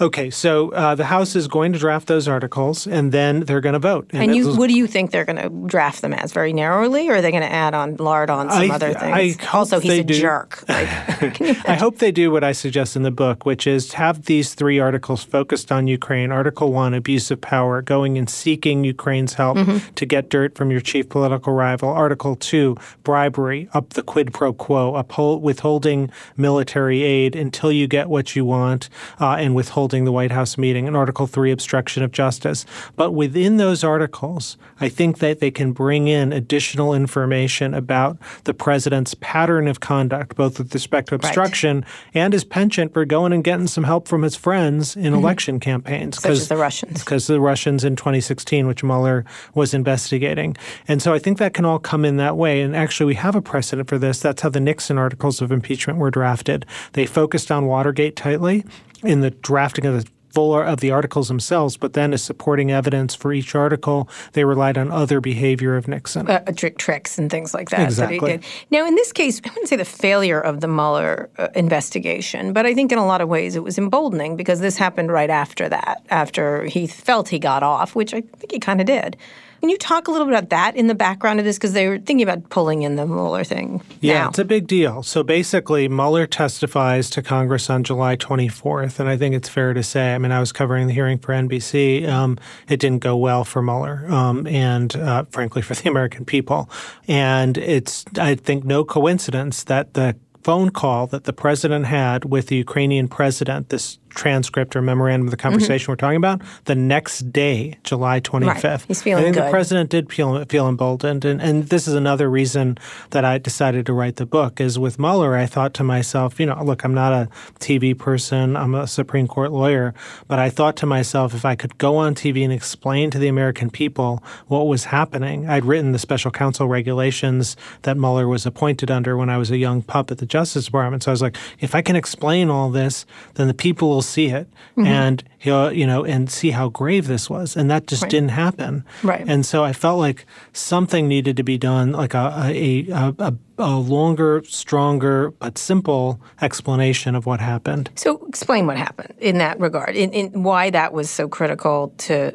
Okay, 0.00 0.30
so 0.30 0.70
uh, 0.70 0.94
the 0.94 1.04
House 1.04 1.36
is 1.36 1.46
going 1.46 1.74
to 1.74 1.78
draft 1.78 2.06
those 2.08 2.26
articles, 2.26 2.86
and 2.86 3.12
then 3.12 3.40
they're 3.40 3.60
going 3.60 3.74
to 3.74 3.78
vote. 3.78 4.08
And 4.14 4.30
it 4.30 4.34
you, 4.36 4.46
was- 4.46 4.56
what 4.56 4.68
do 4.68 4.74
you 4.74 4.86
think 4.86 5.10
they're 5.10 5.26
going 5.26 5.36
to 5.42 5.50
draft 5.68 6.00
them 6.00 6.14
as? 6.14 6.32
Very 6.32 6.52
narrowly, 6.54 7.08
or 7.10 7.16
are 7.16 7.20
they 7.22 7.30
going 7.30 7.42
to 7.42 7.52
add 7.52 7.74
on 7.74 7.96
lard 7.96 8.30
on 8.30 8.48
some 8.50 8.70
I- 8.70 8.74
other 8.74 8.94
things? 8.94 9.36
hope 9.42 9.54
also, 9.54 9.78
he's 9.80 9.98
a 9.98 10.04
do. 10.04 10.14
jerk. 10.18 10.64
Like, 11.20 11.68
I 11.68 11.74
hope 11.74 11.98
they 11.98 12.12
do 12.12 12.30
what 12.30 12.42
I 12.44 12.52
suggest 12.52 12.96
in 12.96 13.02
the 13.02 13.10
book, 13.10 13.44
which 13.44 13.66
is 13.66 13.92
have 13.92 14.24
these 14.24 14.54
three 14.54 14.78
articles 14.78 15.22
focused 15.22 15.70
on 15.70 15.86
Ukraine. 15.86 16.32
Article 16.32 16.72
one, 16.72 16.94
abuse 16.94 17.30
of 17.30 17.40
power, 17.42 17.82
going 17.82 18.16
and 18.16 18.28
seeking 18.30 18.84
Ukraine's 18.84 19.34
help 19.34 19.58
Mm-hmm. 19.58 19.92
to 19.94 20.06
get 20.06 20.30
dirt 20.30 20.54
from 20.56 20.70
your 20.70 20.80
chief 20.80 21.10
political 21.10 21.52
rival. 21.52 21.90
Article 21.90 22.36
two, 22.36 22.76
bribery, 23.04 23.68
up 23.74 23.90
the 23.90 24.02
quid 24.02 24.32
pro 24.32 24.54
quo, 24.54 24.94
uphold, 24.94 25.42
withholding 25.42 26.10
military 26.38 27.02
aid 27.02 27.36
until 27.36 27.70
you 27.70 27.86
get 27.86 28.08
what 28.08 28.34
you 28.34 28.44
want, 28.46 28.88
uh, 29.20 29.32
and 29.38 29.54
withholding 29.90 30.04
the 30.04 30.12
White 30.12 30.30
House 30.30 30.56
meeting. 30.56 30.86
And 30.86 30.96
Article 30.96 31.26
three, 31.26 31.50
obstruction 31.50 32.02
of 32.04 32.12
justice. 32.12 32.64
But 32.94 33.12
within 33.12 33.56
those 33.56 33.82
articles, 33.82 34.56
I 34.80 34.88
think 34.88 35.18
that 35.18 35.40
they 35.40 35.50
can 35.50 35.72
bring 35.72 36.06
in 36.06 36.32
additional 36.32 36.94
information 36.94 37.74
about 37.74 38.16
the 38.44 38.54
president's 38.54 39.14
pattern 39.20 39.66
of 39.66 39.80
conduct, 39.80 40.36
both 40.36 40.58
with 40.58 40.72
respect 40.72 41.08
to 41.08 41.16
obstruction 41.16 41.84
and 42.14 42.32
his 42.32 42.44
penchant 42.44 42.92
for 42.92 43.04
going 43.04 43.32
and 43.32 43.42
getting 43.42 43.66
some 43.66 43.84
help 43.84 44.06
from 44.06 44.22
his 44.22 44.36
friends 44.36 44.96
in 44.96 45.12
election 45.12 45.58
campaigns. 45.58 46.16
Mm-hmm. 46.16 46.28
Such 46.28 46.38
as 46.42 46.48
the 46.48 46.56
Russians. 46.56 47.00
Because 47.00 47.26
the 47.26 47.40
Russians 47.40 47.84
in 47.84 47.96
2016, 47.96 48.66
which 48.68 48.84
Mueller 48.84 49.24
was 49.54 49.74
investigating. 49.74 50.56
And 50.86 51.02
so 51.02 51.12
I 51.12 51.18
think 51.18 51.38
that 51.38 51.52
can 51.52 51.64
all 51.64 51.80
come 51.80 52.04
in 52.04 52.16
that 52.18 52.36
way. 52.36 52.62
And 52.62 52.76
actually, 52.76 53.06
we 53.06 53.14
have 53.16 53.34
a 53.34 53.42
precedent 53.42 53.88
for 53.88 53.98
this. 53.98 54.20
That's 54.20 54.42
how 54.42 54.50
the 54.50 54.60
Nixon 54.60 54.98
articles 54.98 55.42
of 55.42 55.50
impeachment 55.50 55.98
were 55.98 56.10
drafted. 56.10 56.64
They 56.92 57.06
focused 57.06 57.50
on 57.50 57.66
Watergate 57.66 58.14
tightly 58.14 58.64
in 59.02 59.20
the 59.20 59.30
drafting 59.30 59.86
of 59.86 60.02
the 60.02 60.10
full 60.32 60.54
of 60.54 60.78
the 60.78 60.92
articles 60.92 61.26
themselves, 61.26 61.76
but 61.76 61.94
then 61.94 62.12
as 62.12 62.22
supporting 62.22 62.70
evidence 62.70 63.16
for 63.16 63.32
each 63.32 63.56
article, 63.56 64.08
they 64.32 64.44
relied 64.44 64.78
on 64.78 64.88
other 64.92 65.20
behavior 65.20 65.76
of 65.76 65.88
Nixon. 65.88 66.28
uh, 66.30 66.38
trick 66.54 66.78
tricks 66.78 67.18
and 67.18 67.28
things 67.30 67.52
like 67.52 67.70
that 67.70 67.78
that 67.78 67.84
Exactly. 67.86 68.36
did. 68.36 68.44
Now, 68.70 68.86
in 68.86 68.94
this 68.94 69.12
case, 69.12 69.40
I 69.44 69.48
wouldn't 69.48 69.68
say 69.68 69.74
the 69.74 69.84
failure 69.84 70.40
of 70.40 70.60
the 70.60 70.68
Mueller 70.68 71.28
uh, 71.36 71.48
investigation, 71.56 72.52
but 72.52 72.64
I 72.64 72.74
think 72.74 72.92
in 72.92 72.98
a 72.98 73.06
lot 73.06 73.20
of 73.20 73.28
ways 73.28 73.56
it 73.56 73.64
was 73.64 73.76
emboldening 73.76 74.36
because 74.36 74.60
this 74.60 74.76
happened 74.76 75.10
right 75.10 75.30
after 75.30 75.68
that, 75.68 76.04
after 76.10 76.64
he 76.64 76.86
felt 76.86 77.28
he 77.28 77.40
got 77.40 77.64
off, 77.64 77.96
which 77.96 78.14
I 78.14 78.20
think 78.20 78.52
he 78.52 78.60
kind 78.60 78.80
of 78.80 78.86
did. 78.86 79.16
Can 79.60 79.68
you 79.68 79.76
talk 79.76 80.08
a 80.08 80.10
little 80.10 80.26
bit 80.26 80.32
about 80.32 80.48
that 80.50 80.74
in 80.74 80.86
the 80.86 80.94
background 80.94 81.38
of 81.38 81.44
this? 81.44 81.56
Because 81.56 81.74
they 81.74 81.86
were 81.86 81.98
thinking 81.98 82.22
about 82.22 82.48
pulling 82.48 82.82
in 82.82 82.96
the 82.96 83.06
Mueller 83.06 83.44
thing. 83.44 83.82
Yeah, 84.00 84.22
now. 84.22 84.28
it's 84.30 84.38
a 84.38 84.44
big 84.44 84.66
deal. 84.66 85.02
So 85.02 85.22
basically, 85.22 85.86
Mueller 85.86 86.26
testifies 86.26 87.10
to 87.10 87.22
Congress 87.22 87.68
on 87.68 87.84
July 87.84 88.16
24th, 88.16 88.98
and 88.98 89.08
I 89.08 89.18
think 89.18 89.34
it's 89.34 89.48
fair 89.48 89.74
to 89.74 89.82
say, 89.82 90.14
I 90.14 90.18
mean, 90.18 90.32
I 90.32 90.40
was 90.40 90.50
covering 90.50 90.86
the 90.86 90.94
hearing 90.94 91.18
for 91.18 91.32
NBC. 91.32 92.08
Um, 92.08 92.38
it 92.68 92.80
didn't 92.80 93.00
go 93.00 93.16
well 93.16 93.44
for 93.44 93.60
Mueller, 93.60 94.06
um, 94.08 94.46
and 94.46 94.96
uh, 94.96 95.24
frankly, 95.30 95.60
for 95.60 95.74
the 95.74 95.88
American 95.90 96.24
people. 96.24 96.70
And 97.06 97.58
it's, 97.58 98.04
I 98.18 98.36
think, 98.36 98.64
no 98.64 98.82
coincidence 98.82 99.64
that 99.64 99.92
the 99.92 100.16
phone 100.42 100.70
call 100.70 101.06
that 101.08 101.24
the 101.24 101.32
president 101.32 101.86
had 101.86 102.24
with 102.24 102.46
the 102.46 102.56
Ukrainian 102.56 103.08
president, 103.08 103.68
this 103.68 103.99
transcript 104.10 104.76
or 104.76 104.82
memorandum 104.82 105.26
of 105.26 105.30
the 105.30 105.36
mm-hmm. 105.36 105.48
conversation 105.48 105.90
we're 105.90 105.96
talking 105.96 106.16
about, 106.16 106.42
the 106.64 106.74
next 106.74 107.32
day, 107.32 107.78
July 107.84 108.20
25th. 108.20 108.86
He's 108.86 109.02
feeling 109.02 109.22
I 109.22 109.24
think 109.24 109.36
good. 109.36 109.46
the 109.46 109.50
president 109.50 109.90
did 109.90 110.12
feel, 110.12 110.44
feel 110.46 110.68
emboldened. 110.68 111.24
And, 111.24 111.40
and 111.40 111.68
this 111.68 111.88
is 111.88 111.94
another 111.94 112.30
reason 112.30 112.78
that 113.10 113.24
I 113.24 113.38
decided 113.38 113.86
to 113.86 113.92
write 113.92 114.16
the 114.16 114.26
book 114.26 114.60
is 114.60 114.78
with 114.78 114.98
Mueller, 114.98 115.36
I 115.36 115.46
thought 115.46 115.74
to 115.74 115.84
myself, 115.84 116.38
you 116.38 116.46
know, 116.46 116.62
look, 116.62 116.84
I'm 116.84 116.94
not 116.94 117.12
a 117.12 117.28
TV 117.58 117.96
person. 117.96 118.56
I'm 118.56 118.74
a 118.74 118.86
Supreme 118.86 119.26
Court 119.26 119.52
lawyer. 119.52 119.94
But 120.28 120.38
I 120.38 120.50
thought 120.50 120.76
to 120.76 120.86
myself, 120.86 121.34
if 121.34 121.44
I 121.44 121.54
could 121.54 121.78
go 121.78 121.96
on 121.96 122.14
TV 122.14 122.44
and 122.44 122.52
explain 122.52 123.10
to 123.10 123.18
the 123.18 123.28
American 123.28 123.70
people 123.70 124.22
what 124.46 124.66
was 124.66 124.84
happening, 124.84 125.48
I'd 125.48 125.64
written 125.64 125.92
the 125.92 125.98
special 125.98 126.30
counsel 126.30 126.68
regulations 126.68 127.56
that 127.82 127.96
Mueller 127.96 128.28
was 128.28 128.46
appointed 128.46 128.90
under 128.90 129.16
when 129.16 129.30
I 129.30 129.38
was 129.38 129.50
a 129.50 129.56
young 129.56 129.82
pup 129.82 130.10
at 130.10 130.18
the 130.18 130.26
Justice 130.26 130.66
Department. 130.66 131.02
So 131.02 131.10
I 131.10 131.14
was 131.14 131.22
like, 131.22 131.36
if 131.60 131.74
I 131.74 131.82
can 131.82 131.96
explain 131.96 132.50
all 132.50 132.70
this, 132.70 133.06
then 133.34 133.48
the 133.48 133.54
people 133.54 133.88
will 134.00 134.12
see 134.14 134.26
it 134.26 134.48
Mm-hmm. 134.76 134.86
and 134.86 135.24
he'll, 135.38 135.72
you 135.72 135.86
know, 135.86 136.04
and 136.04 136.30
see 136.30 136.50
how 136.52 136.68
grave 136.68 137.06
this 137.06 137.28
was. 137.28 137.56
And 137.56 137.70
that 137.70 137.86
just 137.86 138.08
didn't 138.08 138.30
happen. 138.30 138.84
Right. 139.02 139.24
And 139.28 139.44
so 139.44 139.64
I 139.64 139.72
felt 139.72 139.98
like 139.98 140.24
something 140.52 141.08
needed 141.08 141.36
to 141.36 141.42
be 141.42 141.58
done, 141.58 141.92
like 141.92 142.14
a 142.14 142.32
a, 142.46 142.88
a, 142.88 143.14
a, 143.18 143.34
a 143.58 143.76
longer, 143.76 144.42
stronger, 144.46 145.32
but 145.32 145.58
simple 145.58 146.20
explanation 146.40 147.14
of 147.14 147.26
what 147.26 147.40
happened. 147.40 147.90
So 147.96 148.24
explain 148.28 148.66
what 148.66 148.76
happened 148.76 149.12
in 149.18 149.38
that 149.38 149.58
regard, 149.60 149.96
in, 149.96 150.12
in 150.12 150.44
why 150.44 150.70
that 150.70 150.92
was 150.92 151.10
so 151.10 151.28
critical 151.28 151.92
to 151.98 152.32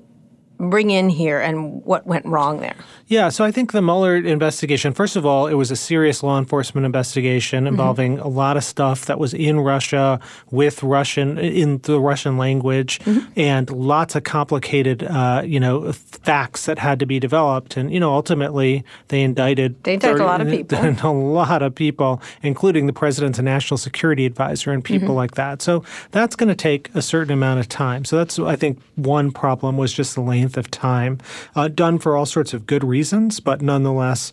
bring 0.58 0.90
in 0.92 1.10
here 1.10 1.40
and 1.40 1.84
what 1.86 2.06
went 2.06 2.26
wrong 2.26 2.60
there. 2.60 2.76
Yeah, 3.08 3.30
so 3.30 3.46
I 3.46 3.52
think 3.52 3.72
the 3.72 3.82
Mueller 3.82 4.16
investigation, 4.16 4.94
first 4.94 5.16
of 5.16 5.26
all, 5.26 5.48
it 5.48 5.54
was 5.54 5.70
a 5.70 5.76
serious 5.76 6.24
law 6.24 6.40
enforcement 6.40 6.86
investigation 6.86 7.68
involving 7.68 8.18
a 8.20 8.28
lot 8.28 8.58
of 8.58 8.64
stuff 8.64 9.06
that 9.06 9.20
was 9.20 9.34
in 9.34 9.60
Russia 9.60 10.20
with 10.50 10.82
Russian, 10.82 11.38
in 11.38 11.78
the 11.84 12.00
Russian 12.00 12.38
language, 12.38 13.00
and 13.36 13.70
lots 13.70 14.16
of 14.16 14.24
complicated, 14.24 15.04
uh, 15.04 15.44
you 15.46 15.60
know, 15.60 15.92
facts 15.92 16.66
that 16.66 16.80
had 16.80 17.00
to 17.00 17.06
be 17.06 17.20
developed. 17.20 17.78
And, 17.78 17.94
you 17.94 18.00
know, 18.00 18.14
ultimately 18.14 18.84
they 19.10 19.22
indicted. 19.22 19.84
They 19.84 19.94
indicted 19.96 20.22
a 20.22 20.26
lot 20.26 20.42
of 20.42 20.48
people. 20.50 20.80
a 20.80 21.12
lot 21.12 21.62
of 21.62 21.76
people, 21.76 22.22
including 22.42 22.88
the 22.88 22.94
president's 22.94 23.40
national 23.40 23.78
security 23.78 24.26
advisor 24.26 24.72
and 24.72 24.84
people 24.84 24.96
Mm-hmm. 24.96 25.14
like 25.14 25.36
that. 25.36 25.62
So 25.62 25.84
that's 26.12 26.36
going 26.36 26.50
to 26.50 26.56
take 26.56 26.90
a 26.96 27.02
certain 27.02 27.32
amount 27.34 27.60
of 27.60 27.68
time. 27.70 28.06
So 28.06 28.18
that's, 28.18 28.40
I 28.40 28.56
think, 28.56 28.82
one 28.96 29.32
problem 29.32 29.78
was 29.78 29.94
just 29.94 30.16
the 30.16 30.22
length 30.46 30.58
of 30.58 30.70
time, 30.70 31.18
uh, 31.56 31.68
done 31.68 31.98
for 31.98 32.16
all 32.16 32.26
sorts 32.26 32.54
of 32.54 32.68
good 32.68 32.84
reasons, 32.84 33.40
but 33.40 33.62
nonetheless. 33.62 34.32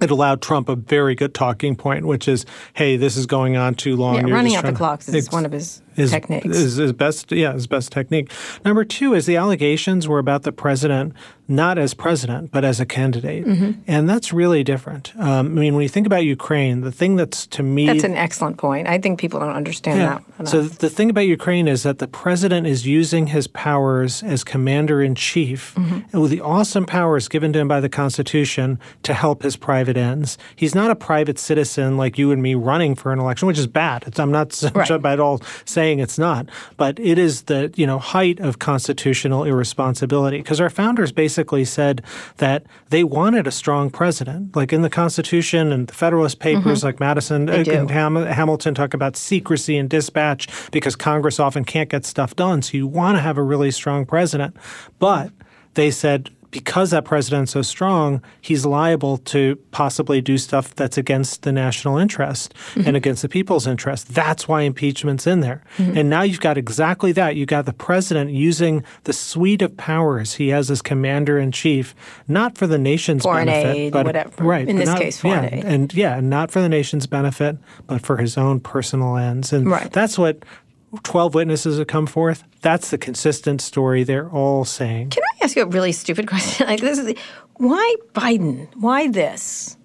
It 0.00 0.12
allowed 0.12 0.40
Trump 0.40 0.68
a 0.68 0.76
very 0.76 1.16
good 1.16 1.34
talking 1.34 1.74
point, 1.74 2.06
which 2.06 2.28
is, 2.28 2.46
"Hey, 2.74 2.96
this 2.96 3.16
is 3.16 3.26
going 3.26 3.56
on 3.56 3.74
too 3.74 3.96
long." 3.96 4.14
Yeah, 4.14 4.26
You're 4.28 4.36
running 4.36 4.54
out 4.54 4.64
the 4.64 4.72
clocks 4.72 5.08
is 5.08 5.32
one 5.32 5.44
of 5.44 5.50
his 5.50 5.82
his, 5.96 6.12
techniques. 6.12 6.46
His, 6.46 6.76
his 6.76 6.92
best, 6.92 7.32
yeah, 7.32 7.52
his 7.52 7.66
best 7.66 7.90
technique. 7.90 8.30
Number 8.64 8.84
two 8.84 9.12
is 9.14 9.26
the 9.26 9.34
allegations 9.34 10.06
were 10.06 10.20
about 10.20 10.44
the 10.44 10.52
president 10.52 11.14
not 11.50 11.78
as 11.78 11.94
president, 11.94 12.50
but 12.50 12.62
as 12.64 12.78
a 12.78 12.84
candidate, 12.86 13.46
Mm-hmm. 13.46 13.80
and 13.86 14.08
that's 14.08 14.32
really 14.32 14.62
different. 14.62 15.12
Um, 15.18 15.46
I 15.56 15.60
mean, 15.62 15.74
when 15.74 15.82
you 15.82 15.88
think 15.88 16.06
about 16.06 16.24
Ukraine, 16.24 16.82
the 16.82 16.92
thing 16.92 17.16
that's 17.16 17.46
to 17.48 17.62
me 17.62 17.86
That's 17.86 18.04
an 18.04 18.14
excellent 18.16 18.58
point. 18.58 18.86
I 18.86 18.98
think 18.98 19.18
people 19.18 19.40
don't 19.40 19.54
understand 19.56 19.98
yeah. 19.98 20.06
that. 20.18 20.22
enough. 20.40 20.48
So 20.52 20.62
the 20.62 20.90
thing 20.90 21.08
about 21.08 21.22
Ukraine 21.22 21.66
is 21.66 21.82
that 21.84 21.98
the 22.00 22.06
president 22.06 22.66
is 22.66 22.86
using 22.86 23.28
his 23.28 23.46
powers 23.46 24.22
as 24.22 24.44
commander 24.44 25.02
in 25.02 25.14
chief, 25.14 25.74
Mm-hmm. 25.74 26.00
and 26.12 26.20
with 26.22 26.30
the 26.30 26.40
awesome 26.42 26.84
powers 26.84 27.28
given 27.28 27.52
to 27.54 27.58
him 27.60 27.68
by 27.68 27.80
the 27.80 27.88
Constitution 27.88 28.78
to 29.04 29.14
help 29.14 29.42
his 29.42 29.56
private 29.56 29.96
ends. 29.96 30.36
He's 30.54 30.74
not 30.74 30.90
a 30.90 30.96
private 30.96 31.38
citizen 31.38 31.96
like 31.96 32.18
you 32.18 32.30
and 32.30 32.42
me 32.42 32.54
running 32.54 32.94
for 32.94 33.12
an 33.12 33.18
election, 33.18 33.48
which 33.48 33.58
is 33.58 33.66
bad. 33.66 34.04
It's, 34.06 34.18
I'm 34.18 34.30
not 34.32 34.48
Right. 34.74 34.90
at 34.90 35.20
all 35.20 35.40
saying 35.64 36.00
it's 36.00 36.18
not, 36.18 36.46
but 36.76 36.98
it 36.98 37.16
is 37.18 37.42
the 37.42 37.72
you 37.76 37.86
know 37.86 37.98
height 37.98 38.38
of 38.40 38.58
constitutional 38.58 39.44
irresponsibility 39.44 40.38
because 40.38 40.60
our 40.60 40.68
founders 40.70 41.10
basically 41.12 41.37
said 41.64 42.02
that 42.38 42.64
they 42.90 43.04
wanted 43.04 43.46
a 43.46 43.50
strong 43.50 43.90
president, 43.90 44.56
like 44.56 44.72
in 44.72 44.82
the 44.82 44.90
Constitution 44.90 45.72
and 45.72 45.86
the 45.86 45.94
Federalist 45.94 46.38
Papers, 46.40 46.82
like 46.84 47.00
Madison 47.00 47.48
uh, 47.48 47.64
and 47.66 47.90
Ham- 47.90 48.16
Hamilton 48.16 48.74
talk 48.74 48.94
about 48.94 49.16
secrecy 49.16 49.76
and 49.76 49.88
dispatch 49.88 50.48
because 50.70 50.96
Congress 50.96 51.38
often 51.40 51.64
can't 51.64 51.88
get 51.88 52.04
stuff 52.04 52.34
done. 52.36 52.62
So 52.62 52.76
you 52.76 52.86
want 52.86 53.16
to 53.16 53.22
have 53.22 53.38
a 53.38 53.42
really 53.42 53.70
strong 53.70 54.06
president. 54.06 54.56
But 54.98 55.32
they 55.74 55.90
said 55.90 56.30
because 56.50 56.90
that 56.90 57.04
president's 57.04 57.52
so 57.52 57.62
strong, 57.62 58.22
he's 58.40 58.64
liable 58.64 59.18
to 59.18 59.56
possibly 59.70 60.20
do 60.20 60.38
stuff 60.38 60.74
that's 60.74 60.96
against 60.96 61.42
the 61.42 61.52
national 61.52 61.98
interest 61.98 62.54
mm-hmm. 62.54 62.86
and 62.86 62.96
against 62.96 63.22
the 63.22 63.28
people's 63.28 63.66
interest. 63.66 64.14
That's 64.14 64.48
why 64.48 64.62
impeachment's 64.62 65.26
in 65.26 65.40
there. 65.40 65.62
Mm-hmm. 65.76 65.98
And 65.98 66.10
now 66.10 66.22
you've 66.22 66.40
got 66.40 66.56
exactly 66.56 67.12
that. 67.12 67.36
You've 67.36 67.48
got 67.48 67.66
the 67.66 67.72
president 67.72 68.30
using 68.30 68.82
the 69.04 69.12
suite 69.12 69.62
of 69.62 69.76
powers 69.76 70.34
he 70.34 70.48
has 70.48 70.70
as 70.70 70.80
commander 70.80 71.38
in 71.38 71.52
chief, 71.52 71.94
not 72.26 72.56
for 72.56 72.66
the 72.66 72.78
nation's 72.78 73.24
foreign 73.24 73.46
benefit, 73.46 73.76
aid, 73.76 73.92
but 73.92 74.06
whatever. 74.06 74.44
right 74.44 74.68
in 74.68 74.76
this 74.76 74.88
not, 74.88 74.98
case, 74.98 75.18
foreign 75.18 75.44
yeah, 75.44 75.54
aid, 75.54 75.64
and 75.64 75.94
yeah, 75.94 76.20
not 76.20 76.50
for 76.50 76.60
the 76.60 76.68
nation's 76.68 77.06
benefit, 77.06 77.58
but 77.86 78.00
for 78.00 78.16
his 78.16 78.38
own 78.38 78.60
personal 78.60 79.16
ends. 79.16 79.52
And 79.52 79.70
right. 79.70 79.92
that's 79.92 80.18
what 80.18 80.42
12 81.02 81.34
witnesses 81.34 81.78
have 81.78 81.86
come 81.86 82.06
forth. 82.06 82.44
That's 82.62 82.90
the 82.90 82.98
consistent 82.98 83.60
story 83.60 84.04
they're 84.04 84.28
all 84.30 84.64
saying. 84.64 85.10
Can 85.10 85.22
I 85.22 85.44
ask 85.44 85.56
you 85.56 85.62
a 85.62 85.66
really 85.66 85.92
stupid 85.92 86.26
question? 86.28 86.66
Like 86.66 86.80
this 86.80 86.98
is 86.98 87.14
why 87.54 87.96
Biden? 88.14 88.68
Why 88.76 89.08
this? 89.08 89.76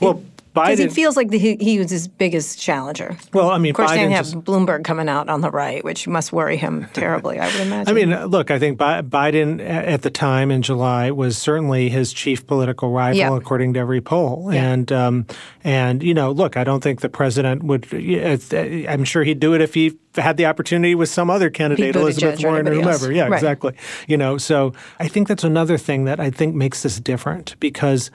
Well, 0.00 0.22
because 0.54 0.78
he 0.78 0.88
feels 0.88 1.16
like 1.16 1.28
the, 1.28 1.38
he, 1.38 1.56
he, 1.56 1.78
was 1.78 1.90
his 1.90 2.08
biggest 2.08 2.58
challenger. 2.58 3.16
Well, 3.32 3.50
I 3.50 3.58
mean, 3.58 3.70
of 3.70 3.76
course, 3.76 3.90
Biden 3.92 4.08
they 4.08 4.10
have 4.10 4.24
just, 4.24 4.38
Bloomberg 4.38 4.84
coming 4.84 5.08
out 5.08 5.28
on 5.28 5.40
the 5.40 5.50
right, 5.50 5.84
which 5.84 6.08
must 6.08 6.32
worry 6.32 6.56
him 6.56 6.86
terribly. 6.92 7.38
I 7.38 7.46
would 7.46 7.60
imagine. 7.60 7.88
I 7.88 7.92
mean, 7.92 8.26
look, 8.26 8.50
I 8.50 8.58
think 8.58 8.78
Biden 8.78 9.60
at 9.60 10.02
the 10.02 10.10
time 10.10 10.50
in 10.50 10.62
July 10.62 11.10
was 11.12 11.38
certainly 11.38 11.88
his 11.88 12.12
chief 12.12 12.46
political 12.46 12.90
rival, 12.90 13.18
yeah. 13.18 13.36
according 13.36 13.74
to 13.74 13.80
every 13.80 14.00
poll. 14.00 14.50
Yeah. 14.52 14.72
And 14.72 14.92
um, 14.92 15.26
and 15.62 16.02
you 16.02 16.14
know, 16.14 16.32
look, 16.32 16.56
I 16.56 16.64
don't 16.64 16.82
think 16.82 17.00
the 17.00 17.08
president 17.08 17.62
would. 17.62 17.86
I'm 17.92 19.04
sure 19.04 19.22
he'd 19.22 19.40
do 19.40 19.54
it 19.54 19.60
if 19.60 19.74
he 19.74 19.98
had 20.16 20.36
the 20.36 20.46
opportunity 20.46 20.94
with 20.94 21.08
some 21.08 21.30
other 21.30 21.50
candidate, 21.50 21.94
Elizabeth 21.94 22.42
Warren 22.42 22.66
or 22.66 22.74
whomever. 22.74 23.06
Else. 23.06 23.14
Yeah, 23.14 23.28
right. 23.28 23.34
exactly. 23.34 23.74
You 24.08 24.16
know, 24.16 24.38
so 24.38 24.72
I 24.98 25.06
think 25.06 25.28
that's 25.28 25.44
another 25.44 25.78
thing 25.78 26.04
that 26.04 26.18
I 26.18 26.30
think 26.30 26.54
makes 26.54 26.82
this 26.82 26.98
different 26.98 27.54
because 27.60 28.10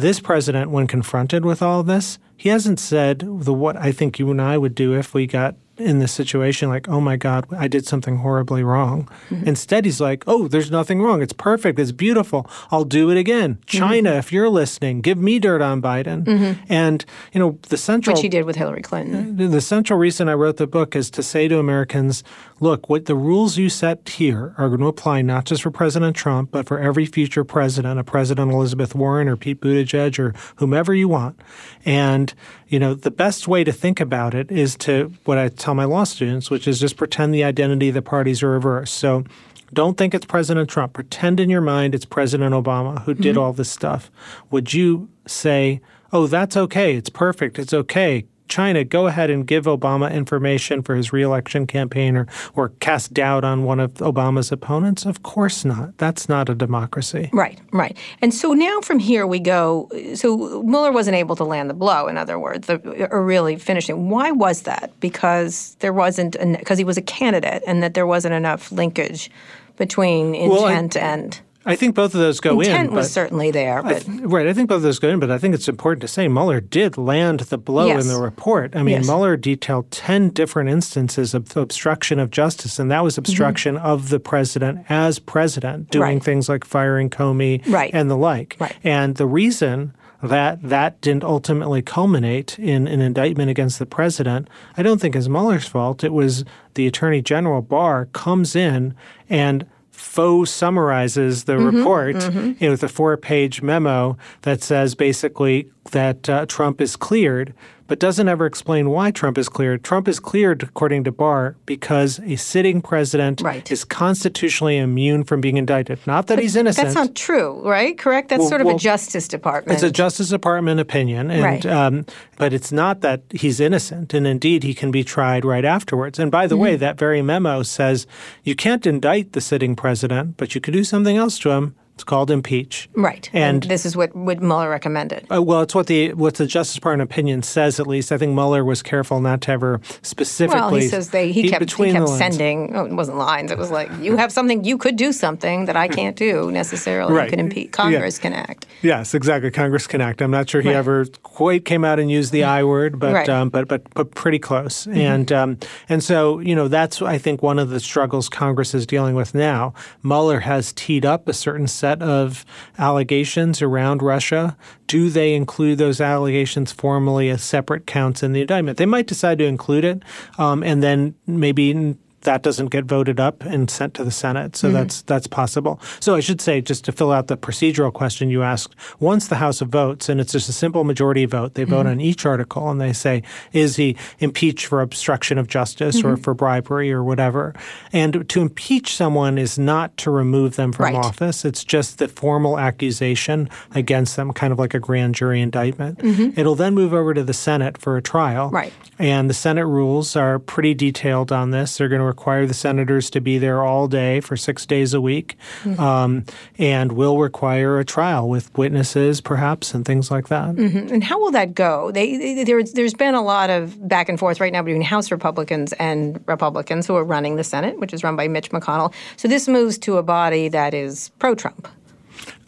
this 0.00 0.20
president, 0.20 0.70
when 0.70 0.86
confronted 0.86 1.44
with 1.44 1.62
all 1.62 1.80
of 1.80 1.86
this, 1.86 2.18
he 2.36 2.48
hasn't 2.48 2.80
said 2.80 3.20
the 3.20 3.52
what 3.52 3.76
I 3.76 3.92
think 3.92 4.18
you 4.18 4.30
and 4.30 4.40
I 4.40 4.58
would 4.58 4.74
do 4.74 4.94
if 4.94 5.12
we 5.14 5.26
got 5.26 5.56
in 5.80 5.98
this 5.98 6.12
situation 6.12 6.68
like, 6.68 6.88
oh 6.88 7.00
my 7.00 7.16
God, 7.16 7.46
I 7.52 7.66
did 7.66 7.86
something 7.86 8.18
horribly 8.18 8.62
wrong. 8.62 9.08
Mm-hmm. 9.30 9.48
Instead, 9.48 9.84
he's 9.84 10.00
like, 10.00 10.24
oh, 10.26 10.46
there's 10.46 10.70
nothing 10.70 11.00
wrong. 11.00 11.22
It's 11.22 11.32
perfect. 11.32 11.78
It's 11.78 11.92
beautiful. 11.92 12.48
I'll 12.70 12.84
do 12.84 13.10
it 13.10 13.16
again. 13.16 13.54
Mm-hmm. 13.54 13.78
China, 13.78 14.12
if 14.12 14.32
you're 14.32 14.50
listening, 14.50 15.00
give 15.00 15.16
me 15.16 15.38
dirt 15.38 15.62
on 15.62 15.80
Biden. 15.80 16.24
Mm-hmm. 16.24 16.62
And, 16.68 17.04
you 17.32 17.40
know, 17.40 17.58
the 17.68 17.78
central. 17.78 18.14
Which 18.14 18.22
he 18.22 18.28
did 18.28 18.44
with 18.44 18.56
Hillary 18.56 18.82
Clinton. 18.82 19.36
The 19.50 19.60
central 19.60 19.98
reason 19.98 20.28
I 20.28 20.34
wrote 20.34 20.58
the 20.58 20.66
book 20.66 20.94
is 20.94 21.10
to 21.12 21.22
say 21.22 21.48
to 21.48 21.58
Americans, 21.58 22.22
look, 22.60 22.88
what 22.88 23.06
the 23.06 23.14
rules 23.14 23.56
you 23.56 23.68
set 23.68 24.08
here 24.08 24.54
are 24.58 24.68
going 24.68 24.80
to 24.80 24.86
apply 24.86 25.22
not 25.22 25.46
just 25.46 25.62
for 25.62 25.70
President 25.70 26.14
Trump, 26.14 26.50
but 26.50 26.66
for 26.66 26.78
every 26.78 27.06
future 27.06 27.42
president, 27.42 27.98
a 27.98 28.04
President 28.04 28.52
Elizabeth 28.52 28.94
Warren 28.94 29.28
or 29.28 29.36
Pete 29.36 29.60
Buttigieg 29.60 30.18
or 30.18 30.34
whomever 30.56 30.94
you 30.94 31.08
want. 31.08 31.40
And, 31.84 32.32
you 32.68 32.78
know, 32.78 32.94
the 32.94 33.10
best 33.10 33.48
way 33.48 33.64
to 33.64 33.72
think 33.72 33.98
about 33.98 34.34
it 34.34 34.52
is 34.52 34.76
to 34.78 35.12
what 35.24 35.38
I 35.38 35.48
tell 35.48 35.74
my 35.74 35.84
law 35.84 36.04
students, 36.04 36.50
which 36.50 36.68
is 36.68 36.78
just 36.78 36.96
pretend 36.96 37.34
the 37.34 37.44
identity 37.44 37.88
of 37.88 37.94
the 37.94 38.02
parties 38.02 38.42
are 38.42 38.50
reversed. 38.50 38.94
So 38.94 39.24
don't 39.72 39.96
think 39.96 40.14
it's 40.14 40.26
President 40.26 40.68
Trump. 40.68 40.92
Pretend 40.92 41.40
in 41.40 41.48
your 41.48 41.60
mind 41.60 41.94
it's 41.94 42.04
President 42.04 42.54
Obama 42.54 43.02
who 43.04 43.14
did 43.14 43.36
mm-hmm. 43.36 43.42
all 43.42 43.52
this 43.52 43.70
stuff. 43.70 44.10
Would 44.50 44.74
you 44.74 45.08
say, 45.26 45.80
oh, 46.12 46.26
that's 46.26 46.56
okay. 46.56 46.96
It's 46.96 47.10
perfect. 47.10 47.58
It's 47.58 47.72
okay. 47.72 48.26
China 48.50 48.84
go 48.84 49.06
ahead 49.06 49.30
and 49.30 49.46
give 49.46 49.64
Obama 49.64 50.12
information 50.12 50.82
for 50.82 50.94
his 50.94 51.12
reelection 51.12 51.66
campaign 51.66 52.16
or, 52.16 52.26
or 52.54 52.70
cast 52.80 53.14
doubt 53.14 53.44
on 53.44 53.64
one 53.64 53.80
of 53.80 53.94
Obama's 53.94 54.52
opponents? 54.52 55.06
Of 55.06 55.22
course 55.22 55.64
not. 55.64 55.96
That's 55.96 56.28
not 56.28 56.48
a 56.48 56.54
democracy. 56.54 57.30
Right, 57.32 57.58
right. 57.72 57.96
And 58.20 58.34
so 58.34 58.52
now 58.52 58.80
from 58.80 58.98
here 58.98 59.26
we 59.26 59.38
go. 59.38 59.88
So 60.14 60.62
Mueller 60.62 60.92
wasn't 60.92 61.16
able 61.16 61.36
to 61.36 61.44
land 61.44 61.70
the 61.70 61.74
blow, 61.74 62.08
in 62.08 62.18
other 62.18 62.38
words, 62.38 62.68
or 62.68 63.24
really 63.24 63.56
finishing. 63.56 64.10
Why 64.10 64.32
was 64.32 64.62
that? 64.62 64.92
Because 65.00 65.76
there 65.78 65.92
wasn't, 65.92 66.36
because 66.58 66.76
he 66.76 66.84
was 66.84 66.98
a 66.98 67.02
candidate 67.02 67.62
and 67.66 67.82
that 67.82 67.94
there 67.94 68.06
wasn't 68.06 68.34
enough 68.34 68.72
linkage 68.72 69.30
between 69.76 70.34
intent 70.34 70.94
well, 70.94 71.04
I, 71.04 71.08
and. 71.08 71.40
I 71.66 71.76
think 71.76 71.94
both 71.94 72.14
of 72.14 72.20
those 72.20 72.40
go 72.40 72.52
Intent 72.52 72.68
in. 72.68 72.72
Intent 72.72 72.92
was 72.92 73.12
certainly 73.12 73.50
there. 73.50 73.82
But. 73.82 74.08
I, 74.08 74.12
right. 74.22 74.46
I 74.46 74.54
think 74.54 74.70
both 74.70 74.76
of 74.76 74.82
those 74.82 74.98
go 74.98 75.10
in, 75.10 75.20
but 75.20 75.30
I 75.30 75.36
think 75.36 75.54
it's 75.54 75.68
important 75.68 76.00
to 76.02 76.08
say 76.08 76.26
Mueller 76.26 76.60
did 76.60 76.96
land 76.96 77.40
the 77.40 77.58
blow 77.58 77.88
yes. 77.88 78.02
in 78.02 78.08
the 78.08 78.20
report. 78.20 78.74
I 78.74 78.82
mean, 78.82 78.96
yes. 78.96 79.06
Mueller 79.06 79.36
detailed 79.36 79.90
10 79.90 80.30
different 80.30 80.70
instances 80.70 81.34
of 81.34 81.54
obstruction 81.56 82.18
of 82.18 82.30
justice, 82.30 82.78
and 82.78 82.90
that 82.90 83.04
was 83.04 83.18
obstruction 83.18 83.74
mm-hmm. 83.74 83.86
of 83.86 84.08
the 84.08 84.18
president 84.18 84.86
as 84.88 85.18
president, 85.18 85.90
doing 85.90 86.14
right. 86.14 86.22
things 86.22 86.48
like 86.48 86.64
firing 86.64 87.10
Comey 87.10 87.66
right. 87.70 87.90
and 87.92 88.10
the 88.10 88.16
like. 88.16 88.56
Right. 88.58 88.76
And 88.82 89.16
the 89.16 89.26
reason 89.26 89.94
that 90.22 90.62
that 90.62 91.00
didn't 91.02 91.24
ultimately 91.24 91.82
culminate 91.82 92.58
in 92.58 92.86
an 92.88 93.02
indictment 93.02 93.50
against 93.50 93.78
the 93.78 93.86
president, 93.86 94.48
I 94.78 94.82
don't 94.82 95.00
think 95.00 95.14
is 95.14 95.28
Mueller's 95.28 95.66
fault. 95.68 96.04
It 96.04 96.12
was 96.12 96.44
the 96.74 96.86
Attorney 96.86 97.20
General 97.20 97.60
Barr 97.60 98.06
comes 98.06 98.56
in 98.56 98.94
and– 99.28 99.66
faux 100.00 100.50
summarizes 100.50 101.44
the 101.44 101.52
mm-hmm, 101.52 101.76
report 101.76 102.16
mm-hmm. 102.16 102.52
You 102.62 102.68
know, 102.68 102.70
with 102.70 102.82
a 102.82 102.88
four 102.88 103.16
page 103.16 103.62
memo 103.62 104.16
that 104.42 104.62
says 104.62 104.94
basically 104.94 105.70
that 105.92 106.28
uh, 106.28 106.46
Trump 106.46 106.80
is 106.80 106.96
cleared 106.96 107.54
but 107.90 107.98
doesn't 107.98 108.28
ever 108.28 108.46
explain 108.46 108.88
why 108.88 109.10
Trump 109.10 109.36
is 109.36 109.48
cleared. 109.48 109.82
Trump 109.82 110.06
is 110.06 110.20
cleared, 110.20 110.62
according 110.62 111.02
to 111.02 111.10
Barr, 111.10 111.56
because 111.66 112.20
a 112.20 112.36
sitting 112.36 112.80
president 112.80 113.40
right. 113.40 113.68
is 113.68 113.82
constitutionally 113.82 114.78
immune 114.78 115.24
from 115.24 115.40
being 115.40 115.56
indicted. 115.56 115.98
Not 116.06 116.28
that 116.28 116.36
but 116.36 116.42
he's 116.44 116.54
innocent. 116.54 116.84
That's 116.84 116.94
not 116.94 117.16
true, 117.16 117.60
right? 117.68 117.98
Correct? 117.98 118.28
That's 118.28 118.38
well, 118.38 118.48
sort 118.48 118.60
of 118.60 118.68
well, 118.68 118.76
a 118.76 118.78
Justice 118.78 119.26
Department. 119.26 119.74
It's 119.74 119.82
a 119.82 119.90
Justice 119.90 120.28
Department 120.28 120.78
opinion, 120.78 121.32
and 121.32 121.42
right. 121.42 121.66
um, 121.66 122.06
but 122.36 122.52
it's 122.52 122.70
not 122.70 123.00
that 123.00 123.22
he's 123.32 123.58
innocent, 123.58 124.14
and 124.14 124.24
indeed 124.24 124.62
he 124.62 124.72
can 124.72 124.92
be 124.92 125.02
tried 125.02 125.44
right 125.44 125.64
afterwards. 125.64 126.20
And 126.20 126.30
by 126.30 126.46
the 126.46 126.54
mm-hmm. 126.54 126.62
way, 126.62 126.76
that 126.76 126.96
very 126.96 127.22
memo 127.22 127.64
says 127.64 128.06
you 128.44 128.54
can't 128.54 128.86
indict 128.86 129.32
the 129.32 129.40
sitting 129.40 129.74
president, 129.74 130.36
but 130.36 130.54
you 130.54 130.60
can 130.60 130.72
do 130.72 130.84
something 130.84 131.16
else 131.16 131.40
to 131.40 131.50
him. 131.50 131.74
It's 132.00 132.04
called 132.04 132.30
impeach. 132.30 132.88
Right. 132.94 133.28
And, 133.34 133.62
and 133.62 133.70
this 133.70 133.84
is 133.84 133.94
what, 133.94 134.16
what 134.16 134.40
Mueller 134.40 134.70
recommended. 134.70 135.26
Uh, 135.30 135.42
well, 135.42 135.60
it's 135.60 135.74
what 135.74 135.86
the 135.86 136.14
what 136.14 136.36
the 136.36 136.46
Justice 136.46 136.76
Department 136.76 137.10
opinion 137.10 137.42
says. 137.42 137.78
At 137.78 137.86
least 137.86 138.10
I 138.10 138.16
think 138.16 138.32
Mueller 138.32 138.64
was 138.64 138.82
careful 138.82 139.20
not 139.20 139.42
to 139.42 139.50
ever 139.50 139.82
specifically. 140.00 140.60
Well, 140.60 140.74
he 140.76 140.88
says 140.88 141.10
they 141.10 141.30
he, 141.30 141.50
kept 141.50 141.70
he 141.70 141.92
kept 141.92 142.08
sending. 142.08 142.74
Oh, 142.74 142.86
it 142.86 142.92
wasn't 142.94 143.18
lines. 143.18 143.50
It 143.50 143.58
was 143.58 143.70
like 143.70 143.90
you 144.00 144.16
have 144.16 144.32
something. 144.32 144.64
You 144.64 144.78
could 144.78 144.96
do 144.96 145.12
something 145.12 145.66
that 145.66 145.76
I 145.76 145.88
can't 145.88 146.16
do 146.16 146.50
necessarily. 146.50 147.12
Right. 147.12 147.24
You 147.24 147.30
can 147.32 147.40
impeach. 147.40 147.72
Congress 147.72 148.16
yeah. 148.16 148.22
can 148.22 148.32
act. 148.32 148.64
Yes, 148.80 149.12
exactly. 149.12 149.50
Congress 149.50 149.86
can 149.86 150.00
act. 150.00 150.22
I'm 150.22 150.30
not 150.30 150.48
sure 150.48 150.62
he 150.62 150.68
right. 150.68 150.76
ever 150.76 151.04
quite 151.22 151.66
came 151.66 151.84
out 151.84 152.00
and 152.00 152.10
used 152.10 152.32
the 152.32 152.44
I 152.44 152.64
word, 152.64 152.98
but 152.98 153.12
right. 153.12 153.28
um, 153.28 153.50
but 153.50 153.68
but 153.68 153.82
but 153.92 154.14
pretty 154.14 154.38
close. 154.38 154.86
Mm-hmm. 154.86 154.98
And 154.98 155.32
um, 155.32 155.58
and 155.90 156.02
so 156.02 156.38
you 156.38 156.54
know 156.54 156.66
that's 156.66 157.02
I 157.02 157.18
think 157.18 157.42
one 157.42 157.58
of 157.58 157.68
the 157.68 157.78
struggles 157.78 158.30
Congress 158.30 158.72
is 158.74 158.86
dealing 158.86 159.16
with 159.16 159.34
now. 159.34 159.74
Mueller 160.02 160.40
has 160.40 160.72
teed 160.72 161.04
up 161.04 161.28
a 161.28 161.34
certain 161.34 161.66
set 161.66 161.89
of 162.02 162.44
allegations 162.78 163.62
around 163.62 164.02
Russia. 164.02 164.56
Do 164.86 165.10
they 165.10 165.34
include 165.34 165.78
those 165.78 166.00
allegations 166.00 166.72
formally 166.72 167.28
as 167.30 167.42
separate 167.42 167.86
counts 167.86 168.22
in 168.22 168.32
the 168.32 168.42
indictment? 168.42 168.78
They 168.78 168.86
might 168.86 169.06
decide 169.06 169.38
to 169.38 169.44
include 169.44 169.84
it, 169.84 170.02
um, 170.38 170.62
and 170.62 170.82
then 170.82 171.14
maybe 171.26 171.96
that 172.22 172.42
doesn't 172.42 172.66
get 172.66 172.84
voted 172.84 173.18
up 173.18 173.42
and 173.42 173.70
sent 173.70 173.94
to 173.94 174.04
the 174.04 174.10
Senate. 174.10 174.56
So 174.56 174.68
mm-hmm. 174.68 174.76
that's 174.76 175.02
that's 175.02 175.26
possible. 175.26 175.80
So 176.00 176.14
I 176.14 176.20
should 176.20 176.40
say, 176.40 176.60
just 176.60 176.84
to 176.84 176.92
fill 176.92 177.12
out 177.12 177.28
the 177.28 177.36
procedural 177.36 177.92
question 177.92 178.30
you 178.30 178.42
asked, 178.42 178.74
once 178.98 179.28
the 179.28 179.36
House 179.36 179.60
votes, 179.60 180.08
and 180.08 180.20
it's 180.20 180.32
just 180.32 180.48
a 180.48 180.52
simple 180.52 180.84
majority 180.84 181.24
vote, 181.24 181.54
they 181.54 181.62
mm-hmm. 181.62 181.72
vote 181.72 181.86
on 181.86 182.00
each 182.00 182.26
article 182.26 182.70
and 182.70 182.80
they 182.80 182.92
say, 182.92 183.22
is 183.52 183.76
he 183.76 183.96
impeached 184.18 184.66
for 184.66 184.80
obstruction 184.80 185.38
of 185.38 185.48
justice 185.48 185.98
mm-hmm. 185.98 186.08
or 186.08 186.16
for 186.16 186.34
bribery 186.34 186.92
or 186.92 187.02
whatever? 187.02 187.54
And 187.92 188.28
to 188.28 188.40
impeach 188.42 188.94
someone 188.94 189.38
is 189.38 189.58
not 189.58 189.96
to 189.98 190.10
remove 190.10 190.56
them 190.56 190.72
from 190.72 190.84
right. 190.84 190.94
office. 190.94 191.44
It's 191.44 191.64
just 191.64 191.98
the 191.98 192.08
formal 192.08 192.58
accusation 192.58 193.48
against 193.74 194.16
them, 194.16 194.32
kind 194.32 194.52
of 194.52 194.58
like 194.58 194.74
a 194.74 194.80
grand 194.80 195.14
jury 195.14 195.40
indictment. 195.40 195.98
Mm-hmm. 195.98 196.38
It'll 196.38 196.54
then 196.54 196.74
move 196.74 196.92
over 196.92 197.14
to 197.14 197.24
the 197.24 197.34
Senate 197.34 197.78
for 197.78 197.96
a 197.96 198.02
trial. 198.02 198.50
Right. 198.50 198.72
And 198.98 199.30
the 199.30 199.34
Senate 199.34 199.66
rules 199.66 200.16
are 200.16 200.38
pretty 200.38 200.74
detailed 200.74 201.32
on 201.32 201.50
this. 201.50 201.78
They're 201.78 201.88
going 201.88 202.02
to 202.02 202.09
require 202.10 202.44
the 202.46 202.54
senators 202.54 203.10
to 203.10 203.20
be 203.20 203.38
there 203.38 203.62
all 203.62 203.88
day 203.88 204.20
for 204.20 204.36
six 204.36 204.66
days 204.66 204.94
a 204.94 205.00
week, 205.00 205.36
mm-hmm. 205.62 205.80
um, 205.80 206.24
and 206.58 206.92
will 206.92 207.18
require 207.18 207.78
a 207.78 207.84
trial 207.84 208.28
with 208.28 208.46
witnesses, 208.58 209.20
perhaps, 209.20 209.74
and 209.74 209.84
things 209.84 210.10
like 210.10 210.28
that. 210.28 210.54
Mm-hmm. 210.54 210.92
And 210.94 211.04
how 211.04 211.18
will 211.20 211.30
that 211.32 211.54
go? 211.54 211.90
They, 211.90 212.16
they, 212.16 212.44
there, 212.44 212.62
there's 212.62 212.94
been 212.94 213.14
a 213.14 213.22
lot 213.22 213.48
of 213.50 213.60
back 213.88 214.08
and 214.08 214.18
forth 214.18 214.40
right 214.40 214.52
now 214.52 214.62
between 214.62 214.82
House 214.82 215.10
Republicans 215.10 215.72
and 215.74 216.22
Republicans 216.26 216.86
who 216.86 216.96
are 216.96 217.04
running 217.04 217.36
the 217.36 217.44
Senate, 217.44 217.78
which 217.78 217.92
is 217.94 218.02
run 218.02 218.16
by 218.16 218.28
Mitch 218.28 218.50
McConnell. 218.50 218.92
So 219.16 219.28
this 219.28 219.48
moves 219.48 219.78
to 219.78 219.96
a 219.96 220.02
body 220.02 220.48
that 220.48 220.74
is 220.74 221.10
pro-Trump. 221.18 221.68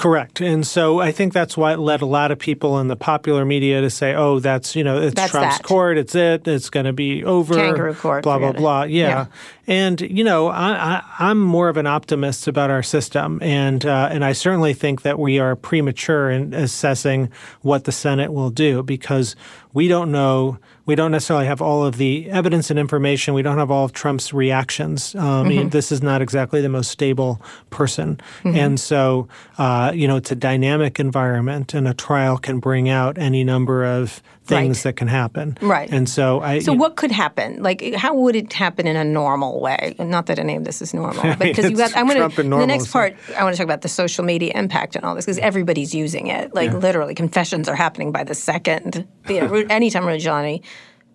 Correct. 0.03 0.41
And 0.41 0.67
so 0.67 0.99
I 0.99 1.13
think 1.13 1.33
that's 1.33 1.57
why 1.57 1.75
it 1.75 1.79
led 1.79 2.03
a 2.03 2.07
lot 2.07 2.33
of 2.33 2.39
people 2.41 2.81
in 2.81 2.89
the 2.89 2.97
popular 2.97 3.45
media 3.45 3.81
to 3.83 3.89
say, 3.89 4.15
oh, 4.15 4.41
that's, 4.41 4.75
you 4.75 4.83
know, 4.83 5.01
it's 5.01 5.15
that's 5.15 5.31
Trump's 5.31 5.59
that. 5.59 5.65
court. 5.65 5.97
It's 5.97 6.17
it. 6.17 6.49
It's 6.49 6.71
going 6.71 6.87
to 6.87 6.93
be 6.93 7.23
over. 7.23 7.55
Kangaroo 7.55 7.95
court. 7.95 8.25
Blah, 8.25 8.41
blah, 8.41 8.51
blah. 8.51 8.83
Yeah. 8.83 9.09
yeah. 9.09 9.27
And 9.69 10.01
you 10.01 10.25
know, 10.25 10.49
I, 10.49 11.05
I, 11.21 11.31
am 11.31 11.39
more 11.39 11.69
of 11.69 11.77
an 11.77 11.87
optimist 11.87 12.49
about 12.49 12.69
our 12.69 12.83
system, 12.83 13.39
and 13.43 13.87
uh, 13.87 14.09
and 14.11 14.25
I 14.25 14.33
certainly 14.33 14.75
think 14.75 15.03
that 15.03 15.21
we 15.21 15.39
are 15.39 15.55
premature 15.55 16.33
in 16.33 16.53
assessing 16.53 17.31
what 17.61 17.85
the 17.85 17.93
Senate 17.93 18.33
will 18.33 18.51
do 18.51 18.83
because 18.83 19.37
we 19.73 19.87
don't 19.87 20.11
know. 20.11 20.59
We 20.85 20.95
don't 20.95 21.13
necessarily 21.13 21.47
have 21.47 21.63
all 21.63 21.85
of 21.85 21.97
the 21.97 22.29
evidence 22.31 22.71
and 22.71 22.79
information. 22.79 23.35
We 23.35 23.43
don't 23.43 23.59
have 23.59 23.71
all 23.71 23.85
of 23.85 23.93
Trump's 23.93 24.33
reactions. 24.33 25.15
Um, 25.15 25.23
mm-hmm. 25.23 25.47
I 25.47 25.49
mean, 25.49 25.69
this 25.71 25.93
is 25.93 26.03
not 26.03 26.23
exactly 26.23 26.61
the 26.61 26.69
most 26.69 26.91
stable 26.91 27.41
person, 27.71 28.21
mm-hmm. 28.43 28.57
and 28.57 28.81
so 28.81 29.29
uh, 29.59 29.93
you 29.95 30.09
know, 30.09 30.17
it's 30.17 30.33
a 30.33 30.37
dynamic 30.37 30.99
environment, 30.99 31.75
and 31.75 31.87
a 31.87 31.95
trial 31.95 32.39
can 32.39 32.59
bring 32.59 32.89
out 32.89 33.19
any 33.19 33.45
number 33.45 33.85
of 33.85 34.23
things 34.45 34.79
right. 34.79 34.83
that 34.83 34.97
can 34.97 35.09
happen. 35.09 35.57
Right. 35.61 35.91
And 35.91 36.09
so 36.09 36.41
I. 36.41 36.59
So 36.59 36.73
what 36.73 36.97
could 36.97 37.11
happen? 37.11 37.63
Like, 37.63 37.95
how 37.95 38.15
would 38.15 38.37
it 38.37 38.53
happen 38.53 38.87
in 38.87 38.97
a 38.97 39.05
normal 39.05 39.61
way? 39.61 39.95
Not 39.99 40.27
that 40.27 40.39
any 40.39 40.57
of 40.57 40.65
this 40.65 40.83
is 40.83 40.93
normal, 40.93 41.23
but 41.23 41.39
because 41.41 41.71
you 41.71 41.77
got. 41.77 41.97
I 41.97 42.03
want 42.03 42.35
to. 42.35 42.43
The 42.43 42.67
next 42.67 42.91
part, 42.91 43.15
I 43.37 43.45
want 43.45 43.55
to 43.55 43.59
talk 43.59 43.65
about 43.65 43.83
the 43.83 43.89
social 43.89 44.25
media 44.25 44.53
impact 44.55 44.97
and 44.97 45.05
all 45.05 45.15
this 45.15 45.25
because 45.25 45.39
everybody's 45.39 45.95
using 45.95 46.27
it. 46.27 46.55
Like 46.55 46.71
yeah. 46.71 46.79
literally, 46.79 47.15
confessions 47.15 47.69
are 47.69 47.77
happening 47.77 48.13
by 48.13 48.25
the 48.25 48.35
second. 48.35 49.07
You 49.29 49.41
know, 49.49 49.55
anytime 49.71 50.03
Giuliani 50.03 50.63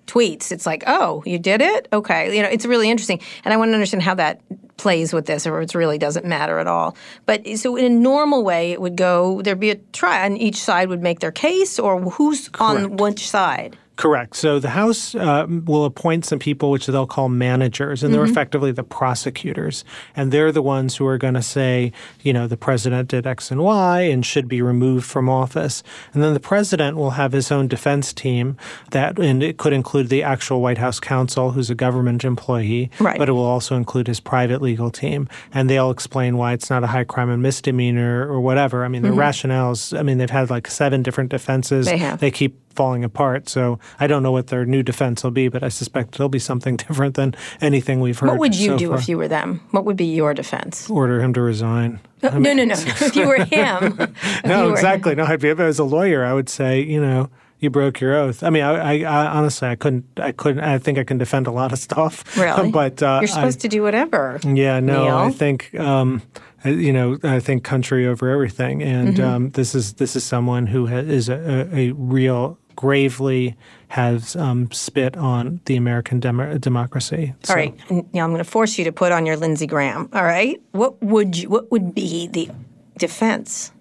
tweets, 0.07 0.51
it's 0.51 0.65
like, 0.65 0.83
oh, 0.87 1.21
you 1.25 1.37
did 1.37 1.61
it? 1.61 1.87
Okay. 1.93 2.35
You 2.35 2.41
know, 2.41 2.49
it's 2.49 2.65
really 2.65 2.89
interesting. 2.89 3.19
And 3.43 3.53
I 3.53 3.57
want 3.57 3.69
to 3.69 3.73
understand 3.73 4.03
how 4.03 4.15
that 4.15 4.41
plays 4.77 5.13
with 5.13 5.25
this 5.25 5.45
or 5.45 5.61
it 5.61 5.75
really 5.75 5.97
doesn't 5.97 6.25
matter 6.25 6.59
at 6.59 6.67
all. 6.67 6.95
But 7.25 7.45
so 7.57 7.75
in 7.75 7.85
a 7.85 7.89
normal 7.89 8.43
way, 8.43 8.71
it 8.71 8.81
would 8.81 8.95
go, 8.95 9.41
there'd 9.41 9.59
be 9.59 9.71
a 9.71 9.75
trial 9.75 10.25
and 10.25 10.37
each 10.37 10.57
side 10.57 10.89
would 10.89 11.01
make 11.01 11.19
their 11.19 11.31
case 11.31 11.79
or 11.79 11.99
who's 11.99 12.49
Correct. 12.49 12.85
on 12.85 12.97
which 12.97 13.27
side? 13.27 13.77
Correct. 13.97 14.35
So 14.35 14.59
the 14.59 14.69
House 14.69 15.15
uh, 15.15 15.47
will 15.49 15.83
appoint 15.83 16.23
some 16.23 16.37
people, 16.37 16.69
which 16.69 16.85
they'll 16.85 17.07
call 17.07 17.29
managers, 17.29 18.03
and 18.03 18.13
they're 18.13 18.21
mm-hmm. 18.21 18.31
effectively 18.31 18.71
the 18.71 18.83
prosecutors. 18.83 19.83
And 20.15 20.31
they're 20.31 20.51
the 20.51 20.61
ones 20.61 20.95
who 20.95 21.07
are 21.07 21.17
going 21.17 21.33
to 21.33 21.41
say, 21.41 21.91
you 22.21 22.31
know, 22.31 22.45
the 22.47 22.57
president 22.57 23.09
did 23.09 23.25
X 23.25 23.49
and 23.49 23.61
Y 23.61 24.01
and 24.01 24.23
should 24.23 24.47
be 24.47 24.61
removed 24.61 25.05
from 25.05 25.27
office. 25.27 25.81
And 26.13 26.21
then 26.21 26.35
the 26.35 26.39
president 26.39 26.95
will 26.95 27.11
have 27.11 27.31
his 27.31 27.51
own 27.51 27.67
defense 27.67 28.13
team 28.13 28.55
that, 28.91 29.17
and 29.17 29.41
it 29.41 29.57
could 29.57 29.73
include 29.73 30.09
the 30.09 30.21
actual 30.21 30.61
White 30.61 30.77
House 30.77 30.99
counsel, 30.99 31.51
who's 31.51 31.71
a 31.71 31.75
government 31.75 32.23
employee, 32.23 32.91
right. 32.99 33.17
but 33.17 33.29
it 33.29 33.31
will 33.31 33.45
also 33.45 33.75
include 33.75 34.05
his 34.05 34.19
private 34.19 34.61
legal 34.61 34.91
team. 34.91 35.27
And 35.51 35.71
they'll 35.71 35.89
explain 35.89 36.37
why 36.37 36.53
it's 36.53 36.69
not 36.69 36.83
a 36.83 36.87
high 36.87 37.03
crime 37.03 37.31
and 37.31 37.41
misdemeanor 37.41 38.31
or 38.31 38.41
whatever. 38.41 38.85
I 38.85 38.89
mean, 38.89 39.01
the 39.01 39.09
mm-hmm. 39.09 39.19
rationales, 39.19 39.97
I 39.97 40.03
mean, 40.03 40.19
they've 40.19 40.29
had 40.29 40.51
like 40.51 40.67
seven 40.67 41.01
different 41.01 41.31
defenses. 41.31 41.87
They 41.87 41.97
have. 41.97 42.19
They 42.19 42.29
keep 42.29 42.59
falling 42.77 43.03
apart. 43.03 43.49
So 43.49 43.79
I 43.99 44.07
don't 44.07 44.23
know 44.23 44.31
what 44.31 44.47
their 44.47 44.65
new 44.65 44.83
defense 44.83 45.23
will 45.23 45.31
be, 45.31 45.49
but 45.49 45.63
I 45.63 45.69
suspect 45.69 46.15
it'll 46.15 46.29
be 46.29 46.39
something 46.39 46.77
different 46.87 47.15
than 47.15 47.35
anything 47.59 47.99
we've 47.99 48.17
heard. 48.17 48.29
What 48.29 48.39
would 48.39 48.55
you 48.55 48.71
so 48.71 48.77
do 48.77 48.89
far. 48.89 48.97
if 48.99 49.09
you 49.09 49.17
were 49.17 49.27
them? 49.27 49.61
What 49.71 49.83
would 49.83 49.97
be 49.97 50.05
your 50.05 50.33
defense? 50.33 50.89
Order 50.89 51.21
him 51.21 51.33
to 51.33 51.41
resign. 51.41 51.99
No, 52.23 52.29
I 52.29 52.33
mean, 52.33 52.43
no, 52.43 52.63
no, 52.63 52.75
no. 52.75 52.75
if 52.85 53.15
you 53.15 53.27
were 53.27 53.43
him. 53.43 54.13
no, 54.45 54.71
exactly. 54.71 55.15
No, 55.15 55.25
I'd 55.25 55.41
be, 55.41 55.49
if 55.49 55.59
I 55.59 55.65
was 55.65 55.79
a 55.79 55.83
lawyer, 55.83 56.23
I 56.23 56.33
would 56.33 56.49
say, 56.49 56.81
you 56.81 57.01
know, 57.01 57.29
you 57.59 57.69
broke 57.69 57.99
your 57.99 58.15
oath. 58.15 58.43
I 58.43 58.49
mean, 58.49 58.63
I, 58.63 58.75
I, 58.75 58.93
I, 58.99 59.27
honestly, 59.27 59.67
I 59.67 59.75
couldn't, 59.75 60.05
I 60.17 60.31
couldn't. 60.31 60.63
I 60.63 60.77
think 60.77 60.99
I 60.99 61.03
can 61.03 61.17
defend 61.17 61.47
a 61.47 61.51
lot 61.51 61.73
of 61.73 61.79
stuff. 61.79 62.37
Really, 62.37 62.71
but 62.71 63.01
uh, 63.01 63.19
you're 63.21 63.27
supposed 63.27 63.59
I, 63.59 63.61
to 63.61 63.67
do 63.67 63.81
whatever. 63.81 64.39
Yeah, 64.43 64.79
no, 64.79 65.05
Neal. 65.05 65.17
I 65.17 65.31
think, 65.31 65.73
um, 65.79 66.21
you 66.63 66.93
know, 66.93 67.17
I 67.23 67.39
think 67.39 67.63
country 67.63 68.05
over 68.07 68.29
everything, 68.29 68.83
and 68.83 69.15
mm-hmm. 69.15 69.27
um, 69.27 69.49
this 69.51 69.73
is 69.73 69.93
this 69.93 70.15
is 70.15 70.23
someone 70.23 70.67
who 70.67 70.87
ha- 70.87 70.97
is 70.97 71.29
a, 71.29 71.67
a, 71.73 71.89
a 71.89 71.91
real 71.93 72.59
gravely 72.77 73.57
has 73.89 74.37
um, 74.37 74.71
spit 74.71 75.17
on 75.17 75.59
the 75.65 75.75
American 75.75 76.21
dem- 76.21 76.59
democracy. 76.59 77.33
So. 77.43 77.53
All 77.53 77.57
right, 77.57 77.75
now 78.13 78.23
I'm 78.23 78.31
going 78.31 78.37
to 78.37 78.45
force 78.45 78.77
you 78.77 78.85
to 78.85 78.93
put 78.93 79.11
on 79.11 79.25
your 79.25 79.35
Lindsey 79.35 79.67
Graham. 79.67 80.07
All 80.13 80.23
right, 80.23 80.61
what 80.71 81.01
would 81.03 81.37
you, 81.37 81.49
what 81.49 81.69
would 81.71 81.93
be 81.93 82.27
the 82.27 82.49
defense? 82.97 83.73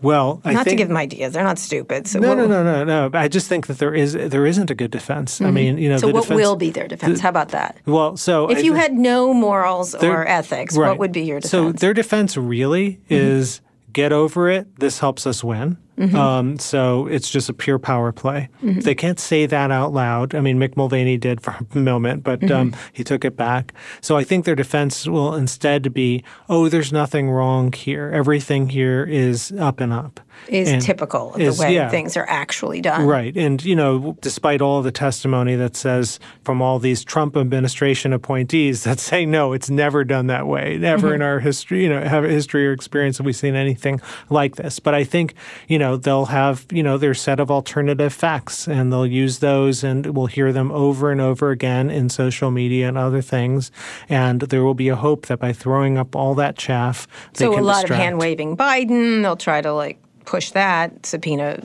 Well, 0.00 0.40
I 0.44 0.52
not 0.52 0.64
think, 0.64 0.78
to 0.78 0.82
give 0.82 0.88
them 0.88 0.96
ideas; 0.96 1.32
they're 1.32 1.44
not 1.44 1.58
stupid. 1.58 2.08
So 2.08 2.18
no, 2.18 2.30
what, 2.30 2.38
no, 2.38 2.46
no, 2.46 2.84
no, 2.84 3.08
no. 3.08 3.18
I 3.18 3.28
just 3.28 3.46
think 3.48 3.68
that 3.68 3.78
there 3.78 3.94
is 3.94 4.14
there 4.14 4.46
isn't 4.46 4.70
a 4.70 4.74
good 4.74 4.90
defense. 4.90 5.36
Mm-hmm. 5.36 5.46
I 5.46 5.50
mean, 5.52 5.78
you 5.78 5.88
know, 5.88 5.98
so 5.98 6.08
what 6.08 6.22
defense, 6.22 6.38
will 6.38 6.56
be 6.56 6.70
their 6.70 6.88
defense? 6.88 7.18
The, 7.18 7.22
How 7.22 7.28
about 7.28 7.50
that? 7.50 7.76
Well, 7.86 8.16
so 8.16 8.50
if 8.50 8.64
you 8.64 8.74
had 8.74 8.94
no 8.94 9.32
morals 9.32 9.94
or 9.94 10.26
ethics, 10.26 10.76
right. 10.76 10.88
what 10.88 10.98
would 10.98 11.12
be 11.12 11.22
your 11.22 11.38
defense? 11.38 11.50
So 11.50 11.70
their 11.70 11.94
defense 11.94 12.36
really 12.36 12.94
mm-hmm. 12.94 13.14
is 13.14 13.60
get 13.92 14.12
over 14.12 14.48
it. 14.48 14.76
This 14.80 14.98
helps 14.98 15.24
us 15.24 15.44
win. 15.44 15.78
Mm-hmm. 15.98 16.16
Um, 16.16 16.58
so 16.58 17.06
it's 17.06 17.28
just 17.28 17.48
a 17.48 17.52
pure 17.52 17.78
power 17.78 18.12
play. 18.12 18.48
Mm-hmm. 18.62 18.80
They 18.80 18.94
can't 18.94 19.20
say 19.20 19.46
that 19.46 19.70
out 19.70 19.92
loud. 19.92 20.34
I 20.34 20.40
mean, 20.40 20.58
Mick 20.58 20.76
Mulvaney 20.76 21.18
did 21.18 21.40
for 21.40 21.54
a 21.74 21.78
moment, 21.78 22.24
but 22.24 22.40
mm-hmm. 22.40 22.54
um, 22.54 22.76
he 22.92 23.04
took 23.04 23.24
it 23.24 23.36
back. 23.36 23.74
So 24.00 24.16
I 24.16 24.24
think 24.24 24.44
their 24.44 24.54
defense 24.54 25.06
will 25.06 25.34
instead 25.34 25.92
be, 25.92 26.24
oh, 26.48 26.68
there's 26.68 26.92
nothing 26.92 27.30
wrong 27.30 27.72
here. 27.72 28.10
Everything 28.12 28.70
here 28.70 29.04
is 29.04 29.52
up 29.52 29.80
and 29.80 29.92
up. 29.92 30.20
Is 30.48 30.70
and 30.70 30.82
typical 30.82 31.34
of 31.34 31.40
is, 31.40 31.56
the 31.56 31.62
way 31.62 31.74
yeah. 31.74 31.88
things 31.88 32.16
are 32.16 32.26
actually 32.28 32.80
done. 32.80 33.06
Right. 33.06 33.36
And, 33.36 33.62
you 33.64 33.76
know, 33.76 34.16
despite 34.22 34.60
all 34.60 34.82
the 34.82 34.90
testimony 34.90 35.54
that 35.56 35.76
says 35.76 36.18
from 36.42 36.60
all 36.60 36.78
these 36.78 37.04
Trump 37.04 37.36
administration 37.36 38.12
appointees 38.12 38.82
that 38.84 38.98
say, 38.98 39.24
no, 39.24 39.52
it's 39.52 39.70
never 39.70 40.04
done 40.04 40.28
that 40.28 40.46
way. 40.46 40.78
Never 40.78 41.08
mm-hmm. 41.08 41.16
in 41.16 41.22
our 41.22 41.38
history, 41.38 41.82
you 41.82 41.88
know, 41.88 42.00
have 42.00 42.24
history 42.24 42.66
or 42.66 42.72
experience 42.72 43.18
have 43.18 43.26
we 43.26 43.32
seen 43.32 43.54
anything 43.54 44.00
like 44.30 44.56
this. 44.56 44.80
But 44.80 44.94
I 44.94 45.04
think, 45.04 45.34
you 45.68 45.78
know, 45.78 45.81
they'll 45.96 46.26
have, 46.26 46.66
you 46.70 46.82
know, 46.82 46.98
their 46.98 47.14
set 47.14 47.40
of 47.40 47.50
alternative 47.50 48.12
facts 48.12 48.66
and 48.68 48.92
they'll 48.92 49.06
use 49.06 49.38
those 49.38 49.84
and 49.84 50.06
we'll 50.16 50.26
hear 50.26 50.52
them 50.52 50.70
over 50.72 51.10
and 51.10 51.20
over 51.20 51.50
again 51.50 51.90
in 51.90 52.08
social 52.08 52.50
media 52.50 52.88
and 52.88 52.96
other 52.96 53.22
things. 53.22 53.70
And 54.08 54.40
there 54.42 54.62
will 54.62 54.74
be 54.74 54.88
a 54.88 54.96
hope 54.96 55.26
that 55.26 55.38
by 55.38 55.52
throwing 55.52 55.98
up 55.98 56.14
all 56.14 56.34
that 56.36 56.56
chaff, 56.56 57.06
they 57.34 57.46
can 57.46 57.54
distract 57.54 57.54
so 57.54 57.60
a 57.60 57.62
lot 57.62 57.80
distract. 57.80 57.90
of 57.90 57.96
hand 57.96 58.18
waving 58.18 58.56
Biden, 58.56 59.22
they'll 59.22 59.36
try 59.36 59.60
to 59.60 59.72
like 59.72 59.98
push 60.24 60.50
that, 60.52 61.06
subpoena 61.06 61.58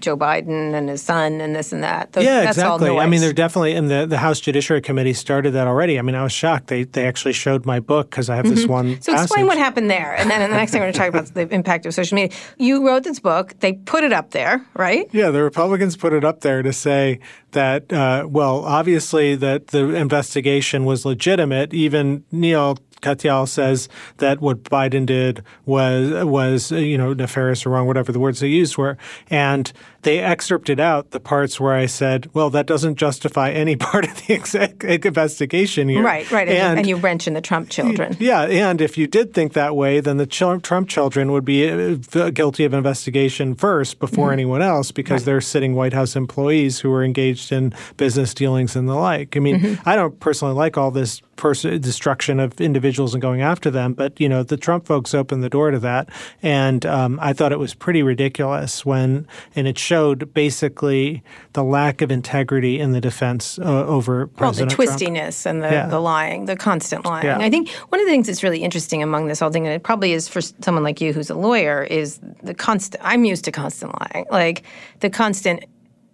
Joe 0.00 0.16
Biden 0.16 0.74
and 0.74 0.88
his 0.88 1.02
son 1.02 1.40
and 1.40 1.54
this 1.54 1.72
and 1.72 1.82
that. 1.84 2.12
Those, 2.12 2.24
yeah, 2.24 2.48
exactly. 2.48 2.90
I 2.90 3.06
mean, 3.06 3.20
they're 3.20 3.32
definitely, 3.32 3.74
and 3.74 3.90
the, 3.90 4.06
the 4.06 4.18
House 4.18 4.40
Judiciary 4.40 4.80
Committee 4.80 5.12
started 5.12 5.52
that 5.52 5.66
already. 5.66 5.98
I 5.98 6.02
mean, 6.02 6.14
I 6.14 6.22
was 6.22 6.32
shocked. 6.32 6.68
They 6.68 6.84
they 6.84 7.06
actually 7.06 7.34
showed 7.34 7.66
my 7.66 7.80
book 7.80 8.10
because 8.10 8.30
I 8.30 8.36
have 8.36 8.48
this 8.48 8.60
mm-hmm. 8.60 8.72
one. 8.72 9.02
So 9.02 9.12
passage. 9.12 9.26
explain 9.26 9.46
what 9.46 9.58
happened 9.58 9.90
there, 9.90 10.14
and 10.16 10.30
then 10.30 10.50
the 10.50 10.56
next 10.56 10.72
thing 10.72 10.80
we're 10.80 10.86
going 10.86 10.94
to 10.94 10.98
talk 10.98 11.08
about 11.08 11.24
is 11.24 11.30
the 11.32 11.48
impact 11.54 11.86
of 11.86 11.94
social 11.94 12.16
media. 12.16 12.36
You 12.58 12.86
wrote 12.86 13.04
this 13.04 13.20
book. 13.20 13.54
They 13.60 13.74
put 13.74 14.02
it 14.02 14.12
up 14.12 14.30
there, 14.30 14.66
right? 14.74 15.08
Yeah, 15.12 15.30
the 15.30 15.42
Republicans 15.42 15.96
put 15.96 16.12
it 16.12 16.24
up 16.24 16.40
there 16.40 16.62
to 16.62 16.72
say 16.72 17.20
that, 17.52 17.92
uh, 17.92 18.26
well, 18.28 18.64
obviously 18.64 19.34
that 19.36 19.68
the 19.68 19.94
investigation 19.94 20.84
was 20.84 21.04
legitimate. 21.04 21.74
Even 21.74 22.24
Neal 22.32 22.78
Katyal 23.00 23.48
says 23.48 23.88
that 24.18 24.40
what 24.40 24.64
Biden 24.64 25.06
did 25.06 25.42
was 25.66 26.24
was 26.24 26.70
you 26.72 26.98
know 26.98 27.12
nefarious 27.12 27.64
or 27.66 27.70
wrong, 27.70 27.86
whatever 27.86 28.12
the 28.12 28.20
words 28.20 28.40
they 28.40 28.48
used 28.48 28.76
were, 28.76 28.96
and 29.28 29.72
they 30.02 30.20
excerpted 30.20 30.80
out 30.80 31.10
the 31.10 31.20
parts 31.20 31.60
where 31.60 31.74
I 31.74 31.86
said, 31.86 32.30
well, 32.34 32.50
that 32.50 32.66
doesn't 32.66 32.96
justify 32.96 33.50
any 33.50 33.76
part 33.76 34.06
of 34.08 34.16
the 34.26 35.00
investigation 35.04 35.88
here. 35.88 36.02
Right, 36.02 36.30
right. 36.30 36.48
And, 36.48 36.58
and, 36.58 36.72
you, 36.72 36.78
and 36.78 36.86
you 36.88 36.96
mentioned 36.98 37.36
the 37.36 37.40
Trump 37.40 37.70
children. 37.70 38.16
Yeah, 38.18 38.42
and 38.42 38.80
if 38.80 38.96
you 38.98 39.06
did 39.06 39.34
think 39.34 39.52
that 39.54 39.76
way, 39.76 40.00
then 40.00 40.16
the 40.16 40.26
Trump 40.26 40.88
children 40.88 41.32
would 41.32 41.44
be 41.44 41.68
uh, 41.68 42.30
guilty 42.30 42.64
of 42.64 42.74
investigation 42.74 43.54
first 43.54 43.98
before 43.98 44.26
mm-hmm. 44.26 44.34
anyone 44.34 44.62
else 44.62 44.90
because 44.90 45.22
right. 45.22 45.26
they're 45.26 45.40
sitting 45.40 45.74
White 45.74 45.92
House 45.92 46.16
employees 46.16 46.80
who 46.80 46.92
are 46.92 47.04
engaged 47.04 47.52
in 47.52 47.74
business 47.96 48.34
dealings 48.34 48.76
and 48.76 48.88
the 48.88 48.94
like. 48.94 49.36
I 49.36 49.40
mean, 49.40 49.60
mm-hmm. 49.60 49.88
I 49.88 49.96
don't 49.96 50.18
personally 50.20 50.54
like 50.54 50.78
all 50.78 50.90
this 50.90 51.20
pers- 51.36 51.62
destruction 51.62 52.40
of 52.40 52.60
individuals 52.60 53.14
and 53.14 53.22
going 53.22 53.42
after 53.42 53.70
them, 53.70 53.94
but, 53.94 54.20
you 54.20 54.28
know, 54.28 54.42
the 54.42 54.56
Trump 54.56 54.86
folks 54.86 55.14
opened 55.14 55.42
the 55.42 55.48
door 55.48 55.70
to 55.70 55.78
that. 55.80 56.08
And 56.42 56.84
um, 56.86 57.18
I 57.20 57.32
thought 57.32 57.52
it 57.52 57.58
was 57.58 57.74
pretty 57.74 58.02
ridiculous 58.02 58.84
when, 58.84 59.26
and 59.56 59.66
it 59.66 59.78
showed 59.90 60.32
basically 60.34 61.20
the 61.54 61.64
lack 61.64 62.00
of 62.00 62.12
integrity 62.12 62.78
in 62.78 62.92
the 62.92 63.00
defense 63.00 63.58
uh, 63.58 63.62
over 63.86 64.28
President 64.28 64.78
Well, 64.78 64.86
the 64.86 64.92
twistiness 64.92 65.42
Trump. 65.42 65.56
and 65.56 65.64
the, 65.64 65.70
yeah. 65.76 65.86
the 65.88 65.98
lying, 65.98 66.44
the 66.44 66.54
constant 66.54 67.04
lying. 67.04 67.26
Yeah. 67.26 67.38
I 67.38 67.50
think 67.50 67.70
one 67.88 68.00
of 68.00 68.06
the 68.06 68.12
things 68.12 68.28
that's 68.28 68.44
really 68.44 68.62
interesting 68.62 69.02
among 69.02 69.26
this 69.26 69.40
whole 69.40 69.50
thing, 69.50 69.66
and 69.66 69.74
it 69.74 69.82
probably 69.82 70.12
is 70.12 70.28
for 70.28 70.40
someone 70.40 70.84
like 70.84 71.00
you 71.00 71.12
who's 71.12 71.28
a 71.28 71.34
lawyer, 71.34 71.82
is 71.82 72.20
the 72.40 72.54
constant. 72.54 73.02
I'm 73.04 73.24
used 73.24 73.44
to 73.46 73.50
constant 73.50 73.92
lying, 74.00 74.26
like 74.30 74.62
the 75.00 75.10
constant 75.10 75.64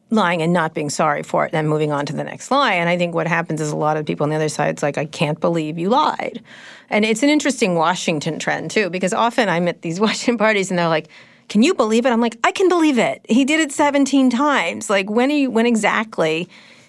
lying 0.09 0.41
and 0.41 0.55
not 0.55 0.73
being 0.73 0.89
sorry 0.89 1.23
for 1.23 1.45
it, 1.45 1.53
and 1.53 1.59
then 1.59 1.69
moving 1.69 1.93
on 1.93 2.07
to 2.07 2.15
the 2.15 2.25
next 2.25 2.51
lie. 2.51 2.73
And 2.73 2.89
I 2.89 2.97
think 2.97 3.15
what 3.15 3.27
happens 3.27 3.61
is 3.61 3.73
a 3.73 3.77
lot 3.77 3.99
of 3.99 4.07
people 4.07 4.25
on 4.25 4.31
the 4.31 4.37
other 4.37 4.49
side, 4.49 4.71
it's 4.71 4.83
like, 4.83 4.97
I 4.97 5.05
can't 5.05 5.39
believe 5.39 5.79
you 5.79 5.91
lied. 5.91 6.43
And 6.89 7.05
it's 7.05 7.23
an 7.23 7.29
interesting 7.29 7.75
Washington 7.75 8.39
trend 8.39 8.71
too, 8.71 8.89
because 8.89 9.13
often 9.13 9.51
I'm 9.51 9.69
at 9.69 9.83
these 9.83 10.01
Washington 10.07 10.39
parties 10.39 10.71
and 10.71 10.79
they're 10.79 10.89
like, 10.89 11.09
can 11.49 11.63
you 11.63 11.75
believe 11.75 12.07
it? 12.07 12.11
I'm 12.11 12.21
like, 12.21 12.39
I 12.45 12.53
can 12.53 12.69
believe 12.69 12.99
it. 12.99 13.25
He 13.29 13.45
did 13.45 13.61
it 13.61 13.73
17 13.73 14.31
times. 14.31 14.91
Like, 14.91 15.09
when 15.11 15.31
are 15.31 15.35
you, 15.35 15.51
when 15.51 15.67
exactly? 15.67 16.49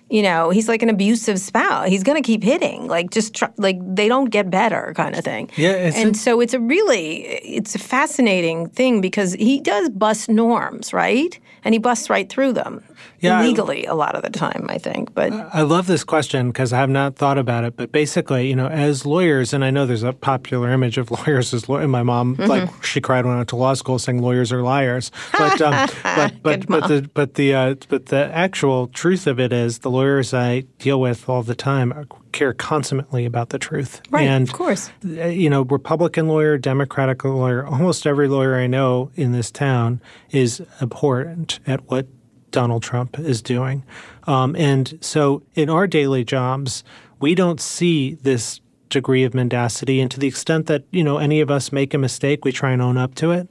You 0.09 0.21
know, 0.21 0.49
he's 0.49 0.69
like 0.69 0.81
an 0.81 0.89
abusive 0.89 1.39
spouse. 1.39 1.89
He's 1.89 2.03
going 2.03 2.21
to 2.21 2.25
keep 2.25 2.43
hitting. 2.43 2.87
Like, 2.87 3.11
just 3.11 3.33
try, 3.35 3.49
like 3.57 3.77
they 3.81 4.07
don't 4.07 4.29
get 4.29 4.49
better, 4.49 4.93
kind 4.95 5.15
of 5.15 5.23
thing. 5.23 5.49
Yeah, 5.57 5.91
and 5.93 6.15
a, 6.15 6.17
so 6.17 6.39
it's 6.39 6.53
a 6.53 6.59
really, 6.59 7.23
it's 7.25 7.75
a 7.75 7.79
fascinating 7.79 8.69
thing 8.69 9.01
because 9.01 9.33
he 9.33 9.59
does 9.59 9.89
bust 9.89 10.29
norms, 10.29 10.93
right? 10.93 11.37
And 11.67 11.75
he 11.75 11.79
busts 11.79 12.09
right 12.09 12.29
through 12.29 12.53
them 12.53 12.81
Yeah, 13.19 13.39
I- 13.39 13.45
legally 13.45 13.83
a 13.85 13.93
lot 13.93 14.15
of 14.15 14.21
the 14.23 14.29
time, 14.29 14.67
I 14.69 14.77
think. 14.77 15.13
But 15.13 15.33
I 15.33 15.63
love 15.63 15.85
this 15.85 16.05
question 16.05 16.47
because 16.47 16.71
I 16.71 16.77
have 16.79 16.89
not 16.89 17.17
thought 17.17 17.37
about 17.37 17.65
it. 17.65 17.75
But 17.75 17.91
basically, 17.91 18.47
you 18.47 18.55
know, 18.55 18.67
as 18.67 19.05
lawyers, 19.05 19.51
and 19.53 19.65
I 19.65 19.69
know 19.69 19.85
there's 19.85 20.03
a 20.03 20.13
popular 20.13 20.71
image 20.71 20.97
of 20.97 21.11
lawyers 21.17 21.53
as 21.53 21.67
lawyers. 21.67 21.89
My 21.89 22.03
mom, 22.03 22.37
Mm-hmm. 22.37 22.49
like, 22.49 22.83
she 22.85 23.01
cried 23.01 23.25
when 23.25 23.33
I 23.33 23.37
went 23.37 23.49
to 23.49 23.57
law 23.57 23.73
school, 23.73 23.99
saying 23.99 24.21
lawyers 24.21 24.53
are 24.53 24.61
liars. 24.63 25.11
But 25.37 25.61
um, 25.61 25.89
but 26.03 26.41
but 26.41 26.67
but 26.67 26.87
the 26.87 27.09
but 27.13 27.33
the 27.33 27.53
uh, 27.53 27.75
but 27.89 28.05
the 28.07 28.31
actual 28.33 28.87
truth 28.87 29.27
of 29.27 29.39
it 29.39 29.51
is, 29.51 29.79
the 29.79 29.91
lawyers 29.91 30.33
I 30.33 30.61
deal 30.79 31.01
with 31.01 31.27
all 31.27 31.43
the 31.43 31.55
time 31.55 32.07
care 32.31 32.53
consummately 32.53 33.25
about 33.25 33.49
the 33.49 33.59
truth. 33.59 34.01
Right, 34.09 34.27
and 34.27 34.47
of 34.47 34.53
course. 34.53 34.89
uh, 35.05 35.25
you 35.25 35.49
know, 35.49 35.63
Republican 35.63 36.27
lawyer, 36.27 36.57
Democratic 36.57 37.23
lawyer, 37.23 37.65
almost 37.65 38.05
every 38.05 38.27
lawyer 38.27 38.55
I 38.55 38.67
know 38.67 39.11
in 39.15 39.31
this 39.31 39.51
town 39.51 40.01
is 40.31 40.61
abhorrent 40.81 41.59
at 41.67 41.89
what 41.89 42.07
Donald 42.51 42.83
Trump 42.83 43.19
is 43.19 43.41
doing. 43.41 43.83
Um, 44.25 44.55
and 44.55 44.97
so 45.01 45.43
in 45.55 45.69
our 45.69 45.87
daily 45.87 46.23
jobs, 46.23 46.83
we 47.19 47.35
don't 47.35 47.59
see 47.59 48.15
this 48.15 48.61
degree 48.89 49.23
of 49.23 49.33
mendacity 49.33 49.99
and 49.99 50.09
to 50.09 50.17
the 50.17 50.27
extent 50.27 50.67
that 50.67 50.83
you 50.91 51.03
know 51.03 51.17
any 51.17 51.41
of 51.41 51.51
us 51.51 51.73
make 51.73 51.93
a 51.93 51.97
mistake 51.97 52.45
we 52.45 52.53
try 52.53 52.71
and 52.71 52.81
own 52.81 52.95
up 52.95 53.13
to 53.15 53.31
it 53.31 53.45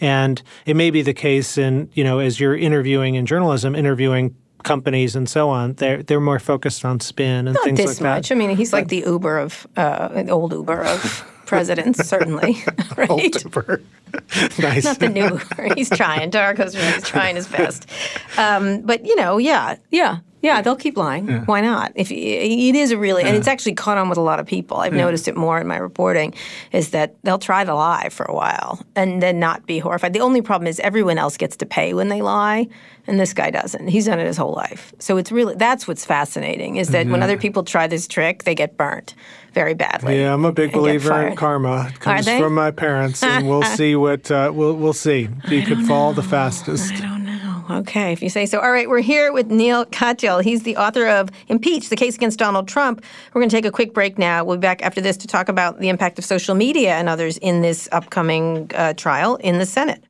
and 0.00 0.42
it 0.66 0.74
may 0.74 0.90
be 0.90 1.00
the 1.00 1.14
case 1.14 1.56
in 1.56 1.88
you 1.94 2.02
know 2.02 2.18
as 2.18 2.40
you're 2.40 2.56
interviewing 2.56 3.14
in 3.14 3.24
journalism 3.24 3.76
interviewing 3.76 4.34
companies 4.62 5.16
and 5.16 5.28
so 5.28 5.48
on 5.48 5.74
they're 5.74 6.02
they're 6.02 6.20
more 6.20 6.38
focused 6.38 6.84
on 6.84 7.00
spin 7.00 7.46
and 7.48 7.54
not 7.54 7.64
things 7.64 7.78
this 7.78 7.86
like 7.86 7.96
that 7.98 8.16
much. 8.16 8.32
I 8.32 8.34
mean, 8.34 8.56
he's 8.56 8.72
like 8.72 8.88
the 8.88 9.04
Uber 9.06 9.38
of 9.38 9.66
uh, 9.76 10.08
an 10.12 10.30
old 10.30 10.52
Uber 10.52 10.84
of 10.84 11.24
presidents, 11.46 12.06
certainly. 12.06 12.62
right? 12.96 13.08
nice 14.58 14.84
Not 14.84 14.98
the 14.98 15.10
new 15.12 15.24
Uber. 15.24 15.74
He's 15.74 15.90
trying. 15.90 16.30
Darko's 16.30 16.76
right. 16.76 16.94
He's 16.94 17.08
trying 17.08 17.36
his 17.36 17.48
best. 17.48 17.88
Um, 18.36 18.82
but 18.82 19.04
you 19.04 19.16
know, 19.16 19.38
yeah, 19.38 19.76
yeah, 19.90 20.18
yeah. 20.42 20.62
They'll 20.62 20.76
keep 20.76 20.96
lying. 20.96 21.28
Why 21.46 21.60
not? 21.60 21.92
If 21.94 22.10
it 22.10 22.74
is 22.74 22.90
a 22.90 22.98
really, 22.98 23.22
and 23.24 23.36
it's 23.36 23.48
actually 23.48 23.74
caught 23.74 23.98
on 23.98 24.08
with 24.08 24.18
a 24.18 24.22
lot 24.22 24.40
of 24.40 24.46
people. 24.46 24.78
I've 24.78 24.92
noticed 24.92 25.28
it 25.28 25.36
more 25.36 25.60
in 25.60 25.66
my 25.66 25.76
reporting. 25.76 26.34
Is 26.72 26.90
that 26.90 27.16
they'll 27.22 27.38
try 27.38 27.64
to 27.64 27.74
lie 27.74 28.08
for 28.10 28.24
a 28.24 28.34
while 28.34 28.84
and 28.96 29.22
then 29.22 29.38
not 29.38 29.66
be 29.66 29.78
horrified. 29.78 30.12
The 30.12 30.20
only 30.20 30.42
problem 30.42 30.66
is 30.66 30.80
everyone 30.80 31.18
else 31.18 31.36
gets 31.36 31.56
to 31.58 31.66
pay 31.66 31.94
when 31.94 32.08
they 32.08 32.22
lie, 32.22 32.68
and 33.06 33.18
this 33.18 33.32
guy 33.32 33.50
doesn't. 33.50 33.88
He's 33.88 34.06
done 34.06 34.18
it 34.18 34.26
his 34.26 34.36
whole 34.36 34.54
life. 34.54 34.92
So 34.98 35.16
it's 35.16 35.32
really 35.32 35.54
that's 35.54 35.86
what's 35.88 36.04
fascinating. 36.04 36.76
Is 36.76 36.88
that 36.88 37.06
when 37.06 37.22
other 37.22 37.38
people 37.38 37.62
try 37.64 37.86
this 37.86 38.06
trick, 38.06 38.44
they 38.44 38.54
get 38.54 38.76
burnt 38.76 39.14
very 39.52 39.74
badly. 39.74 40.20
Yeah, 40.20 40.32
I'm 40.32 40.44
a 40.44 40.52
big 40.52 40.72
believer 40.72 41.26
in 41.26 41.36
karma. 41.36 41.88
It 41.92 42.00
comes 42.00 42.26
from 42.28 42.54
my 42.54 42.70
parents, 42.70 43.22
and 43.22 43.48
we'll 43.48 43.62
see 43.76 43.96
what 43.96 44.30
uh, 44.30 44.52
we'll 44.54 44.74
we'll 44.74 44.92
see. 44.92 45.28
You 45.48 45.62
could 45.62 45.86
fall 45.86 46.12
the 46.12 46.22
fastest. 46.22 46.92
I 46.92 47.00
don't 47.00 47.24
know. 47.24 47.29
Okay, 47.70 48.12
if 48.12 48.20
you 48.20 48.28
say 48.28 48.46
so. 48.46 48.58
All 48.58 48.72
right, 48.72 48.88
we're 48.88 49.00
here 49.00 49.32
with 49.32 49.48
Neal 49.48 49.84
Katyal. 49.86 50.42
He's 50.42 50.64
the 50.64 50.76
author 50.76 51.06
of 51.06 51.28
Impeach, 51.48 51.88
the 51.88 51.96
case 51.96 52.16
against 52.16 52.38
Donald 52.38 52.66
Trump. 52.66 53.04
We're 53.32 53.40
going 53.40 53.48
to 53.48 53.56
take 53.56 53.64
a 53.64 53.70
quick 53.70 53.94
break 53.94 54.18
now. 54.18 54.42
We'll 54.42 54.56
be 54.56 54.62
back 54.62 54.82
after 54.82 55.00
this 55.00 55.16
to 55.18 55.28
talk 55.28 55.48
about 55.48 55.78
the 55.78 55.88
impact 55.88 56.18
of 56.18 56.24
social 56.24 56.56
media 56.56 56.94
and 56.94 57.08
others 57.08 57.38
in 57.38 57.62
this 57.62 57.88
upcoming 57.92 58.70
uh, 58.74 58.94
trial 58.94 59.36
in 59.36 59.58
the 59.58 59.66
Senate. 59.66 60.02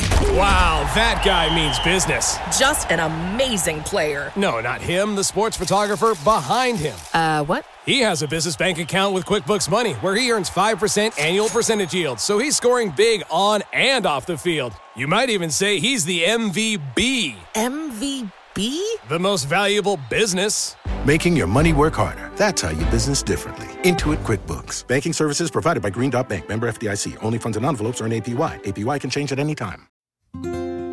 Wow, 0.00 0.90
that 0.94 1.22
guy 1.24 1.54
means 1.54 1.78
business. 1.80 2.38
Just 2.58 2.90
an 2.90 3.00
amazing 3.00 3.82
player. 3.82 4.32
No, 4.34 4.60
not 4.60 4.80
him, 4.80 5.14
the 5.14 5.24
sports 5.24 5.56
photographer 5.56 6.14
behind 6.24 6.78
him. 6.78 6.96
Uh, 7.12 7.44
what? 7.44 7.64
He 7.86 8.00
has 8.00 8.22
a 8.22 8.28
business 8.28 8.56
bank 8.56 8.78
account 8.78 9.14
with 9.14 9.24
QuickBooks 9.24 9.70
Money 9.70 9.94
where 9.94 10.14
he 10.14 10.30
earns 10.30 10.50
5% 10.50 11.18
annual 11.18 11.48
percentage 11.48 11.94
yield, 11.94 12.20
so 12.20 12.38
he's 12.38 12.56
scoring 12.56 12.92
big 12.96 13.22
on 13.30 13.62
and 13.72 14.06
off 14.06 14.26
the 14.26 14.36
field. 14.36 14.72
You 14.96 15.08
might 15.08 15.30
even 15.30 15.50
say 15.50 15.78
he's 15.78 16.04
the 16.04 16.24
MVB, 16.24 17.36
MVP? 17.54 18.30
the 19.08 19.18
most 19.18 19.44
valuable 19.44 19.98
business. 20.08 20.76
Making 21.06 21.36
your 21.36 21.46
money 21.46 21.72
work 21.72 21.94
harder. 21.94 22.30
That's 22.36 22.62
how 22.62 22.70
you 22.70 22.84
business 22.86 23.22
differently. 23.22 23.66
Intuit 23.82 24.18
QuickBooks. 24.24 24.86
Banking 24.86 25.12
services 25.12 25.50
provided 25.50 25.82
by 25.82 25.90
Green 25.90 26.10
Dot 26.10 26.28
Bank. 26.28 26.48
Member 26.48 26.70
FDIC. 26.70 27.16
Only 27.22 27.38
funds 27.38 27.56
and 27.56 27.64
envelopes 27.64 28.00
earn 28.00 28.10
APY. 28.10 28.62
APY 28.62 29.00
can 29.00 29.10
change 29.10 29.32
at 29.32 29.38
any 29.38 29.54
time. 29.54 29.86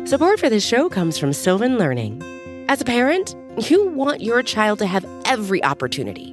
Support 0.06 0.40
for 0.40 0.48
this 0.48 0.66
show 0.66 0.88
comes 0.88 1.18
from 1.18 1.32
Sylvan 1.32 1.76
Learning. 1.76 2.22
As 2.68 2.80
a 2.80 2.84
parent, 2.84 3.34
you 3.70 3.88
want 3.88 4.22
your 4.22 4.42
child 4.42 4.78
to 4.78 4.86
have 4.86 5.04
every 5.26 5.62
opportunity, 5.64 6.32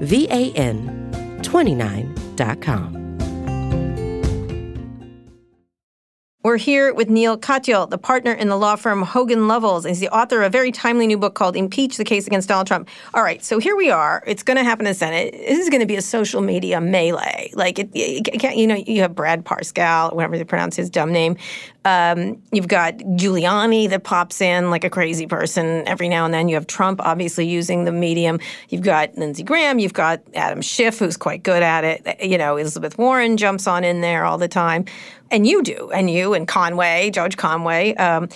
V 0.00 0.28
A 0.30 0.52
N 0.52 1.08
29.com. 1.42 2.98
We're 6.44 6.56
here 6.56 6.94
with 6.94 7.10
Neal 7.10 7.36
Katyal, 7.36 7.90
the 7.90 7.98
partner 7.98 8.32
in 8.32 8.48
the 8.48 8.56
law 8.56 8.76
firm 8.76 9.02
Hogan 9.02 9.48
Lovells. 9.48 9.86
He's 9.86 10.00
the 10.00 10.08
author 10.08 10.40
of 10.40 10.46
a 10.46 10.50
very 10.50 10.72
timely 10.72 11.06
new 11.06 11.18
book 11.18 11.34
called 11.34 11.56
Impeach, 11.56 11.96
the 11.96 12.04
Case 12.04 12.26
Against 12.26 12.48
Donald 12.48 12.66
Trump. 12.66 12.88
All 13.12 13.22
right, 13.22 13.44
so 13.44 13.58
here 13.58 13.76
we 13.76 13.90
are. 13.90 14.22
It's 14.26 14.44
going 14.44 14.56
to 14.56 14.64
happen 14.64 14.86
in 14.86 14.92
the 14.92 14.94
Senate. 14.94 15.32
This 15.32 15.58
is 15.58 15.68
going 15.68 15.80
to 15.80 15.86
be 15.86 15.96
a 15.96 16.00
social 16.00 16.40
media 16.40 16.80
melee. 16.80 17.50
Like, 17.54 17.80
it, 17.80 17.90
it 17.92 18.56
you 18.56 18.66
know, 18.66 18.76
you 18.76 19.02
have 19.02 19.14
Brad 19.16 19.44
Parscale, 19.44 20.14
whatever 20.14 20.38
they 20.38 20.44
pronounce 20.44 20.76
his 20.76 20.88
dumb 20.88 21.12
name. 21.12 21.36
Um, 21.88 22.42
you've 22.52 22.68
got 22.68 22.98
Giuliani 22.98 23.88
that 23.88 24.04
pops 24.04 24.42
in 24.42 24.70
like 24.70 24.84
a 24.84 24.90
crazy 24.90 25.26
person 25.26 25.88
every 25.88 26.08
now 26.08 26.26
and 26.26 26.34
then. 26.34 26.48
You 26.48 26.56
have 26.56 26.66
Trump 26.66 27.00
obviously 27.02 27.46
using 27.46 27.84
the 27.84 27.92
medium. 27.92 28.40
You've 28.68 28.82
got 28.82 29.16
Lindsey 29.16 29.42
Graham. 29.42 29.78
You've 29.78 29.94
got 29.94 30.20
Adam 30.34 30.60
Schiff, 30.60 30.98
who's 30.98 31.16
quite 31.16 31.42
good 31.42 31.62
at 31.62 31.84
it. 31.84 32.22
You 32.22 32.36
know, 32.36 32.58
Elizabeth 32.58 32.98
Warren 32.98 33.38
jumps 33.38 33.66
on 33.66 33.84
in 33.84 34.02
there 34.02 34.26
all 34.26 34.36
the 34.36 34.48
time. 34.48 34.84
And 35.30 35.46
you 35.46 35.62
do, 35.62 35.90
and 35.94 36.10
you 36.10 36.34
and 36.34 36.46
Conway, 36.46 37.10
George 37.10 37.38
Conway. 37.38 37.94
Um, 37.94 38.28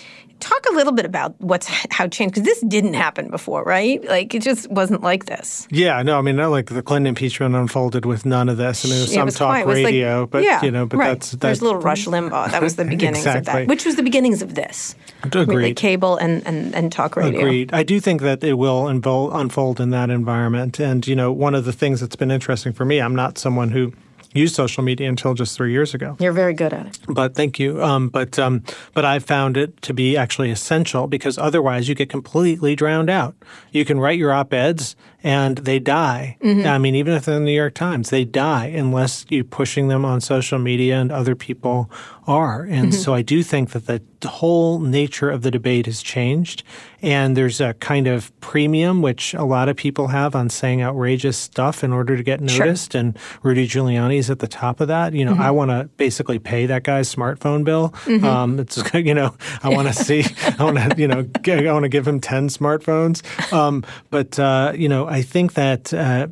talk 0.43 0.67
a 0.71 0.75
little 0.75 0.93
bit 0.93 1.07
about 1.07 1.41
what's 1.41 1.67
how 1.91 2.05
it 2.05 2.13
changed 2.13 2.35
because 2.35 2.45
this 2.47 2.61
didn't 2.63 2.95
happen 2.95 3.31
before, 3.31 3.63
right? 3.63 4.05
Like 4.05 4.35
it 4.35 4.43
just 4.43 4.71
wasn't 4.71 5.03
like 5.03 5.27
this. 5.27 5.67
Yeah, 5.71 6.03
no, 6.03 6.19
I 6.19 6.23
mean, 6.23 6.37
not 6.37 6.51
like 6.51 6.67
the 6.67 6.83
Clinton 6.83 7.09
impeachment 7.09 7.55
unfolded 7.55 8.05
with 8.05 8.27
none 8.27 8.49
of 8.49 8.57
this. 8.57 8.85
I 8.85 8.89
mean, 8.89 8.97
there 8.97 9.25
was 9.25 9.37
some 9.37 9.49
talk. 9.49 9.61
It 9.61 9.67
like- 9.67 9.85
radio, 9.85 10.27
but 10.27 10.43
yeah, 10.43 10.63
you 10.63 10.71
know, 10.71 10.87
but 10.87 10.99
right. 10.99 11.09
that's 11.21 11.33
there's 11.33 11.61
a 11.61 11.65
little 11.65 11.81
Rush 11.81 12.07
Limbaugh. 12.07 12.51
That 12.51 12.63
was 12.63 12.77
the 12.77 12.85
beginnings 12.93 13.27
of 13.27 13.45
that, 13.45 13.69
which 13.69 13.85
was 13.85 13.97
the 13.97 14.03
beginnings 14.03 14.43
of 14.43 14.55
this. 14.55 14.95
Agreed. 15.25 15.63
Like 15.63 15.77
cable 15.77 16.17
and, 16.17 16.47
and, 16.47 16.75
and 16.75 16.93
talk 16.93 17.17
radio. 17.17 17.41
Agreed. 17.41 17.73
I 17.73 17.83
do 17.83 18.01
think 18.01 18.23
that 18.23 18.43
it 18.43 18.55
will 18.55 18.89
unfold, 18.89 19.33
unfold 19.35 19.81
in 19.81 19.91
that 19.91 20.11
environment. 20.11 20.81
And, 20.81 21.07
you 21.07 21.15
know, 21.15 21.33
one 21.33 21.55
of 21.55 21.65
the 21.65 21.73
things 21.73 22.01
that's 22.01 22.17
been 22.17 22.31
interesting 22.31 22.73
for 22.73 22.85
me, 22.85 23.01
I'm 23.01 23.15
not 23.15 23.39
someone 23.39 23.71
who 23.71 23.93
used 24.35 24.55
social 24.55 24.83
media 24.83 25.09
until 25.09 25.35
just 25.35 25.57
three 25.57 25.73
years 25.73 25.95
ago. 25.95 26.17
You're 26.21 26.33
very 26.33 26.55
good 26.55 26.73
at 26.73 26.87
it. 26.87 26.99
But 27.09 27.35
thank 27.35 27.59
you. 27.59 27.83
Um, 27.83 28.09
but 28.09 28.39
um, 28.39 28.63
but 28.95 29.05
I 29.05 29.19
found 29.19 29.57
it 29.57 29.81
to 29.83 29.95
be 29.95 30.17
actually 30.17 30.51
essential 30.51 31.07
because 31.07 31.39
otherwise 31.39 31.89
you 31.89 31.95
get 31.95 32.09
completely 32.09 32.75
drowned 32.75 33.11
out. 33.11 33.35
You 33.71 33.85
can 33.85 33.99
write 34.01 34.19
your 34.19 34.33
op 34.33 34.53
eds 34.53 34.97
and 35.25 35.59
they 35.59 35.79
die. 35.79 36.37
Mm-hmm. 36.43 36.67
I 36.67 36.79
mean, 36.79 36.95
even 36.95 37.15
if 37.15 37.25
they're 37.25 37.37
in 37.37 37.43
the 37.45 37.51
New 37.51 37.57
York 37.57 37.75
Times, 37.75 38.11
they 38.11 38.25
die 38.25 38.67
unless 38.67 39.25
you're 39.29 39.45
pushing 39.45 39.89
them 39.89 40.05
on 40.05 40.21
social 40.21 40.59
media 40.59 41.01
and 41.01 41.13
other 41.13 41.35
people 41.35 41.91
are. 42.27 42.63
And 42.63 42.93
Mm-hmm. 42.93 43.01
so 43.01 43.15
I 43.15 43.23
do 43.23 43.43
think 43.43 43.71
that 43.71 43.87
the 44.21 44.29
whole 44.29 44.79
nature 44.79 45.29
of 45.31 45.43
the 45.43 45.51
debate 45.51 45.87
has 45.87 46.03
changed. 46.03 46.63
And 47.03 47.37
there's 47.37 47.61
a 47.61 47.75
kind 47.75 48.07
of 48.07 48.31
premium, 48.41 49.03
which 49.03 49.35
a 49.35 49.43
lot 49.43 49.69
of 49.69 49.75
people 49.77 50.07
have 50.09 50.37
on 50.37 50.49
saying 50.49 50.81
outrageous 50.83 51.37
stuff 51.37 51.83
in 51.83 51.93
order 51.93 52.17
to 52.17 52.23
get 52.23 52.39
Sure. 52.49 52.67
noticed. 52.67 52.95
And 52.95 53.19
Rudy 53.43 53.67
Giuliani 53.67 54.19
is 54.19 54.31
at 54.31 54.39
the 54.39 54.47
top 54.47 54.81
of 54.81 54.87
that. 54.89 55.13
You 55.13 55.25
know, 55.25 55.33
Mm-hmm. 55.33 55.43
I 55.43 55.51
want 55.51 55.71
to 55.73 55.89
basically 55.97 56.39
pay 56.39 56.67
that 56.67 56.85
guy's 56.85 57.13
smartphone 57.13 57.65
bill. 57.65 57.93
Um, 58.25 58.61
it's, 58.61 58.81
you 58.95 59.15
know, 59.15 59.35
I 59.65 59.71
want 59.71 59.89
to 59.89 59.95
see, 59.95 60.25
I 60.59 60.63
want 60.63 60.79
to, 60.79 60.95
you 60.97 61.09
know, 61.09 61.23
g- 61.43 61.53
I 61.69 61.73
want 61.73 61.83
to 61.85 61.89
give 61.89 62.07
him 62.07 62.21
10 62.21 62.49
smartphones. 62.49 63.23
Um, 63.53 63.85
but, 64.11 64.39
uh, 64.39 64.73
you 64.77 64.89
know, 64.89 65.09
I 65.13 65.21
think 65.21 65.53
that 65.55 65.93
uh, 65.93 66.29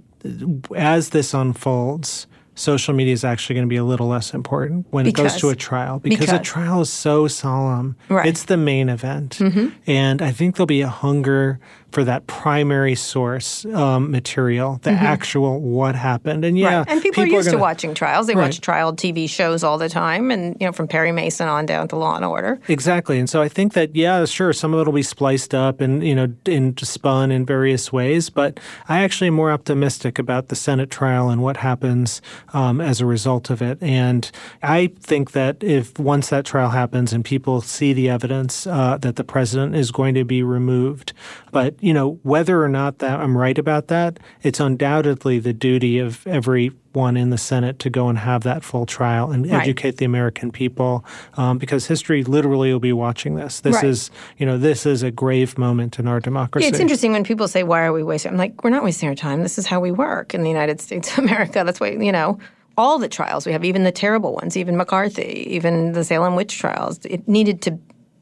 as 0.74 1.10
this 1.10 1.34
unfolds, 1.34 2.26
social 2.54 2.94
media 2.94 3.12
is 3.12 3.24
actually 3.24 3.54
going 3.54 3.66
to 3.66 3.68
be 3.68 3.76
a 3.76 3.84
little 3.84 4.08
less 4.08 4.32
important 4.32 4.86
when 4.90 5.06
it 5.06 5.14
goes 5.14 5.36
to 5.36 5.50
a 5.50 5.56
trial 5.56 5.98
because, 5.98 6.30
a 6.30 6.38
trial 6.38 6.80
is 6.80 6.90
so 6.90 7.28
solemn. 7.28 7.96
Right. 8.08 8.26
It's 8.26 8.44
the 8.44 8.56
main 8.56 8.88
event. 8.88 9.38
And 9.86 10.22
I 10.22 10.32
think 10.32 10.56
there'll 10.56 10.66
be 10.66 10.82
a 10.82 10.88
hunger 10.88 11.60
for 11.92 12.04
that 12.04 12.26
primary 12.26 12.94
source 12.94 13.64
um, 13.66 14.10
material, 14.10 14.78
the 14.82 14.90
actual 14.90 15.60
what 15.60 15.94
happened. 15.94 16.44
And 16.44 16.58
yeah, 16.58 16.78
right. 16.78 16.88
And 16.88 17.02
people, 17.02 17.22
are 17.22 17.26
used 17.26 17.46
to 17.46 17.52
gonna- 17.52 17.62
watching 17.62 17.94
trials. 17.94 18.26
They 18.26 18.34
Right. 18.34 18.44
watch 18.44 18.60
trial 18.60 18.92
TV 18.94 19.28
shows 19.28 19.64
all 19.64 19.76
the 19.78 19.88
time, 19.88 20.30
and 20.30 20.56
you 20.60 20.66
know, 20.66 20.72
from 20.72 20.86
Perry 20.88 21.12
Mason 21.12 21.48
on 21.48 21.66
down 21.66 21.88
to 21.88 21.96
Law 21.96 22.16
and 22.16 22.24
Order. 22.24 22.60
Exactly. 22.68 23.18
And 23.18 23.28
so 23.28 23.42
I 23.42 23.48
think 23.48 23.72
that, 23.74 23.94
yeah, 23.96 24.24
sure, 24.24 24.52
some 24.52 24.72
of 24.74 24.80
it 24.80 24.86
will 24.86 24.92
be 24.94 25.02
spliced 25.02 25.54
up 25.54 25.80
and, 25.80 26.02
you 26.06 26.14
know, 26.14 26.28
and 26.46 26.78
spun 26.80 27.30
in 27.32 27.44
various 27.44 27.92
ways. 27.92 28.30
But 28.30 28.60
I 28.88 29.02
actually 29.02 29.28
am 29.28 29.34
more 29.34 29.50
optimistic 29.50 30.18
about 30.18 30.48
the 30.48 30.56
Senate 30.56 30.90
trial 30.90 31.28
and 31.28 31.42
what 31.42 31.58
happens 31.58 32.22
um, 32.52 32.80
as 32.80 33.00
a 33.00 33.06
result 33.06 33.50
of 33.50 33.60
it. 33.62 33.78
And 33.82 34.30
I 34.62 34.92
think 35.00 35.32
that 35.32 35.62
if 35.62 35.98
once 35.98 36.28
that 36.30 36.44
trial 36.44 36.70
happens 36.70 37.12
and 37.12 37.24
people 37.24 37.60
see 37.60 37.92
the 37.92 38.08
evidence 38.08 38.66
uh, 38.66 38.96
that 38.98 39.16
the 39.16 39.24
president 39.24 39.74
is 39.74 39.90
going 39.90 40.14
to 40.14 40.24
be 40.24 40.42
removed, 40.42 41.12
but, 41.52 41.74
you 41.80 41.92
know, 41.94 42.18
whether 42.22 42.62
or 42.62 42.68
not 42.68 42.98
that 42.98 43.18
I'm 43.20 43.36
right 43.36 43.56
about 43.58 43.88
that, 43.88 44.18
it's 44.42 44.60
undoubtedly 44.60 45.38
the 45.38 45.52
duty 45.52 45.98
of 45.98 46.26
every 46.26 46.72
one 46.92 47.16
in 47.16 47.30
the 47.30 47.38
Senate 47.38 47.78
to 47.80 47.90
go 47.90 48.08
and 48.08 48.18
have 48.18 48.42
that 48.42 48.64
full 48.64 48.84
trial 48.84 49.30
and 49.30 49.46
Right. 49.50 49.60
educate 49.62 49.96
the 49.98 50.04
American 50.04 50.50
people, 50.50 51.04
um, 51.36 51.58
because 51.58 51.86
history 51.86 52.24
literally 52.24 52.72
will 52.72 52.80
be 52.80 52.92
watching 52.92 53.36
this. 53.36 53.60
This 53.60 53.76
Right. 53.76 53.84
is, 53.84 54.10
you 54.38 54.44
know, 54.46 54.58
this 54.58 54.84
is 54.86 55.02
a 55.02 55.10
grave 55.10 55.56
moment 55.56 55.98
in 55.98 56.08
our 56.08 56.20
democracy. 56.20 56.64
Yeah, 56.64 56.70
it's 56.70 56.80
interesting 56.80 57.12
when 57.12 57.24
people 57.24 57.46
say, 57.48 57.62
"Why 57.62 57.82
are 57.84 57.92
we 57.92 58.02
wasting?" 58.02 58.32
I'm 58.32 58.38
like, 58.38 58.64
"We're 58.64 58.70
not 58.70 58.82
wasting 58.84 59.08
our 59.08 59.14
time. 59.14 59.42
This 59.42 59.56
is 59.58 59.66
how 59.66 59.80
we 59.80 59.92
work 59.92 60.34
in 60.34 60.42
the 60.42 60.48
United 60.48 60.80
States 60.80 61.12
of 61.16 61.24
America. 61.24 61.62
That's 61.64 61.80
why 61.80 61.90
you 61.90 62.12
know." 62.12 62.38
All 62.76 62.98
the 62.98 63.08
trials 63.08 63.44
we 63.44 63.52
have, 63.52 63.62
even 63.64 63.82
the 63.84 63.92
terrible 63.92 64.32
ones, 64.32 64.56
even 64.56 64.74
McCarthy, 64.74 65.46
even 65.50 65.92
the 65.92 66.02
Salem 66.02 66.34
witch 66.34 66.56
trials, 66.58 66.98
it 67.04 67.28
needed 67.28 67.60
to 67.62 67.78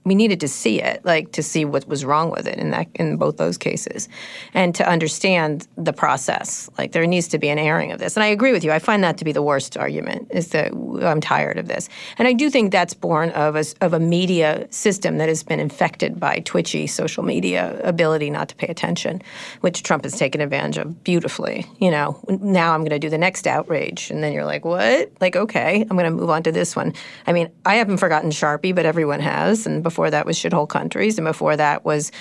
we 0.09 0.15
needed 0.15 0.41
to 0.41 0.49
see 0.49 0.83
it, 0.83 1.05
like 1.05 1.33
to 1.33 1.43
see 1.43 1.65
what 1.65 1.87
was 1.87 2.05
wrong 2.05 2.31
with 2.31 2.47
it 2.47 2.59
in 2.59 2.71
that 2.71 2.89
in 2.95 3.17
both 3.17 3.37
those 3.37 3.59
cases, 3.59 4.09
and 4.55 4.75
to 4.75 4.89
understand 4.89 5.69
the 5.77 5.93
process. 5.93 6.69
Like 6.79 6.93
there 6.93 7.07
needs 7.07 7.29
to 7.29 7.39
be 7.39 7.49
an 7.49 7.59
airing 7.59 7.93
of 7.93 7.99
this, 7.99 8.17
and 8.17 8.25
I 8.25 8.29
agree 8.29 8.53
with 8.53 8.65
you. 8.65 8.73
I 8.73 8.79
find 8.79 9.05
that 9.05 9.19
to 9.19 9.25
be 9.25 9.33
the 9.33 9.43
worst 9.43 9.77
argument 9.77 10.29
is 10.31 10.49
that 10.49 10.73
I'm 11.03 11.21
tired 11.21 11.59
of 11.59 11.69
this, 11.69 11.89
and 12.17 12.27
I 12.27 12.33
do 12.33 12.51
think 12.51 12.73
that's 12.73 12.95
born 12.95 13.31
of 13.31 13.55
a 13.55 13.65
of 13.81 13.93
a 13.93 14.01
media 14.01 14.67
system 14.71 15.19
that 15.19 15.29
has 15.29 15.43
been 15.43 15.61
infected 15.61 16.19
by 16.19 16.41
twitchy 16.41 16.87
social 16.87 17.23
media 17.23 17.81
ability 17.85 18.31
not 18.31 18.49
to 18.49 18.57
pay 18.57 18.69
attention, 18.69 19.21
which 19.61 19.83
Trump 19.83 20.05
has 20.05 20.19
taken 20.19 20.41
advantage 20.41 20.79
of 20.79 21.05
beautifully. 21.05 21.67
You 21.79 21.91
know, 21.91 22.21
now 22.29 22.73
I'm 22.73 22.81
going 22.81 22.91
to 22.91 22.99
do 22.99 23.11
the 23.11 23.19
next 23.19 23.47
outrage, 23.47 24.11
and 24.11 24.23
then 24.23 24.33
you're 24.33 24.47
like, 24.47 24.65
what? 24.65 25.13
Like, 25.21 25.37
okay, 25.37 25.83
I'm 25.83 25.97
going 25.97 26.05
to 26.05 26.11
move 26.11 26.31
on 26.31 26.43
to 26.45 26.53
this 26.53 26.75
one. 26.75 26.95
I 27.27 27.33
mean, 27.33 27.51
I 27.67 27.75
haven't 27.75 27.99
forgotten 27.99 28.31
Sharpie, 28.31 28.75
but 28.75 28.87
everyone 28.87 29.21
has, 29.21 29.67
and 29.67 29.83
before 29.83 29.98
that 30.07 30.27
was 30.27 30.39
shithole 30.39 30.69
countries, 30.69 31.19
and 31.19 31.27
before 31.27 31.57
that 31.57 31.85
was 31.85 32.13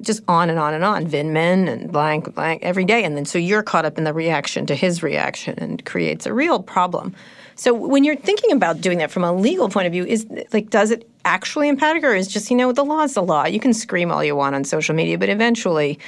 just 0.00 0.22
on 0.26 0.50
and 0.50 0.58
on 0.58 0.74
and 0.74 0.84
on, 0.84 1.06
Vindman 1.06 1.68
and 1.68 1.92
blank, 1.92 2.34
blank 2.34 2.62
every 2.62 2.84
day. 2.84 3.04
And 3.04 3.16
then 3.16 3.24
so 3.24 3.38
you're 3.38 3.62
caught 3.62 3.84
up 3.84 3.96
in 3.96 4.04
the 4.04 4.12
reaction 4.12 4.66
to 4.66 4.74
his 4.74 5.02
reaction 5.02 5.56
and 5.58 5.84
creates 5.84 6.26
a 6.26 6.34
real 6.34 6.62
problem. 6.62 7.14
So 7.56 7.72
when 7.72 8.02
you're 8.02 8.16
thinking 8.16 8.50
about 8.50 8.80
doing 8.80 8.98
that 8.98 9.12
from 9.12 9.22
a 9.22 9.32
legal 9.32 9.68
point 9.68 9.86
of 9.86 9.92
view, 9.92 10.04
is 10.04 10.26
like, 10.52 10.70
does 10.70 10.90
it 10.90 11.08
actually 11.24 11.68
impact 11.68 12.04
or 12.04 12.14
is 12.14 12.26
just, 12.26 12.50
you 12.50 12.56
know, 12.56 12.72
the 12.72 12.84
law 12.84 13.02
is 13.02 13.14
the 13.14 13.22
law. 13.22 13.46
You 13.46 13.60
can 13.60 13.72
scream 13.72 14.10
all 14.10 14.24
you 14.24 14.34
want 14.34 14.56
on 14.56 14.64
social 14.64 14.94
media, 14.94 15.16
but 15.18 15.28
eventually 15.28 15.98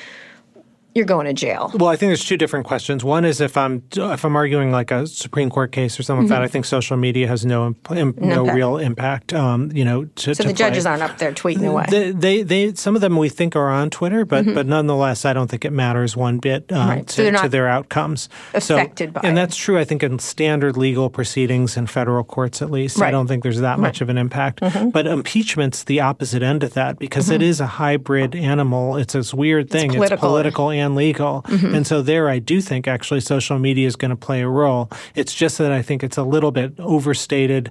you're 0.96 1.04
going 1.04 1.26
to 1.26 1.32
jail. 1.34 1.70
Well, 1.74 1.88
I 1.90 1.96
think 1.96 2.08
there's 2.08 2.24
two 2.24 2.36
different 2.36 2.66
questions. 2.66 3.04
One 3.04 3.24
is 3.24 3.40
if 3.40 3.56
I'm 3.56 3.82
if 3.94 4.24
I'm 4.24 4.34
arguing 4.34 4.72
like 4.72 4.90
a 4.90 5.06
Supreme 5.06 5.50
Court 5.50 5.70
case 5.70 5.98
or 6.00 6.02
something 6.02 6.24
like 6.24 6.30
that, 6.30 6.42
I 6.42 6.48
think 6.48 6.64
social 6.64 6.96
media 6.96 7.28
has 7.28 7.44
no 7.46 7.66
imp- 7.68 7.90
im- 7.92 8.14
no 8.18 8.44
Mm-hmm. 8.46 8.56
real 8.56 8.78
impact. 8.78 9.32
Um, 9.34 9.70
you 9.72 9.84
know, 9.84 10.04
to, 10.06 10.34
So 10.34 10.42
to 10.42 10.48
the 10.48 10.54
judges 10.54 10.86
aren't 10.86 11.02
up 11.02 11.18
there 11.18 11.32
tweeting 11.32 11.68
away. 11.68 11.84
They, 11.88 12.10
they, 12.12 12.42
they, 12.42 12.74
some 12.74 12.94
of 12.94 13.00
them 13.02 13.16
we 13.16 13.28
think 13.28 13.54
are 13.56 13.68
on 13.70 13.90
Twitter, 13.90 14.24
but 14.24 14.44
but 14.54 14.66
nonetheless, 14.66 15.24
I 15.24 15.32
don't 15.32 15.48
think 15.48 15.64
it 15.64 15.72
matters 15.72 16.16
one 16.16 16.38
bit 16.38 16.72
um, 16.72 16.78
Mm-hmm. 16.78 16.90
Right. 16.90 17.10
So 17.10 17.30
to, 17.30 17.36
to 17.38 17.48
their 17.48 17.68
outcomes. 17.68 18.28
affected 18.54 19.12
by 19.12 19.20
and 19.24 19.32
it. 19.32 19.40
that's 19.40 19.56
true. 19.56 19.78
I 19.78 19.84
think 19.84 20.02
in 20.02 20.18
standard 20.18 20.76
legal 20.76 21.10
proceedings 21.10 21.76
in 21.76 21.86
federal 21.86 22.24
courts, 22.24 22.62
at 22.62 22.70
least, 22.70 22.96
I 22.98 23.00
Right. 23.00 23.06
Mm-hmm. 23.08 23.12
don't 23.18 23.26
think 23.26 23.42
there's 23.42 23.60
that 23.60 23.78
much 23.78 24.00
of 24.00 24.08
an 24.08 24.16
impact. 24.18 24.60
But 24.92 25.06
impeachment's 25.06 25.84
the 25.84 26.00
opposite 26.00 26.42
end 26.42 26.62
of 26.62 26.74
that 26.74 26.98
because 26.98 27.28
it 27.30 27.42
is 27.42 27.60
a 27.60 27.66
hybrid 27.66 28.34
animal. 28.34 28.96
It's 28.96 29.12
this 29.14 29.34
weird 29.34 29.68
thing. 29.70 29.86
It's 29.86 29.94
political. 29.96 30.28
political 30.28 30.70
and 30.86 30.94
legal, 30.94 31.42
mm-hmm. 31.42 31.74
and 31.74 31.86
so 31.86 32.00
there, 32.00 32.28
I 32.28 32.38
do 32.38 32.60
think 32.60 32.88
actually 32.88 33.20
social 33.20 33.58
media 33.58 33.86
is 33.86 33.96
going 33.96 34.10
to 34.10 34.16
play 34.16 34.40
a 34.40 34.48
role. 34.48 34.90
It's 35.14 35.34
just 35.34 35.58
that 35.58 35.72
I 35.72 35.82
think 35.82 36.02
it's 36.02 36.16
a 36.16 36.22
little 36.22 36.52
bit 36.52 36.72
overstated 36.78 37.70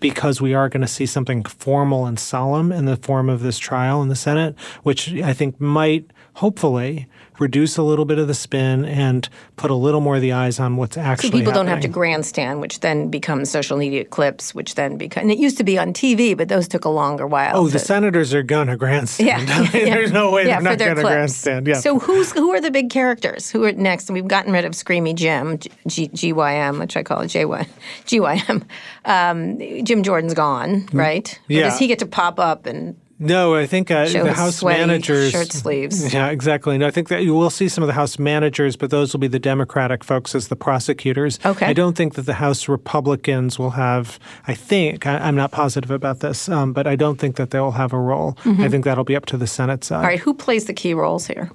because 0.00 0.40
we 0.40 0.52
are 0.52 0.68
going 0.68 0.82
to 0.82 0.86
see 0.86 1.06
something 1.06 1.44
formal 1.44 2.06
and 2.06 2.18
solemn 2.18 2.72
in 2.72 2.84
the 2.84 2.96
form 2.96 3.28
of 3.28 3.40
this 3.40 3.58
trial 3.58 4.02
in 4.02 4.08
the 4.08 4.16
Senate, 4.16 4.58
which 4.82 5.14
I 5.14 5.32
think 5.32 5.60
might 5.60 6.10
hopefully 6.34 7.06
reduce 7.38 7.76
a 7.76 7.82
little 7.82 8.04
bit 8.04 8.18
of 8.18 8.28
the 8.28 8.34
spin 8.34 8.84
and 8.84 9.28
put 9.56 9.70
a 9.70 9.74
little 9.74 10.00
more 10.00 10.16
of 10.16 10.22
the 10.22 10.32
eyes 10.32 10.58
on 10.60 10.76
what's 10.76 10.96
actually. 10.96 11.30
So 11.30 11.36
people 11.36 11.52
don't 11.52 11.66
have 11.66 11.80
to 11.80 11.88
grandstand, 11.88 12.60
which 12.60 12.80
then 12.80 13.08
becomes 13.10 13.50
social 13.50 13.76
media 13.76 14.04
clips, 14.04 14.54
which 14.54 14.74
then 14.74 14.96
become. 14.96 15.22
And 15.22 15.30
it 15.30 15.38
used 15.38 15.56
to 15.58 15.64
be 15.64 15.78
on 15.78 15.92
TV, 15.92 16.36
but 16.36 16.48
those 16.48 16.68
took 16.68 16.84
a 16.84 16.88
longer 16.88 17.26
while. 17.26 17.56
Oh, 17.56 17.68
the 17.68 17.78
senators 17.78 18.32
are 18.34 18.42
to 18.68 18.76
grandstand. 18.76 19.48
Yeah, 19.48 19.54
I 19.56 19.60
mean, 19.60 19.70
yeah, 19.86 19.94
There's 19.94 20.12
no 20.12 20.30
way 20.30 20.46
yeah, 20.46 20.60
they're 20.60 20.62
not 20.62 20.78
to 20.96 21.02
clips. 21.02 21.14
grandstand. 21.14 21.66
Yeah. 21.66 21.74
So 21.80 21.98
who's 21.98 22.32
who 22.32 22.52
are 22.52 22.60
the 22.60 22.70
big 22.70 22.90
characters? 22.90 23.50
Who 23.50 23.64
are 23.64 23.72
next? 23.72 24.08
And 24.08 24.14
we've 24.14 24.28
gotten 24.28 24.52
rid 24.52 24.64
of 24.64 24.72
Screamy 24.72 25.14
Jim, 25.14 25.58
G- 25.58 26.08
GYM, 26.08 26.78
which 26.78 26.96
I 26.96 27.02
call 27.02 27.20
it 27.20 27.28
JY, 27.28 27.66
GYM. 28.06 28.62
Um, 29.04 29.84
Jim 29.84 30.02
Jordan's 30.02 30.34
gone, 30.34 30.88
right? 30.92 31.32
Or 31.48 31.52
Yeah. 31.52 31.62
does 31.64 31.78
he 31.78 31.86
get 31.86 31.98
to 32.00 32.06
pop 32.06 32.38
up 32.40 32.66
and 32.66 32.96
No, 33.18 33.54
I 33.54 33.66
think 33.66 33.90
uh, 33.90 34.06
the 34.08 34.32
House 34.34 34.56
sweaty 34.56 34.80
managers. 34.80 35.30
shirt 35.30 35.50
sleeves. 35.50 36.12
Yeah, 36.16 36.28
exactly. 36.28 36.76
No, 36.76 36.86
I 36.86 36.90
think 36.90 37.08
that 37.08 37.22
you 37.22 37.32
will 37.34 37.48
see 37.50 37.68
some 37.68 37.82
of 37.82 37.88
the 37.88 37.94
House 37.94 38.18
managers, 38.18 38.76
but 38.76 38.90
those 38.90 39.12
will 39.12 39.20
be 39.20 39.26
the 39.26 39.38
Democratic 39.38 40.04
folks 40.04 40.34
as 40.34 40.48
the 40.48 40.56
prosecutors. 40.56 41.38
Okay. 41.44 41.66
I 41.66 41.72
don't 41.72 41.96
think 41.96 42.14
that 42.14 42.22
the 42.22 42.34
House 42.34 42.68
Republicans 42.68 43.58
will 43.58 43.70
have. 43.70 44.18
I 44.46 44.54
think 44.54 45.06
I, 45.06 45.16
I'm 45.18 45.34
not 45.34 45.50
positive 45.50 45.90
about 45.90 46.20
this, 46.20 46.48
um, 46.48 46.72
but 46.74 46.86
I 46.86 46.94
don't 46.96 47.18
think 47.18 47.36
that 47.36 47.50
they 47.52 47.60
will 47.60 47.72
have 47.72 47.92
a 47.94 47.98
role. 47.98 48.36
I 48.44 48.68
think 48.68 48.84
that'll 48.84 49.04
be 49.04 49.16
up 49.16 49.26
to 49.26 49.36
the 49.38 49.46
Senate 49.46 49.82
side. 49.84 49.96
Mm-hmm. 49.96 50.04
all 50.04 50.10
right? 50.10 50.20
Who 50.20 50.34
plays 50.34 50.66
the 50.66 50.74
key 50.74 50.92
roles 50.92 51.26
here? 51.26 51.50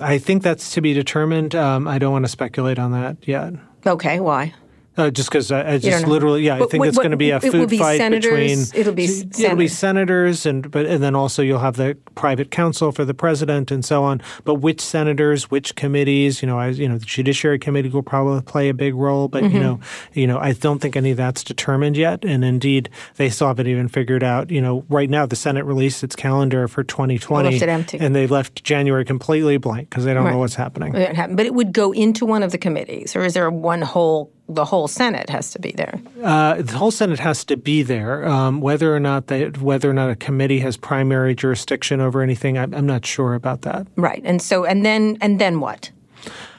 I 0.00 0.18
think 0.18 0.42
that's 0.42 0.72
to 0.74 0.80
be 0.80 0.92
determined. 0.92 1.54
Um, 1.54 1.88
I 1.88 1.98
don't 1.98 2.12
want 2.12 2.24
to 2.26 2.30
speculate 2.30 2.78
on 2.78 2.92
that 2.92 3.16
yet. 3.26 3.54
Okay, 3.86 4.20
why? 4.20 4.54
Uh, 5.00 5.10
just 5.10 5.30
because 5.30 5.50
I, 5.50 5.72
I 5.74 5.78
just 5.78 6.06
literally, 6.06 6.42
yeah, 6.42 6.56
I 6.56 6.58
think 6.66 6.74
what- 6.80 6.88
it's 6.88 6.98
going 6.98 7.10
to 7.12 7.16
be 7.16 7.30
a 7.30 7.40
food 7.40 7.54
will 7.54 7.66
be 7.66 7.78
fight 7.78 7.98
senators, 7.98 8.30
between. 8.70 8.80
it'll 8.80 8.92
be 8.94 9.06
senators. 9.06 9.40
it'll 9.40 9.56
be 9.56 9.68
senators. 9.68 10.46
and 10.46 10.70
but 10.70 10.86
and 10.86 11.02
then 11.02 11.14
also 11.14 11.42
you'll 11.42 11.58
have 11.60 11.76
the 11.76 11.96
private 12.14 12.50
counsel 12.50 12.92
for 12.92 13.04
the 13.04 13.14
president 13.14 13.70
and 13.70 13.84
so 13.84 14.04
on. 14.04 14.20
But 14.44 14.56
which 14.56 14.80
senators, 14.80 15.50
which 15.50 15.74
committees? 15.74 16.42
You 16.42 16.48
know, 16.48 16.58
I, 16.58 16.68
you 16.68 16.88
know, 16.88 16.98
the 16.98 17.04
Judiciary 17.06 17.58
Committee 17.58 17.88
will 17.88 18.02
probably 18.02 18.42
play 18.42 18.68
a 18.68 18.74
big 18.74 18.94
role, 18.94 19.28
but 19.28 19.40
Mm-hmm. 19.42 19.54
you 19.56 19.62
know, 19.62 19.80
you 20.12 20.26
know, 20.26 20.38
I 20.38 20.52
don't 20.52 20.80
think 20.80 20.96
any 20.96 21.12
of 21.12 21.16
that's 21.16 21.42
determined 21.42 21.96
yet. 21.96 22.24
And 22.24 22.44
indeed, 22.44 22.90
they 23.16 23.30
still 23.30 23.46
haven't 23.48 23.66
even 23.68 23.88
figured 23.88 24.22
out. 24.22 24.50
You 24.50 24.60
know, 24.60 24.84
right 24.88 25.08
now 25.08 25.24
the 25.26 25.36
Senate 25.36 25.64
released 25.64 26.04
its 26.04 26.14
calendar 26.14 26.68
for 26.68 26.84
2020, 26.84 27.50
Left 27.50 27.62
it 27.62 27.68
empty. 27.68 27.98
and 27.98 28.14
they 28.14 28.26
left 28.26 28.62
January 28.64 29.04
completely 29.04 29.56
blank 29.56 29.88
because 29.88 30.04
they 30.04 30.12
don't 30.12 30.24
Right. 30.24 30.32
know 30.32 30.38
what's 30.38 30.54
happening. 30.56 30.92
But 30.92 31.46
it 31.46 31.54
would 31.54 31.72
go 31.72 31.92
into 31.92 32.26
one 32.26 32.42
of 32.42 32.52
the 32.52 32.58
committees, 32.58 33.16
or 33.16 33.24
is 33.24 33.34
there 33.34 33.50
one 33.50 33.80
whole? 33.82 34.30
The 34.54 34.64
whole 34.64 34.88
Senate 34.88 35.30
has 35.30 35.52
to 35.52 35.60
be 35.60 35.70
there. 35.70 36.00
Uh, 36.22 36.60
the 36.60 36.76
whole 36.76 36.90
Senate 36.90 37.20
has 37.20 37.44
to 37.44 37.56
be 37.56 37.82
there. 37.82 38.26
Um, 38.26 38.60
whether 38.60 38.94
or 38.94 38.98
not 39.00 39.28
they, 39.28 39.46
whether 39.46 39.88
or 39.88 39.94
not 39.94 40.10
a 40.10 40.16
committee 40.16 40.58
has 40.58 40.76
primary 40.76 41.36
jurisdiction 41.36 42.00
over 42.00 42.20
anything, 42.20 42.58
I'm, 42.58 42.74
I'm 42.74 42.86
not 42.86 43.06
sure 43.06 43.34
about 43.34 43.62
that. 43.62 43.86
Right. 43.96 44.20
And 44.24 44.42
so, 44.42 44.64
and 44.64 44.84
then, 44.84 45.18
and 45.20 45.40
then 45.40 45.60
what? 45.60 45.92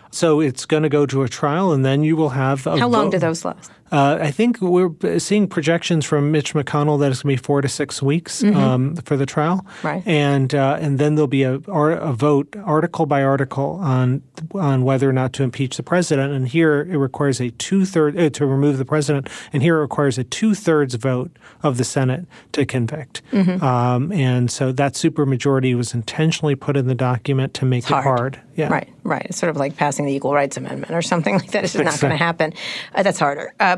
So 0.10 0.40
it's 0.40 0.66
going 0.66 0.84
to 0.84 0.90
go 0.90 1.06
to 1.06 1.24
a 1.24 1.30
trial, 1.30 1.72
and 1.74 1.86
then 1.86 2.04
you 2.04 2.16
will 2.16 2.30
have. 2.30 2.66
A 2.68 2.78
How 2.78 2.88
long 2.88 3.10
do 3.10 3.20
those 3.20 3.44
last? 3.46 3.72
Uh, 3.92 4.18
I 4.22 4.32
think 4.32 4.62
we're 4.62 5.20
seeing 5.20 5.48
projections 5.48 6.06
from 6.06 6.32
Mitch 6.32 6.54
McConnell 6.54 7.00
that 7.02 7.12
it's 7.12 7.24
going 7.24 7.36
to 7.36 7.42
be 7.42 7.46
four 7.46 7.62
to 7.62 7.68
six 7.68 8.02
weeks 8.02 8.42
Mhm. 8.42 8.56
um, 8.56 8.96
for 8.96 9.18
the 9.18 9.26
trial, 9.26 9.66
Right. 9.84 10.02
And 10.06 10.54
uh, 10.56 10.78
and 10.80 10.98
then 10.98 11.16
there'll 11.16 11.28
be 11.28 11.44
a, 11.44 11.56
a 11.56 12.14
vote, 12.14 12.56
article 12.64 13.06
by 13.06 13.22
article, 13.24 13.80
on 13.82 14.22
on 14.56 14.84
whether 14.84 15.10
or 15.10 15.14
not 15.14 15.34
to 15.34 15.44
impeach 15.44 15.78
the 15.78 15.84
president. 15.84 16.32
And 16.34 16.48
here 16.48 16.82
it 16.90 16.98
requires 16.98 17.42
a 17.42 17.50
two 17.52 17.84
third 17.86 18.18
uh, 18.18 18.30
to 18.30 18.46
remove 18.46 18.78
the 18.78 18.86
president, 18.86 19.30
and 19.52 19.62
here 19.62 19.78
it 19.78 19.82
requires 19.82 20.18
a 20.18 20.24
two 20.24 20.54
thirds 20.56 20.96
vote 20.96 21.32
of 21.64 21.78
the 21.78 21.84
Senate 21.84 22.26
to 22.54 22.66
convict. 22.66 23.22
Mhm. 23.32 23.62
Um, 23.62 24.12
and 24.14 24.50
so 24.50 24.72
that 24.72 24.94
supermajority 24.94 25.76
was 25.76 25.94
intentionally 25.94 26.56
put 26.56 26.78
in 26.78 26.88
the 26.88 26.96
document 26.96 27.54
to 27.56 27.66
make 27.66 27.80
It's 27.84 27.90
it 27.92 27.94
hard. 27.94 28.06
hard. 28.06 28.40
Yeah. 28.56 28.68
Right, 28.70 28.90
right. 29.04 29.26
It's 29.26 29.38
sort 29.40 29.50
of 29.50 29.58
like 29.58 29.78
passing 29.78 30.06
the 30.06 30.14
Equal 30.14 30.34
Rights 30.34 30.58
Amendment 30.58 30.92
or 30.94 31.02
something 31.02 31.36
like 31.40 31.52
that. 31.52 31.64
It's 31.64 31.74
just 31.74 31.84
not 31.86 32.00
going 32.00 32.12
to 32.12 32.18
happen. 32.24 32.54
Uh, 32.94 33.02
that's 33.04 33.18
harder. 33.20 33.54
Uh, 33.60 33.78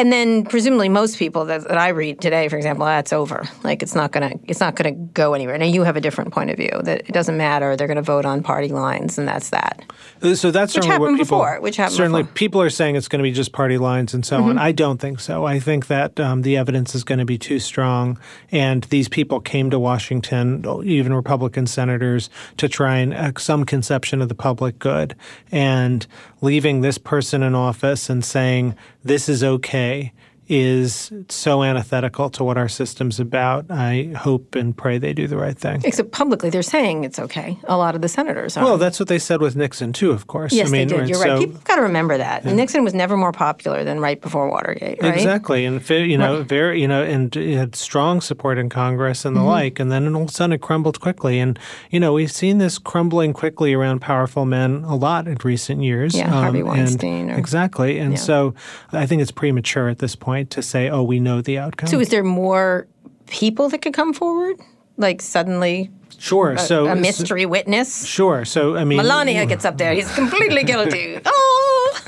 and 0.00 0.10
then 0.10 0.44
presumably 0.46 0.88
most 0.88 1.18
people 1.18 1.44
that, 1.44 1.68
that 1.68 1.76
I 1.76 1.88
read 1.88 2.22
today, 2.22 2.48
for 2.48 2.56
example, 2.56 2.86
that's 2.86 3.12
over. 3.12 3.46
Like 3.62 3.82
it's 3.82 3.94
not 3.94 4.12
going 4.12 4.30
to 4.30 4.38
it's 4.48 4.58
not 4.58 4.74
to 4.76 4.92
go 4.92 5.34
anywhere. 5.34 5.58
Now 5.58 5.66
you 5.66 5.82
have 5.82 5.96
a 5.96 6.00
different 6.00 6.32
point 6.32 6.48
of 6.48 6.56
view 6.56 6.70
that 6.84 7.00
it 7.00 7.12
doesn't 7.12 7.36
matter. 7.36 7.76
They're 7.76 7.86
going 7.86 7.96
to 7.96 8.02
vote 8.02 8.24
on 8.24 8.42
party 8.42 8.68
lines, 8.68 9.18
and 9.18 9.28
that's 9.28 9.50
that. 9.50 9.82
Uh, 10.22 10.34
So 10.34 10.50
that's 10.50 10.74
Which 10.74 10.86
happened 10.86 11.18
people, 11.18 11.36
before, 11.38 11.60
which 11.60 11.76
happened 11.76 11.96
certainly 11.96 12.22
before. 12.22 12.34
people 12.34 12.62
are 12.62 12.70
saying 12.70 12.96
it's 12.96 13.08
going 13.08 13.18
to 13.18 13.22
be 13.22 13.32
just 13.32 13.52
party 13.52 13.76
lines 13.76 14.14
and 14.14 14.24
so 14.24 14.36
on. 14.42 14.54
Mhm. 14.54 14.58
I 14.60 14.72
don't 14.72 14.98
think 14.98 15.20
so. 15.20 15.44
I 15.44 15.60
think 15.60 15.88
that 15.88 16.18
um, 16.18 16.42
the 16.42 16.56
evidence 16.56 16.94
is 16.94 17.04
going 17.04 17.18
to 17.18 17.26
be 17.26 17.36
too 17.36 17.58
strong, 17.58 18.18
and 18.50 18.84
these 18.84 19.08
people 19.08 19.38
came 19.40 19.68
to 19.68 19.78
Washington, 19.78 20.64
even 20.84 21.12
Republican 21.12 21.66
senators, 21.66 22.30
to 22.56 22.68
try 22.68 22.96
and 22.96 23.12
uh, 23.12 23.32
some 23.36 23.64
conception 23.64 24.22
of 24.22 24.28
the 24.30 24.34
public 24.34 24.78
good, 24.78 25.14
and 25.52 26.06
leaving 26.40 26.80
this 26.80 26.96
person 26.96 27.42
in 27.42 27.54
office 27.54 28.08
and 28.08 28.24
saying 28.24 28.74
this 29.04 29.28
is 29.28 29.44
okay 29.44 29.89
Okay 29.90 30.12
is 30.50 31.12
so 31.28 31.62
antithetical 31.62 32.28
to 32.30 32.42
what 32.42 32.58
our 32.58 32.68
system's 32.68 33.20
about. 33.20 33.66
I 33.70 34.12
hope 34.16 34.56
and 34.56 34.76
pray 34.76 34.98
they 34.98 35.12
do 35.12 35.28
the 35.28 35.36
right 35.36 35.56
thing. 35.56 35.80
Except 35.84 36.10
publicly, 36.10 36.50
they're 36.50 36.62
saying 36.62 37.04
it's 37.04 37.20
okay. 37.20 37.56
A 37.64 37.76
lot 37.76 37.94
of 37.94 38.02
the 38.02 38.08
senators 38.08 38.56
are. 38.56 38.64
Well, 38.64 38.76
that's 38.76 38.98
what 38.98 39.08
they 39.08 39.20
said 39.20 39.40
with 39.40 39.54
Nixon 39.54 39.92
too, 39.92 40.10
of 40.10 40.26
course. 40.26 40.52
yes, 40.52 40.68
I 40.68 40.72
mean, 40.72 40.88
they 40.88 40.96
did. 40.98 41.08
You're 41.08 41.18
so- 41.22 41.28
right. 41.28 41.38
People 41.38 41.54
have 41.54 41.64
got 41.64 41.76
to 41.76 41.82
remember 41.82 42.18
that. 42.18 42.44
Nixon 42.44 42.82
was 42.82 42.94
never 42.94 43.16
more 43.16 43.30
popular 43.32 43.84
than 43.84 44.00
right 44.00 44.20
before 44.20 44.50
Watergate, 44.50 45.00
right? 45.00 45.14
Exactly, 45.14 45.64
and 45.64 45.88
you 45.88 46.18
know, 46.18 46.42
very 46.42 46.80
you 46.80 46.88
know, 46.88 47.02
and 47.02 47.34
it 47.36 47.56
had 47.56 47.76
strong 47.76 48.20
support 48.20 48.58
in 48.58 48.68
Congress 48.68 49.24
and 49.24 49.36
the 49.36 49.40
Mhm. 49.40 49.46
like, 49.46 49.78
and 49.80 49.92
then 49.92 50.12
all 50.16 50.22
of 50.24 50.28
a 50.30 50.32
sudden 50.32 50.54
it 50.54 50.60
crumbled 50.60 51.00
quickly. 51.00 51.38
And 51.38 51.58
you 51.90 52.00
know, 52.00 52.12
we've 52.12 52.32
seen 52.32 52.58
this 52.58 52.78
crumbling 52.78 53.32
quickly 53.32 53.72
around 53.72 54.00
powerful 54.00 54.44
men 54.44 54.82
a 54.84 54.96
lot 54.96 55.28
in 55.28 55.38
recent 55.44 55.82
years. 55.82 56.16
Yeah, 56.16 56.28
Harvey 56.28 56.58
and- 56.60 56.68
Weinstein 56.68 57.30
or- 57.30 57.38
exactly, 57.38 57.98
and 57.98 58.14
Yeah. 58.14 58.18
so 58.18 58.54
I 58.92 59.06
think 59.06 59.22
it's 59.22 59.30
premature 59.30 59.88
at 59.88 59.98
this 60.00 60.16
point 60.16 60.39
to 60.44 60.62
say, 60.62 60.88
oh, 60.88 61.02
we 61.02 61.20
know 61.20 61.40
the 61.40 61.58
outcome. 61.58 61.88
So 61.88 62.00
is 62.00 62.08
there 62.08 62.24
more 62.24 62.86
people 63.26 63.68
that 63.68 63.82
could 63.82 63.94
come 63.94 64.12
forward? 64.12 64.56
Like 64.96 65.22
suddenly 65.22 65.90
sure, 66.18 66.52
a, 66.52 66.58
so 66.58 66.86
a 66.86 66.96
mystery 66.96 67.46
witness? 67.46 68.06
Sure, 68.06 68.44
so 68.44 68.76
I 68.76 68.84
mean, 68.84 68.98
Melania 68.98 69.46
gets 69.46 69.64
up 69.64 69.78
there. 69.78 69.92
He's 69.94 70.12
completely 70.14 70.64
guilty. 70.64 71.20
Oh! 71.26 72.00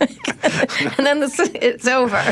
and 0.96 1.06
then 1.06 1.20
this, 1.20 1.38
it's 1.54 1.86
over. 1.86 2.22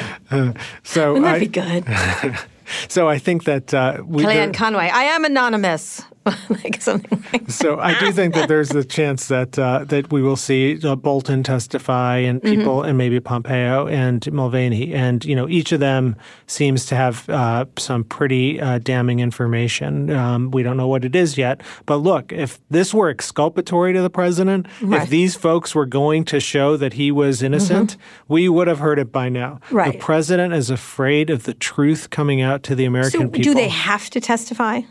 so 0.84 1.14
Wouldn't 1.14 1.24
that 1.24 1.34
I, 1.34 1.38
be 1.38 1.46
good? 1.46 2.38
so 2.88 3.08
I 3.08 3.18
think 3.18 3.44
that 3.44 3.74
uh, 3.74 4.02
we. 4.06 4.24
Kellyanne 4.24 4.54
Conway, 4.54 4.88
I 4.88 5.04
am 5.04 5.24
anonymous. 5.24 6.02
like 6.48 6.80
something 6.82 7.22
like 7.32 7.50
So 7.50 7.78
I 7.78 7.98
do 7.98 8.12
think 8.12 8.34
that 8.34 8.48
there's 8.48 8.70
a 8.72 8.84
chance 8.84 9.28
that 9.28 9.58
uh, 9.58 9.84
that 9.84 10.10
we 10.12 10.22
will 10.22 10.36
see 10.36 10.78
uh, 10.84 10.96
Bolton 10.96 11.42
testify 11.42 12.18
and 12.18 12.40
Mm-hmm. 12.42 12.54
people 12.58 12.82
and 12.82 12.98
maybe 12.98 13.18
Pompeo 13.20 13.86
and 13.88 14.30
Mulvaney 14.32 14.92
and 14.94 15.24
you 15.24 15.34
know 15.34 15.48
each 15.48 15.72
of 15.72 15.80
them 15.80 16.16
seems 16.46 16.84
to 16.86 16.96
have 16.96 17.28
uh, 17.30 17.64
some 17.78 18.04
pretty 18.04 18.60
uh, 18.60 18.78
damning 18.78 19.20
information. 19.20 20.10
Um, 20.10 20.50
we 20.50 20.62
don't 20.62 20.76
know 20.76 20.88
what 20.88 21.04
it 21.04 21.14
is 21.16 21.38
yet, 21.38 21.62
but 21.86 21.96
look, 21.96 22.32
if 22.32 22.58
this 22.70 22.92
were 22.92 23.08
exculpatory 23.08 23.92
to 23.92 24.02
the 24.02 24.10
president, 24.10 24.66
Right. 24.82 25.02
if 25.02 25.08
these 25.08 25.34
folks 25.36 25.74
were 25.74 25.86
going 25.86 26.24
to 26.26 26.40
show 26.40 26.76
that 26.76 26.92
he 26.94 27.10
was 27.10 27.42
innocent, 27.42 27.96
we 28.28 28.48
would 28.48 28.68
have 28.68 28.78
heard 28.80 28.98
it 28.98 29.10
by 29.12 29.28
now. 29.28 29.60
The 29.70 29.96
president 29.98 30.52
is 30.54 30.70
afraid 30.70 31.30
of 31.30 31.44
the 31.44 31.54
truth 31.54 32.10
coming 32.10 32.40
out 32.42 32.62
to 32.64 32.74
the 32.74 32.84
American 32.84 33.20
So 33.22 33.28
people. 33.28 33.42
do 33.42 33.54
they 33.54 33.68
have 33.68 34.10
to 34.10 34.20
testify? 34.20 34.82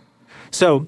So 0.51 0.87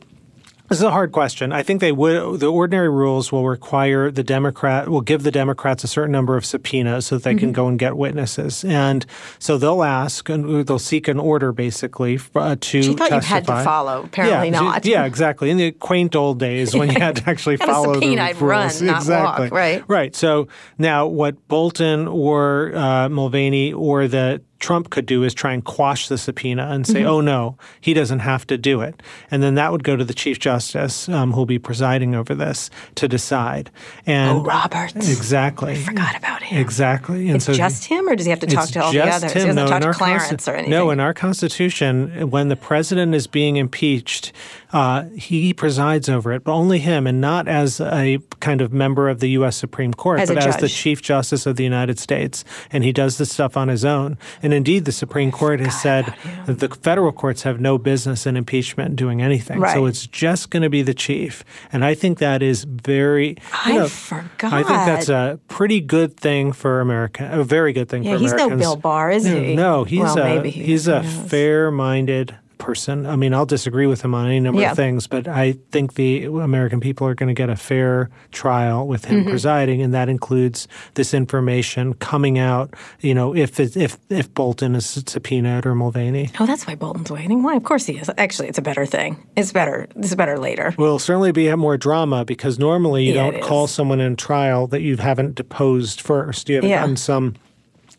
this 0.69 0.77
is 0.79 0.83
a 0.83 0.91
hard 0.91 1.11
question. 1.11 1.51
I 1.51 1.63
think 1.63 1.81
they 1.81 1.91
would. 1.91 2.39
The 2.39 2.51
ordinary 2.51 2.89
rules 2.89 3.31
will 3.31 3.47
require 3.47 4.11
the 4.11 4.23
Democrat 4.23 4.89
will 4.89 5.01
give 5.01 5.23
the 5.23 5.31
Democrats 5.31 5.83
a 5.83 5.87
certain 5.87 6.11
number 6.11 6.35
of 6.37 6.45
subpoenas 6.45 7.05
so 7.07 7.15
that 7.15 7.23
they 7.23 7.35
can 7.35 7.49
Mhm. 7.51 7.53
go 7.53 7.67
and 7.67 7.79
get 7.79 7.95
witnesses, 7.97 8.63
and 8.65 9.05
so 9.39 9.57
they'll 9.57 9.83
ask 9.83 10.27
and 10.29 10.65
they'll 10.67 10.79
seek 10.79 11.07
an 11.07 11.19
order 11.19 11.51
basically 11.51 12.19
uh, 12.35 12.55
to 12.59 12.83
She 12.83 12.93
thought 12.93 13.11
you 13.11 13.19
had 13.19 13.45
to 13.47 13.63
follow. 13.63 14.03
Apparently 14.05 14.49
yeah, 14.49 14.59
not. 14.59 14.85
Yeah, 14.85 15.05
exactly. 15.05 15.49
In 15.49 15.57
the 15.57 15.71
quaint 15.71 16.15
old 16.15 16.39
days 16.39 16.75
when 16.75 16.89
you 16.91 16.99
had 16.99 17.15
to 17.17 17.29
actually 17.29 17.57
follow 17.69 17.93
subpoena, 17.93 18.15
the 18.15 18.21
I'd 18.29 18.41
run, 18.41 18.61
rules. 18.63 18.81
not 18.81 18.93
walk, 18.95 19.01
exactly. 19.39 19.49
right. 19.57 19.83
Right. 19.87 20.15
So 20.15 20.47
now 20.77 21.07
what 21.07 21.47
Bolton 21.47 22.07
or 22.07 22.73
uh, 22.75 23.09
Mulvaney 23.09 23.73
or 23.73 24.07
the 24.07 24.41
Trump 24.59 24.89
could 24.89 25.05
do 25.05 25.23
is 25.23 25.33
try 25.33 25.53
and 25.53 25.63
quash 25.63 26.07
the 26.07 26.17
subpoena 26.17 26.67
and 26.71 26.85
say, 26.87 27.01
Mhm. 27.01 27.05
oh, 27.07 27.21
no, 27.21 27.57
he 27.79 27.93
doesn't 27.93 28.19
have 28.19 28.47
to 28.47 28.57
do 28.57 28.81
it. 28.81 29.01
And 29.29 29.43
then 29.43 29.55
that 29.55 29.71
would 29.71 29.83
go 29.83 29.95
to 29.95 30.03
the 30.03 30.13
Chief 30.13 30.39
Justice, 30.39 31.07
um, 31.09 31.33
who'll 31.33 31.45
be 31.45 31.59
presiding 31.59 32.15
over 32.15 32.33
this, 32.33 32.69
to 32.95 33.07
decide. 33.07 33.69
And 34.05 34.39
Oh, 34.39 34.43
Roberts. 34.43 34.95
Exactly. 34.95 35.73
I 35.73 35.75
forgot 35.75 36.17
about 36.17 36.41
him. 36.43 36.59
Exactly. 36.59 37.27
And 37.27 37.35
It's 37.35 37.45
so 37.45 37.53
just 37.53 37.85
him, 37.85 38.07
or 38.09 38.15
does 38.15 38.25
he 38.25 38.29
have 38.31 38.39
to 38.39 38.47
talk 38.47 38.69
to 38.69 38.83
all 38.83 38.91
the 38.91 39.01
others? 39.01 39.31
him. 39.31 39.41
He 39.41 39.47
doesn't 39.47 39.55
No, 39.55 39.67
talk 39.67 39.81
to 39.81 39.93
Clarence 39.93 40.23
consti- 40.31 40.51
or 40.51 40.55
anything. 40.55 40.71
No, 40.71 40.89
in 40.89 40.99
our 40.99 41.13
Constitution, 41.13 42.29
when 42.29 42.47
the 42.49 42.55
president 42.55 43.13
is 43.15 43.27
being 43.27 43.57
impeached, 43.57 44.31
uh, 44.73 45.03
he 45.15 45.53
presides 45.53 46.09
over 46.09 46.31
it, 46.33 46.43
but 46.43 46.51
only 46.53 46.79
him, 46.79 47.07
and 47.07 47.21
not 47.21 47.47
as 47.47 47.79
a 47.79 48.19
kind 48.39 48.61
of 48.61 48.73
member 48.73 49.07
of 49.09 49.19
the 49.19 49.29
U.S. 49.31 49.55
Supreme 49.55 49.93
Court, 49.93 50.19
As 50.19 50.29
but 50.29 50.37
as 50.39 50.57
the. 50.57 50.67
Chief 50.67 51.01
Justice 51.01 51.45
of 51.45 51.55
the 51.55 51.63
United 51.63 51.97
States. 51.99 52.43
And 52.71 52.83
he 52.83 52.91
does 52.91 53.17
this 53.17 53.31
stuff 53.31 53.57
on 53.57 53.67
his 53.67 53.83
own. 53.85 54.17
And 54.43 54.53
indeed, 54.53 54.85
the 54.85 54.91
Supreme 54.91 55.31
Court 55.31 55.59
has 55.59 55.81
said 55.81 56.13
that 56.45 56.59
the 56.59 56.69
federal 56.69 57.11
courts 57.11 57.43
have 57.43 57.59
no 57.59 57.77
business 57.77 58.25
in 58.25 58.35
impeachment 58.37 58.95
doing 58.95 59.21
anything. 59.21 59.63
So 59.65 59.85
it's 59.85 60.05
just 60.05 60.49
going 60.49 60.63
to 60.63 60.69
be 60.69 60.81
the 60.81 60.93
chief. 60.93 61.43
And 61.71 61.83
I 61.83 61.95
think 61.95 62.19
that 62.19 62.41
is 62.41 62.63
very. 62.65 63.37
I 63.53 63.73
know, 63.73 63.87
forgot. 63.87 64.53
I 64.53 64.63
think 64.63 64.79
that's 64.85 65.09
a 65.09 65.39
pretty 65.47 65.79
good 65.81 66.17
thing 66.17 66.51
for 66.51 66.81
America. 66.81 67.29
A 67.31 67.43
very 67.43 67.73
good 67.73 67.89
thing 67.89 68.03
Yeah, 68.03 68.13
for 68.15 68.19
he's 68.19 68.31
no 68.33 68.45
Americans. 68.47 68.61
Bill 68.61 68.75
Barr, 68.75 69.11
is 69.11 69.25
he? 69.25 69.55
No, 69.55 69.83
he's 69.83 70.01
Well, 70.01 70.17
a 70.17 70.43
he 70.43 70.51
he's 70.63 70.87
a 70.87 71.03
fair-minded 71.03 72.35
person. 72.57 73.05
I 73.05 73.15
mean, 73.15 73.33
I'll 73.33 73.45
disagree 73.45 73.87
with 73.87 74.01
him 74.01 74.13
on 74.13 74.25
any 74.27 74.39
number 74.39 74.61
Yeah. 74.61 74.71
of 74.71 74.77
things, 74.77 75.07
but 75.07 75.27
I 75.27 75.55
think 75.71 75.93
the 75.95 76.25
American 76.25 76.79
people 76.79 77.07
are 77.07 77.15
going 77.15 77.27
to 77.27 77.33
get 77.33 77.49
a 77.49 77.55
fair 77.55 78.09
trial 78.31 78.87
with 78.87 79.05
him 79.05 79.23
Mhm. 79.23 79.29
presiding, 79.29 79.81
and 79.81 79.93
that 79.93 80.09
includes 80.09 80.67
this 80.95 81.13
information 81.13 81.93
coming 81.95 82.37
out. 82.39 82.73
You 83.01 83.13
know, 83.13 83.35
if 83.35 83.59
if 83.59 83.97
if 84.09 84.33
Bolton 84.33 84.75
is 84.75 84.85
subpoenaed 84.85 85.65
or 85.65 85.75
Mulvaney. 85.75 86.29
Oh, 86.39 86.45
that's 86.45 86.65
why 86.67 86.75
Bolton's 86.75 87.11
waiting. 87.11 87.43
Why? 87.43 87.55
Of 87.55 87.63
course 87.63 87.85
he 87.85 87.93
is. 87.97 88.09
Actually, 88.17 88.47
it's 88.49 88.57
a 88.57 88.61
better 88.61 88.85
thing. 88.85 89.17
It's 89.35 89.51
better. 89.51 89.87
It's 89.95 90.15
better 90.15 90.37
later. 90.37 90.73
Will 90.77 90.99
certainly 90.99 91.31
be 91.31 91.53
more 91.55 91.77
drama 91.77 92.25
because 92.25 92.59
normally 92.59 93.05
you 93.05 93.13
Yeah, 93.13 93.31
don't 93.31 93.41
call 93.41 93.67
someone 93.67 93.99
in 93.99 94.15
trial 94.15 94.67
that 94.67 94.81
you 94.81 94.97
haven't 94.97 95.35
deposed 95.35 96.01
first. 96.01 96.49
You 96.49 96.55
haven't 96.55 96.69
Yeah. 96.69 96.81
done 96.85 96.95
some 96.97 97.35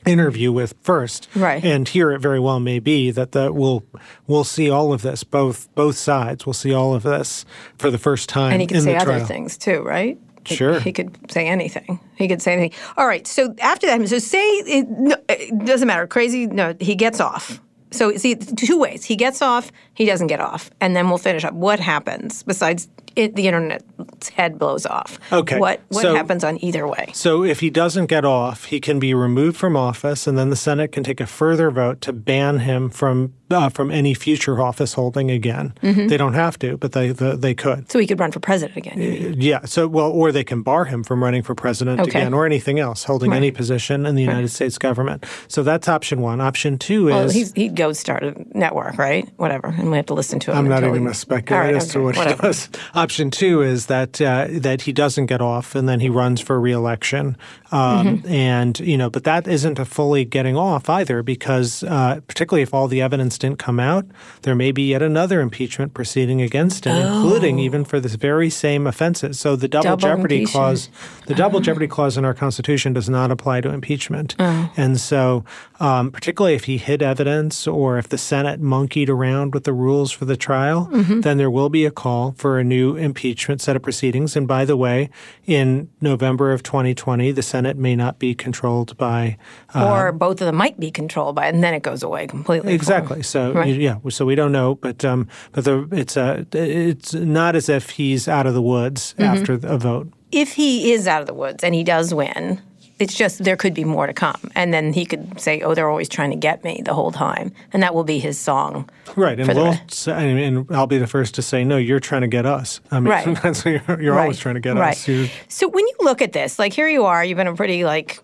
interview 0.09 0.51
with 0.53 0.75
first. 0.83 1.29
Right. 1.35 1.65
And 1.65 1.89
here 1.89 2.11
it 2.13 2.21
very 2.21 2.41
well 2.41 2.61
may 2.61 2.79
be 2.79 3.11
that 3.11 3.33
the, 3.33 3.53
we'll 3.53 3.85
we'll 4.27 4.45
see 4.45 4.71
all 4.71 4.93
of 4.93 5.03
this. 5.03 5.25
Both 5.25 5.73
both 5.75 5.97
sides 5.97 6.47
We'll 6.47 6.55
see 6.55 6.73
all 6.73 6.95
of 6.95 7.03
this 7.03 7.45
for 7.79 7.91
the 7.91 7.99
first 7.99 8.29
time 8.29 8.53
And 8.53 8.61
he 8.61 8.67
could 8.67 8.79
in 8.79 8.83
say 8.85 8.97
other 8.97 9.21
things 9.21 9.57
too, 9.59 9.83
right? 9.83 10.19
He- 10.45 10.55
Sure. 10.57 10.81
He, 10.81 10.93
could 10.93 11.31
say 11.31 11.47
anything. 11.47 12.01
He 12.17 12.27
could 12.27 12.41
say 12.41 12.55
anything. 12.55 12.73
All 12.97 13.07
right. 13.07 13.27
So 13.27 13.55
after 13.61 13.87
that, 13.87 14.09
so 14.09 14.19
say 14.19 14.39
it, 14.39 14.89
no, 14.89 15.15
it 15.29 15.67
doesn't 15.67 15.87
matter. 15.87 16.07
Crazy. 16.07 16.47
No, 16.47 16.75
he 16.81 16.95
gets 16.95 17.21
off. 17.21 17.61
So 17.91 18.17
see, 18.17 18.35
two 18.35 18.79
ways. 18.79 19.05
He 19.05 19.17
gets 19.17 19.43
off. 19.43 19.71
He 19.95 20.07
doesn't 20.07 20.27
get 20.29 20.41
off, 20.41 20.71
and 20.81 20.95
then 20.97 21.09
we'll 21.09 21.19
finish 21.19 21.45
up. 21.45 21.55
What 21.55 21.81
happens 21.81 22.43
besides 22.43 22.89
it, 23.19 23.35
the 23.37 23.47
internet's 23.49 24.29
head 24.31 24.59
blows 24.59 24.87
off? 24.87 25.19
Okay, 25.33 25.59
What 25.59 25.81
what 25.89 26.03
so- 26.03 26.15
happens 26.15 26.45
on 26.45 26.63
either 26.65 26.87
way? 26.87 27.11
So 27.13 27.43
if 27.45 27.61
he 27.61 27.71
doesn't 27.71 28.07
get 28.07 28.25
off, 28.25 28.65
he 28.67 28.81
can 28.81 28.99
be 28.99 29.13
removed 29.15 29.57
from 29.57 29.77
office, 29.77 30.27
and 30.27 30.39
then 30.39 30.51
the 30.51 30.57
Senate 30.57 30.93
can 30.93 31.03
take 31.05 31.21
a 31.21 31.27
further 31.27 31.71
vote 31.71 32.01
to 32.03 32.13
ban 32.13 32.61
him 32.61 32.91
from 32.91 33.35
uh, 33.51 33.71
from 33.71 33.91
any 33.91 34.13
future 34.13 34.61
office 34.61 34.93
holding 34.93 35.31
again. 35.31 35.73
Mhm. 35.83 36.11
They 36.11 36.19
don't 36.19 36.35
have 36.35 36.59
to, 36.59 36.77
but 36.77 36.93
they 36.93 37.13
they, 37.13 37.35
they 37.37 37.55
could. 37.55 37.91
So 37.91 37.99
he 37.99 38.07
could 38.07 38.21
run 38.21 38.31
for 38.31 38.41
president 38.41 38.77
again. 38.77 38.99
mean? 38.99 39.37
Yeah. 39.41 39.65
So, 39.65 39.89
well, 39.89 40.11
or 40.11 40.33
they 40.33 40.45
can 40.45 40.61
bar 40.63 40.85
him 40.85 41.03
from 41.03 41.25
running 41.25 41.43
for 41.43 41.55
president 41.55 41.99
Okay. 42.01 42.11
again, 42.11 42.35
or 42.35 42.45
anything 42.45 42.79
else, 42.79 43.05
holding 43.05 43.33
any 43.33 43.51
position 43.51 44.05
in 44.07 44.15
the 44.17 44.27
Right. 44.27 44.33
United 44.35 44.49
States 44.49 44.77
government. 44.79 45.25
So 45.49 45.63
that's 45.63 45.89
option 45.89 46.21
one. 46.21 46.41
Option 46.43 46.77
two 46.79 47.07
Well, 47.07 47.25
is 47.25 47.33
he's, 47.35 47.53
he'd 47.55 47.75
go 47.75 47.93
start 47.95 48.23
a 48.23 48.35
network, 48.57 48.99
right? 48.99 49.27
Whatever. 49.39 49.69
And 49.69 49.91
we 49.91 49.97
have 49.97 50.07
to 50.07 50.15
listen 50.15 50.39
to 50.41 50.51
him. 50.53 50.59
I'm 50.59 50.69
not 50.69 50.83
even 50.83 50.93
going 50.93 51.07
to 51.07 51.15
speculate 51.15 51.65
right, 51.65 51.75
as 51.75 51.89
to 51.93 52.03
what 52.03 52.17
whatever. 52.17 52.43
he 52.43 52.49
does. 52.49 52.69
Option 53.09 53.31
two 53.31 53.63
is 53.63 53.87
that 53.87 54.21
uh, 54.21 54.49
that 54.51 54.83
he 54.83 54.93
doesn't 54.93 55.27
get 55.27 55.41
off, 55.41 55.75
and 55.75 55.89
then 55.89 56.01
he 56.01 56.11
runs 56.11 56.43
for 56.43 56.61
reelection. 56.61 57.39
Um, 57.73 58.19
Mhm. 58.19 58.31
And 58.31 58.81
you 58.81 58.99
know, 58.99 59.09
but 59.09 59.25
that 59.25 59.49
isn't 59.49 59.79
a 59.79 59.87
fully 59.87 60.27
getting 60.27 60.57
off 60.59 60.91
either, 60.91 61.23
because 61.23 61.83
uh, 61.85 62.21
particularly 62.29 62.63
if 62.63 62.75
all 62.75 62.87
the 62.87 63.01
evidence 63.01 63.39
didn't 63.39 63.59
come 63.59 63.81
out, 63.81 64.05
there 64.43 64.55
may 64.55 64.73
be 64.73 64.83
yet 64.91 65.01
another 65.03 65.41
impeachment 65.41 65.95
proceeding 65.95 66.43
against 66.43 66.85
him, 66.85 66.97
including 66.97 67.59
Oh. 67.59 67.63
even 67.63 67.85
for 67.87 67.99
this 67.99 68.15
very 68.15 68.51
same 68.51 68.87
offenses. 68.87 69.39
So 69.41 69.57
the 69.57 69.69
double, 69.69 69.85
Double 69.97 70.09
jeopardy 70.09 70.45
clause, 70.45 70.91
the 71.27 71.35
double 71.35 71.61
jeopardy 71.61 71.87
clause 71.89 72.19
in 72.19 72.27
our 72.27 72.35
Constitution 72.35 72.93
does 72.93 73.09
not 73.09 73.31
apply 73.31 73.63
to 73.63 73.71
impeachment. 73.71 74.35
Oh. 74.39 74.69
And 74.77 75.01
so, 75.01 75.45
um, 75.81 76.11
particularly 76.11 76.57
if 76.57 76.65
he 76.65 76.77
hid 76.77 77.03
evidence 77.03 77.67
or 77.67 77.97
if 77.99 78.09
the 78.11 78.19
Senate 78.19 78.61
monkeyed 78.61 79.09
around 79.09 79.55
with 79.55 79.65
the 79.65 79.73
rules 79.73 80.11
for 80.13 80.27
the 80.27 80.37
trial, 80.37 80.91
Mhm. 80.93 81.23
then 81.23 81.39
there 81.39 81.51
will 81.51 81.71
be 81.71 81.87
a 81.87 81.91
call 81.91 82.35
for 82.37 82.59
a 82.59 82.65
new 82.65 82.88
impeachment 82.97 83.61
set 83.61 83.77
of 83.77 83.83
proceedings. 83.83 84.37
And 84.37 84.47
by 84.49 84.65
the 84.65 84.77
way, 84.77 85.11
in 85.47 85.89
November 86.01 86.53
of 86.53 86.63
2020, 86.63 87.33
the 87.33 87.43
Senate 87.43 87.77
may 87.77 87.95
not 87.97 88.19
be 88.19 88.35
controlled 88.35 88.97
by. 88.97 89.37
uh, 89.75 89.89
or 89.91 90.13
both 90.13 90.41
of 90.41 90.47
them 90.47 90.57
might 90.57 90.79
be 90.81 90.91
controlled 90.91 91.35
by 91.37 91.47
and 91.47 91.63
then 91.63 91.75
it 91.75 91.83
goes 91.83 92.03
away 92.03 92.27
completely. 92.27 92.73
Exactly. 92.75 93.23
So 93.23 93.53
Right. 93.53 93.75
yeah. 93.75 93.97
So 94.09 94.25
we 94.27 94.35
don't 94.35 94.53
know, 94.53 94.75
but 94.77 95.05
um, 95.05 95.29
but 95.53 95.65
the, 95.65 95.89
it's 95.93 96.17
a 96.17 96.47
it's 96.53 97.15
not 97.15 97.55
as 97.57 97.69
if 97.69 97.91
he's 97.91 98.29
out 98.29 98.47
of 98.47 98.55
the 98.55 98.63
woods 98.63 99.15
Mhm. 99.19 99.25
after 99.25 99.53
a 99.55 99.79
vote. 99.79 100.09
If 100.31 100.53
he 100.55 100.93
is 100.93 101.07
out 101.07 101.21
of 101.23 101.27
the 101.27 101.35
woods 101.35 101.65
and 101.65 101.75
he 101.75 101.83
does 101.85 102.13
win, 102.13 102.61
it's 102.99 103.15
just 103.15 103.45
there 103.45 103.57
could 103.57 103.75
be 103.75 103.85
more 103.85 104.07
to 104.07 104.13
come. 104.13 104.51
And 104.57 104.75
then 104.75 104.93
he 104.93 105.05
could 105.07 105.41
say, 105.41 105.61
oh, 105.61 105.75
they're 105.75 105.89
always 105.89 106.09
trying 106.09 106.31
to 106.31 106.37
get 106.37 106.65
me 106.65 106.83
the 106.85 106.95
whole 106.95 107.13
time. 107.13 107.53
And 107.73 107.83
that 107.83 107.95
will 107.95 108.05
be 108.05 108.19
his 108.19 108.39
song. 108.39 108.89
Right, 109.17 109.39
and 109.39 109.49
we'll 109.55 109.79
say, 109.89 110.13
and, 110.13 110.39
and 110.39 110.77
I'll 110.77 110.87
be 110.87 110.99
the 110.99 111.07
first 111.07 111.35
to 111.37 111.43
say, 111.43 111.65
no, 111.65 111.77
you're 111.77 112.01
trying 112.01 112.23
to 112.23 112.27
get 112.29 112.45
us. 112.45 112.81
I 112.91 113.01
mean, 113.01 113.11
Right. 113.11 113.27
you're, 113.65 114.01
you're 114.01 114.15
Right. 114.15 114.23
always 114.23 114.39
trying 114.39 114.57
to 114.57 114.61
get 114.61 114.77
Right. 114.77 114.93
us. 114.93 115.07
You're- 115.07 115.31
So 115.49 115.69
when 115.69 115.87
you 115.87 115.95
look 116.01 116.21
at 116.23 116.33
this, 116.33 116.59
like 116.59 116.73
here 116.73 116.89
you 116.89 117.05
are, 117.05 117.25
you've 117.25 117.37
been 117.39 117.47
a 117.47 117.55
pretty 117.55 117.85
like 117.85 118.21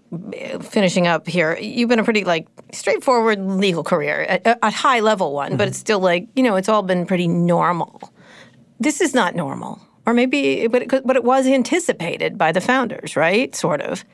finishing 0.62 1.06
up 1.06 1.26
here. 1.28 1.56
You've 1.58 1.88
been 1.88 1.98
a 2.00 2.04
pretty 2.04 2.24
like 2.24 2.46
straightforward 2.72 3.38
legal 3.40 3.84
career, 3.84 4.26
a, 4.44 4.56
a 4.62 4.70
high 4.70 5.00
level 5.00 5.32
one, 5.32 5.50
Mm-hmm. 5.50 5.56
but 5.58 5.68
it's 5.68 5.78
still 5.78 6.00
like 6.00 6.26
you 6.34 6.42
know 6.42 6.56
it's 6.56 6.68
all 6.68 6.82
been 6.82 7.06
pretty 7.06 7.28
normal. 7.28 8.12
This 8.80 9.00
is 9.00 9.14
not 9.14 9.34
normal, 9.36 9.80
or 10.06 10.14
maybe, 10.14 10.66
but 10.66 10.82
it, 10.82 11.06
but 11.06 11.16
it 11.16 11.22
was 11.24 11.46
anticipated 11.46 12.36
by 12.36 12.50
the 12.52 12.60
founders, 12.60 13.14
right? 13.16 13.54
Sort 13.54 13.80
of. 13.80 14.04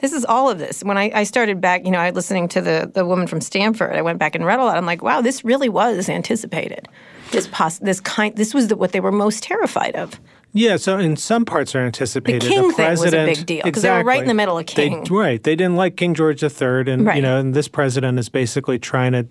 This 0.00 0.12
is 0.12 0.24
all 0.26 0.50
of 0.50 0.58
this. 0.58 0.82
When 0.84 0.98
I, 0.98 1.10
I 1.14 1.24
started 1.24 1.60
back, 1.60 1.84
you 1.84 1.90
know, 1.90 1.98
I 1.98 2.10
was 2.10 2.16
listening 2.16 2.48
to 2.48 2.60
the 2.60 2.90
the 2.92 3.04
woman 3.06 3.26
from 3.26 3.40
Stanford. 3.40 3.94
I 3.96 4.02
went 4.02 4.18
back 4.18 4.34
and 4.34 4.44
read 4.44 4.58
a 4.58 4.64
lot. 4.64 4.76
I'm 4.76 4.86
like, 4.86 5.02
wow, 5.02 5.20
this 5.22 5.44
really 5.44 5.68
was 5.68 6.08
anticipated. 6.08 6.88
This 7.32 7.48
pos- 7.48 7.78
this 7.78 8.00
kind, 8.00 8.36
this 8.36 8.52
was 8.54 8.68
the, 8.68 8.76
what 8.76 8.92
they 8.92 9.00
were 9.00 9.12
most 9.12 9.42
terrified 9.42 9.96
of. 9.96 10.20
Yeah, 10.52 10.76
so 10.76 10.98
in 10.98 11.16
some 11.16 11.44
parts 11.44 11.74
are 11.74 11.80
anticipated. 11.84 12.42
King 12.48 12.68
the 12.68 12.74
thing 12.74 12.90
was 12.90 13.04
a 13.12 13.24
big 13.26 13.44
deal, 13.44 13.62
'cause 13.62 13.82
they 13.82 13.90
were 13.90 14.04
right 14.04 14.22
in 14.22 14.28
the 14.28 14.32
middle 14.34 14.56
of 14.58 14.66
They- 14.66 14.88
King. 14.88 15.04
right, 15.10 15.42
they 15.42 15.54
didn't 15.56 15.76
like 15.76 15.96
King 15.96 16.14
George 16.14 16.42
III, 16.42 16.90
and 16.92 17.04
Right. 17.06 17.16
you 17.16 17.22
know, 17.22 17.38
and 17.38 17.52
this 17.52 17.68
president 17.68 18.18
is 18.18 18.28
basically 18.30 18.78
trying 18.78 19.12
to 19.12 19.26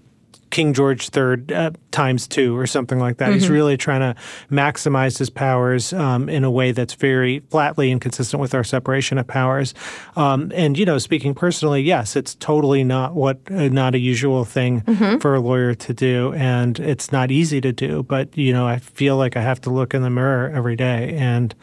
King 0.56 0.74
George 0.74 1.10
III 1.14 1.54
uh, 1.54 1.72
times 1.92 2.30
two 2.30 2.58
or 2.58 2.66
something 2.66 2.98
like 2.98 3.18
that. 3.18 3.34
He's 3.34 3.48
Mhm. 3.48 3.50
really 3.50 3.76
trying 3.78 4.00
to 4.00 4.16
maximize 4.50 5.18
his 5.18 5.30
powers 5.30 5.92
um, 5.92 6.30
in 6.30 6.46
a 6.46 6.50
way 6.50 6.72
that's 6.72 6.94
very 6.94 7.42
flatly 7.52 7.92
inconsistent 7.92 8.40
with 8.40 8.56
our 8.56 8.64
separation 8.64 9.18
of 9.18 9.28
powers. 9.28 9.74
Um, 10.16 10.54
and 10.56 10.78
you 10.78 10.86
know, 10.86 10.98
speaking 10.98 11.34
personally, 11.34 11.82
yes, 11.82 12.16
it's 12.16 12.36
totally 12.36 12.86
not 12.86 13.16
what 13.16 13.40
uh, 13.52 13.68
not 13.68 13.96
a 13.96 14.00
usual 14.00 14.46
thing 14.46 14.80
Mhm. 14.88 15.22
for 15.22 15.36
a 15.36 15.42
lawyer 15.42 15.74
to 15.76 15.94
do, 15.94 16.32
and 16.38 16.80
it's 16.80 17.12
not 17.12 17.32
easy 17.32 17.60
to 17.60 17.74
do. 17.74 18.04
But 18.04 18.38
you 18.38 18.54
know, 18.54 18.66
I 18.66 18.78
feel 18.78 19.18
like 19.18 19.36
I 19.36 19.42
have 19.42 19.60
to 19.62 19.70
look 19.70 19.94
in 19.94 20.04
the 20.04 20.10
mirror 20.10 20.50
every 20.56 20.78
day, 20.78 21.18
and 21.20 21.54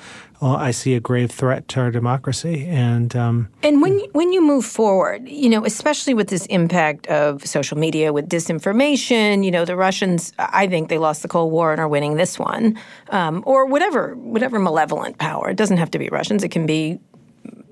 well, 0.42 0.56
I 0.56 0.72
see 0.72 0.96
a 0.96 1.00
grave 1.00 1.30
threat 1.30 1.68
to 1.68 1.80
our 1.80 1.92
democracy. 1.92 2.66
And 2.66 3.14
um, 3.14 3.48
And 3.62 3.80
when 3.80 4.00
when 4.12 4.32
you 4.32 4.42
move 4.42 4.64
forward, 4.64 5.28
you 5.28 5.48
know, 5.48 5.64
especially 5.64 6.14
with 6.14 6.28
this 6.28 6.46
impact 6.46 7.06
of 7.06 7.46
social 7.46 7.78
media, 7.78 8.12
with 8.12 8.28
disinformation, 8.28 9.44
you 9.44 9.52
know, 9.52 9.64
the 9.64 9.76
Russians, 9.76 10.32
I 10.40 10.66
think 10.66 10.88
they 10.88 10.98
lost 10.98 11.22
the 11.22 11.28
Cold 11.28 11.52
War 11.52 11.70
and 11.70 11.80
are 11.80 11.86
winning 11.86 12.16
this 12.16 12.40
one, 12.40 12.76
um, 13.10 13.44
or 13.46 13.66
whatever 13.66 14.16
whatever 14.16 14.58
malevolent 14.58 15.18
power. 15.18 15.50
It 15.50 15.56
doesn't 15.56 15.76
have 15.76 15.92
to 15.92 15.98
be 15.98 16.08
Russians. 16.08 16.42
It 16.42 16.50
can 16.50 16.66
be 16.66 16.98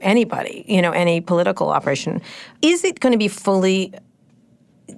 anybody, 0.01 0.64
you 0.68 0.81
know, 0.81 0.93
any 0.93 1.21
political 1.21 1.71
operation. 1.71 2.23
Is 2.62 2.85
it 2.85 3.01
going 3.01 3.12
to 3.12 3.18
be 3.18 3.29
fully 3.29 3.93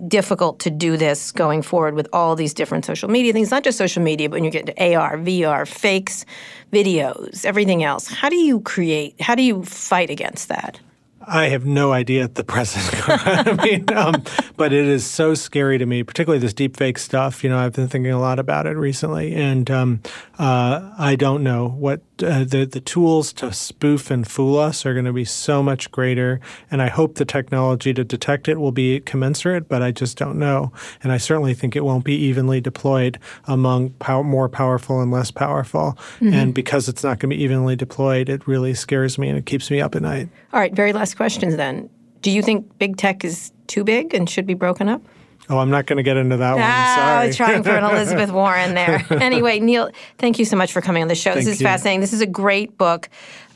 difficult 0.08 0.58
to 0.60 0.70
do 0.70 0.96
this 0.96 1.32
going 1.32 1.62
forward 1.62 1.94
with 1.94 2.08
all 2.12 2.36
these 2.36 2.54
different 2.54 2.84
social 2.84 3.08
media 3.08 3.32
things, 3.32 3.50
not 3.50 3.64
just 3.64 3.78
social 3.78 4.02
media, 4.02 4.28
but 4.28 4.36
when 4.36 4.44
you 4.44 4.50
get 4.50 4.68
into 4.68 4.96
AR, 4.96 5.16
VR, 5.18 5.66
fakes, 5.66 6.24
videos, 6.72 7.44
everything 7.44 7.84
else. 7.84 8.06
How 8.06 8.28
do 8.28 8.36
you 8.36 8.60
create, 8.60 9.20
how 9.20 9.34
do 9.34 9.42
you 9.42 9.62
fight 9.64 10.10
against 10.10 10.48
that? 10.48 10.80
I 11.26 11.48
have 11.48 11.64
no 11.64 11.92
idea 11.92 12.24
at 12.24 12.34
the 12.34 12.44
present. 12.44 12.84
I 13.08 13.52
mean, 13.64 13.92
um, 13.94 14.22
but 14.56 14.72
it 14.72 14.86
is 14.86 15.04
so 15.04 15.34
scary 15.34 15.78
to 15.78 15.86
me, 15.86 16.02
particularly 16.02 16.38
this 16.40 16.54
deep 16.54 16.76
fake 16.76 16.98
stuff. 16.98 17.42
You 17.44 17.50
know, 17.50 17.58
I've 17.58 17.72
been 17.72 17.88
thinking 17.88 18.10
a 18.12 18.20
lot 18.20 18.38
about 18.38 18.66
it 18.66 18.76
recently, 18.76 19.34
and 19.34 19.70
um, 19.70 20.00
uh, 20.38 20.92
I 20.98 21.16
don't 21.16 21.42
know 21.42 21.68
what 21.68 22.00
uh, 22.22 22.44
the 22.44 22.64
the 22.70 22.80
tools 22.80 23.32
to 23.34 23.52
spoof 23.52 24.10
and 24.10 24.26
fool 24.26 24.58
us 24.58 24.84
are 24.86 24.92
going 24.94 25.04
to 25.04 25.12
be 25.12 25.24
so 25.24 25.62
much 25.62 25.90
greater. 25.90 26.40
And 26.70 26.80
I 26.82 26.88
hope 26.88 27.16
the 27.16 27.24
technology 27.24 27.92
to 27.94 28.04
detect 28.04 28.48
it 28.48 28.58
will 28.58 28.72
be 28.72 29.00
commensurate, 29.00 29.68
but 29.68 29.82
I 29.82 29.90
just 29.92 30.16
don't 30.16 30.38
know. 30.38 30.72
And 31.02 31.12
I 31.12 31.16
certainly 31.18 31.54
think 31.54 31.76
it 31.76 31.84
won't 31.84 32.04
be 32.04 32.14
evenly 32.14 32.60
deployed 32.60 33.18
among 33.46 33.90
pow- 33.90 34.22
more 34.22 34.48
powerful 34.48 35.00
and 35.00 35.10
less 35.10 35.30
powerful. 35.30 35.98
Mhm. 36.20 36.32
And 36.32 36.54
because 36.54 36.88
it's 36.88 37.02
not 37.02 37.18
going 37.18 37.30
to 37.30 37.36
be 37.36 37.42
evenly 37.42 37.76
deployed, 37.76 38.28
it 38.28 38.46
really 38.46 38.74
scares 38.74 39.18
me 39.18 39.28
and 39.28 39.38
it 39.38 39.46
keeps 39.46 39.70
me 39.70 39.80
up 39.80 39.94
at 39.94 40.02
night. 40.02 40.28
All 40.52 40.60
right, 40.60 40.74
very 40.74 40.92
last 40.92 41.11
questions 41.14 41.56
then. 41.56 41.88
Do 42.20 42.30
you 42.30 42.42
think 42.42 42.78
big 42.78 42.96
tech 42.96 43.24
is 43.24 43.52
too 43.66 43.84
big 43.84 44.14
and 44.14 44.28
should 44.28 44.46
be 44.46 44.54
broken 44.54 44.88
up? 44.88 45.02
Oh, 45.48 45.58
I'm 45.58 45.70
not 45.70 45.86
going 45.86 45.96
to 45.96 46.02
get 46.02 46.16
into 46.16 46.36
that 46.36 46.52
one. 46.52 46.62
Ah, 46.64 46.92
Sorry. 46.96 47.24
I 47.24 47.26
was 47.26 47.36
trying 47.36 47.62
for 47.62 47.70
an 47.70 47.84
Elizabeth 47.90 48.30
Warren 48.30 48.74
there. 48.74 49.04
anyway, 49.10 49.58
Neal, 49.58 49.90
thank 50.18 50.38
you 50.38 50.44
so 50.44 50.56
much 50.56 50.72
for 50.72 50.80
coming 50.80 51.02
on 51.02 51.08
the 51.08 51.14
show. 51.14 51.34
this 51.34 51.46
is 51.46 51.60
you. 51.60 51.66
fascinating. 51.66 52.00
This 52.00 52.12
is 52.12 52.20
a 52.20 52.26
great 52.26 52.78
book. 52.78 53.08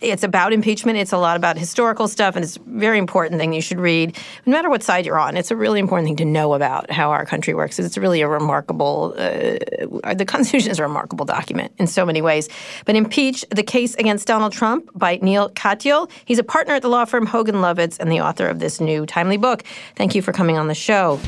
It's 0.02 0.22
about 0.24 0.52
impeachment. 0.52 0.98
It's 0.98 1.12
a 1.12 1.16
lot 1.16 1.36
about 1.36 1.56
historical 1.56 2.06
stuff, 2.06 2.36
and 2.36 2.44
it's 2.44 2.56
a 2.56 2.60
very 2.66 2.98
important 2.98 3.40
thing 3.40 3.54
you 3.54 3.62
should 3.62 3.80
read. 3.80 4.18
No 4.44 4.52
matter 4.52 4.68
what 4.68 4.82
side 4.82 5.06
you're 5.06 5.18
on, 5.18 5.38
it's 5.38 5.50
a 5.50 5.56
really 5.56 5.80
important 5.80 6.06
thing 6.08 6.16
to 6.16 6.24
know 6.26 6.52
about 6.52 6.90
how 6.90 7.12
our 7.12 7.24
country 7.24 7.54
works. 7.54 7.78
It's 7.78 7.96
really 7.96 8.20
a 8.20 8.28
remarkable. 8.28 9.14
Uh, 9.16 10.12
the 10.14 10.26
Constitution 10.26 10.70
is 10.70 10.78
a 10.78 10.82
remarkable 10.82 11.24
document 11.24 11.72
in 11.78 11.86
so 11.86 12.04
many 12.04 12.20
ways. 12.20 12.48
But 12.84 12.96
impeach 12.96 13.42
the 13.50 13.62
case 13.62 13.94
against 13.94 14.26
Donald 14.26 14.52
Trump 14.52 14.90
by 14.94 15.18
Neal 15.22 15.48
Katyal. 15.50 16.10
He's 16.26 16.38
a 16.38 16.44
partner 16.44 16.74
at 16.74 16.82
the 16.82 16.88
law 16.88 17.06
firm 17.06 17.24
Hogan 17.24 17.56
Lovells 17.62 17.98
and 17.98 18.12
the 18.12 18.20
author 18.20 18.48
of 18.48 18.58
this 18.58 18.80
new 18.82 19.06
timely 19.06 19.38
book. 19.38 19.62
Thank 19.94 20.14
you 20.14 20.20
for 20.20 20.32
coming 20.32 20.58
on 20.58 20.66
the 20.68 20.74
show. 20.74 21.18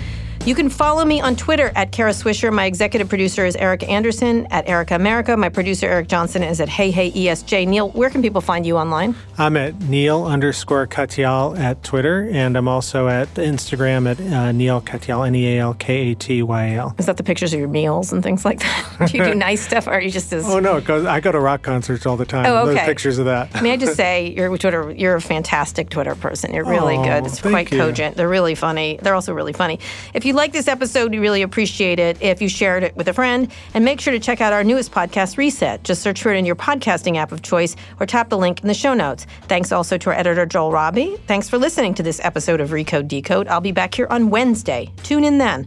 You 0.49 0.55
can 0.55 0.71
follow 0.71 1.05
me 1.05 1.21
on 1.21 1.37
Twitter 1.37 1.71
at 1.77 1.93
Kara 1.93 2.13
Swisher. 2.13 2.51
My 2.51 2.65
executive 2.65 3.11
producer 3.11 3.45
is 3.45 3.55
Erica 3.57 3.87
Anderson 3.87 4.47
at 4.51 4.67
Erica 4.67 4.95
America. 4.95 5.37
My 5.37 5.51
producer, 5.51 5.85
Eric 5.87 6.09
Johnson, 6.09 6.43
is 6.43 6.59
at 6.59 6.71
Hey 6.71 6.91
Hey 6.91 7.11
ESJ. 7.13 7.69
Neal, 7.69 7.91
where 7.91 8.09
can 8.09 8.23
people 8.23 8.41
find 8.41 8.65
you 8.65 8.79
online? 8.79 9.15
I'm 9.37 9.59
at 9.59 9.79
Neal 9.79 10.25
underscore 10.25 10.87
Katyal 10.87 11.59
at 11.59 11.85
Twitter, 11.85 12.31
and 12.33 12.57
I'm 12.57 12.67
also 12.67 13.09
at 13.09 13.29
Instagram 13.35 14.11
at 14.11 14.19
uh, 14.21 14.53
Neal 14.53 14.81
Katyal, 14.81 15.27
N 15.27 15.35
E 15.35 15.59
A 15.59 15.61
L 15.61 15.75
K 15.75 16.13
A 16.13 16.15
T 16.15 16.43
Y 16.43 16.65
A 16.69 16.79
L. 16.79 16.95
Is 16.97 17.05
that 17.05 17.19
the 17.19 17.23
pictures 17.23 17.53
of 17.53 17.59
your 17.61 17.69
meals 17.69 18.11
and 18.11 18.23
things 18.23 18.47
like 18.47 18.61
that? 18.61 19.11
do 19.13 19.19
you 19.19 19.25
do 19.25 19.35
nice 19.35 19.61
stuff, 19.61 19.87
or 19.87 19.91
are 19.91 20.01
you 20.01 20.11
just 20.11 20.33
as? 20.33 20.47
Oh 20.49 20.61
no, 20.61 20.81
goes, 20.81 21.05
I 21.05 21.21
go 21.21 21.31
to 21.31 21.41
rock 21.41 21.61
concerts 21.61 22.07
all 22.07 22.17
the 22.17 22.25
time. 22.25 22.47
Oh, 22.47 22.65
Those 22.65 22.75
okay. 22.75 22.87
pictures 22.87 23.19
of 23.19 23.27
that. 23.27 23.63
May 23.63 23.73
I 23.73 23.77
just 23.77 23.97
say, 23.97 24.33
you're 24.35 24.57
Twitter. 24.57 24.93
You're 24.93 25.17
a 25.17 25.21
fantastic 25.21 25.91
Twitter 25.91 26.15
person. 26.15 26.55
You're 26.55 26.65
really 26.65 26.97
Oh, 26.97 27.05
good. 27.05 27.27
It's 27.27 27.43
quite 27.43 27.71
you. 27.71 27.77
cogent. 27.77 28.17
They're 28.17 28.31
really 28.31 28.55
funny. 28.55 28.99
They're 29.03 29.15
also 29.15 29.35
really 29.35 29.53
funny. 29.53 29.79
If 30.15 30.25
you 30.25 30.38
like 30.39 30.53
this 30.53 30.69
episode, 30.69 31.11
we 31.11 31.19
really 31.19 31.43
appreciate 31.43 31.99
it 31.99 32.23
if 32.23 32.41
you 32.41 32.49
shared 32.49 32.85
it 32.85 32.97
with 32.97 33.09
a 33.09 33.13
friend. 33.13 33.53
And 33.75 33.85
make 33.85 34.01
sure 34.01 34.13
to 34.13 34.21
check 34.21 34.41
out 34.41 34.53
our 34.55 34.65
newest 34.65 34.93
podcast, 34.93 35.37
Reset. 35.37 35.85
Just 35.85 36.01
search 36.01 36.23
for 36.23 36.33
it 36.33 36.39
in 36.39 36.47
your 36.47 36.57
podcasting 36.57 37.17
app 37.17 37.33
of 37.33 37.43
choice, 37.43 37.77
or 38.01 38.07
tap 38.07 38.31
the 38.31 38.39
link 38.39 38.63
in 38.63 38.69
the 38.69 38.75
show 38.75 38.95
notes. 38.95 39.27
Thanks 39.43 39.73
also 39.73 39.99
to 39.99 40.11
our 40.11 40.17
editor 40.17 40.47
Joel 40.47 40.73
Robbie. 40.73 41.17
Thanks 41.27 41.49
for 41.51 41.59
listening 41.59 41.93
to 41.95 42.03
this 42.03 42.21
episode 42.23 42.61
of 42.61 42.71
Recode 42.71 43.09
Decode. 43.09 43.49
I'll 43.49 43.61
be 43.61 43.73
back 43.73 43.95
here 43.95 44.07
on 44.09 44.31
Wednesday. 44.31 44.91
Tune 45.03 45.25
in 45.25 45.39
then. 45.39 45.67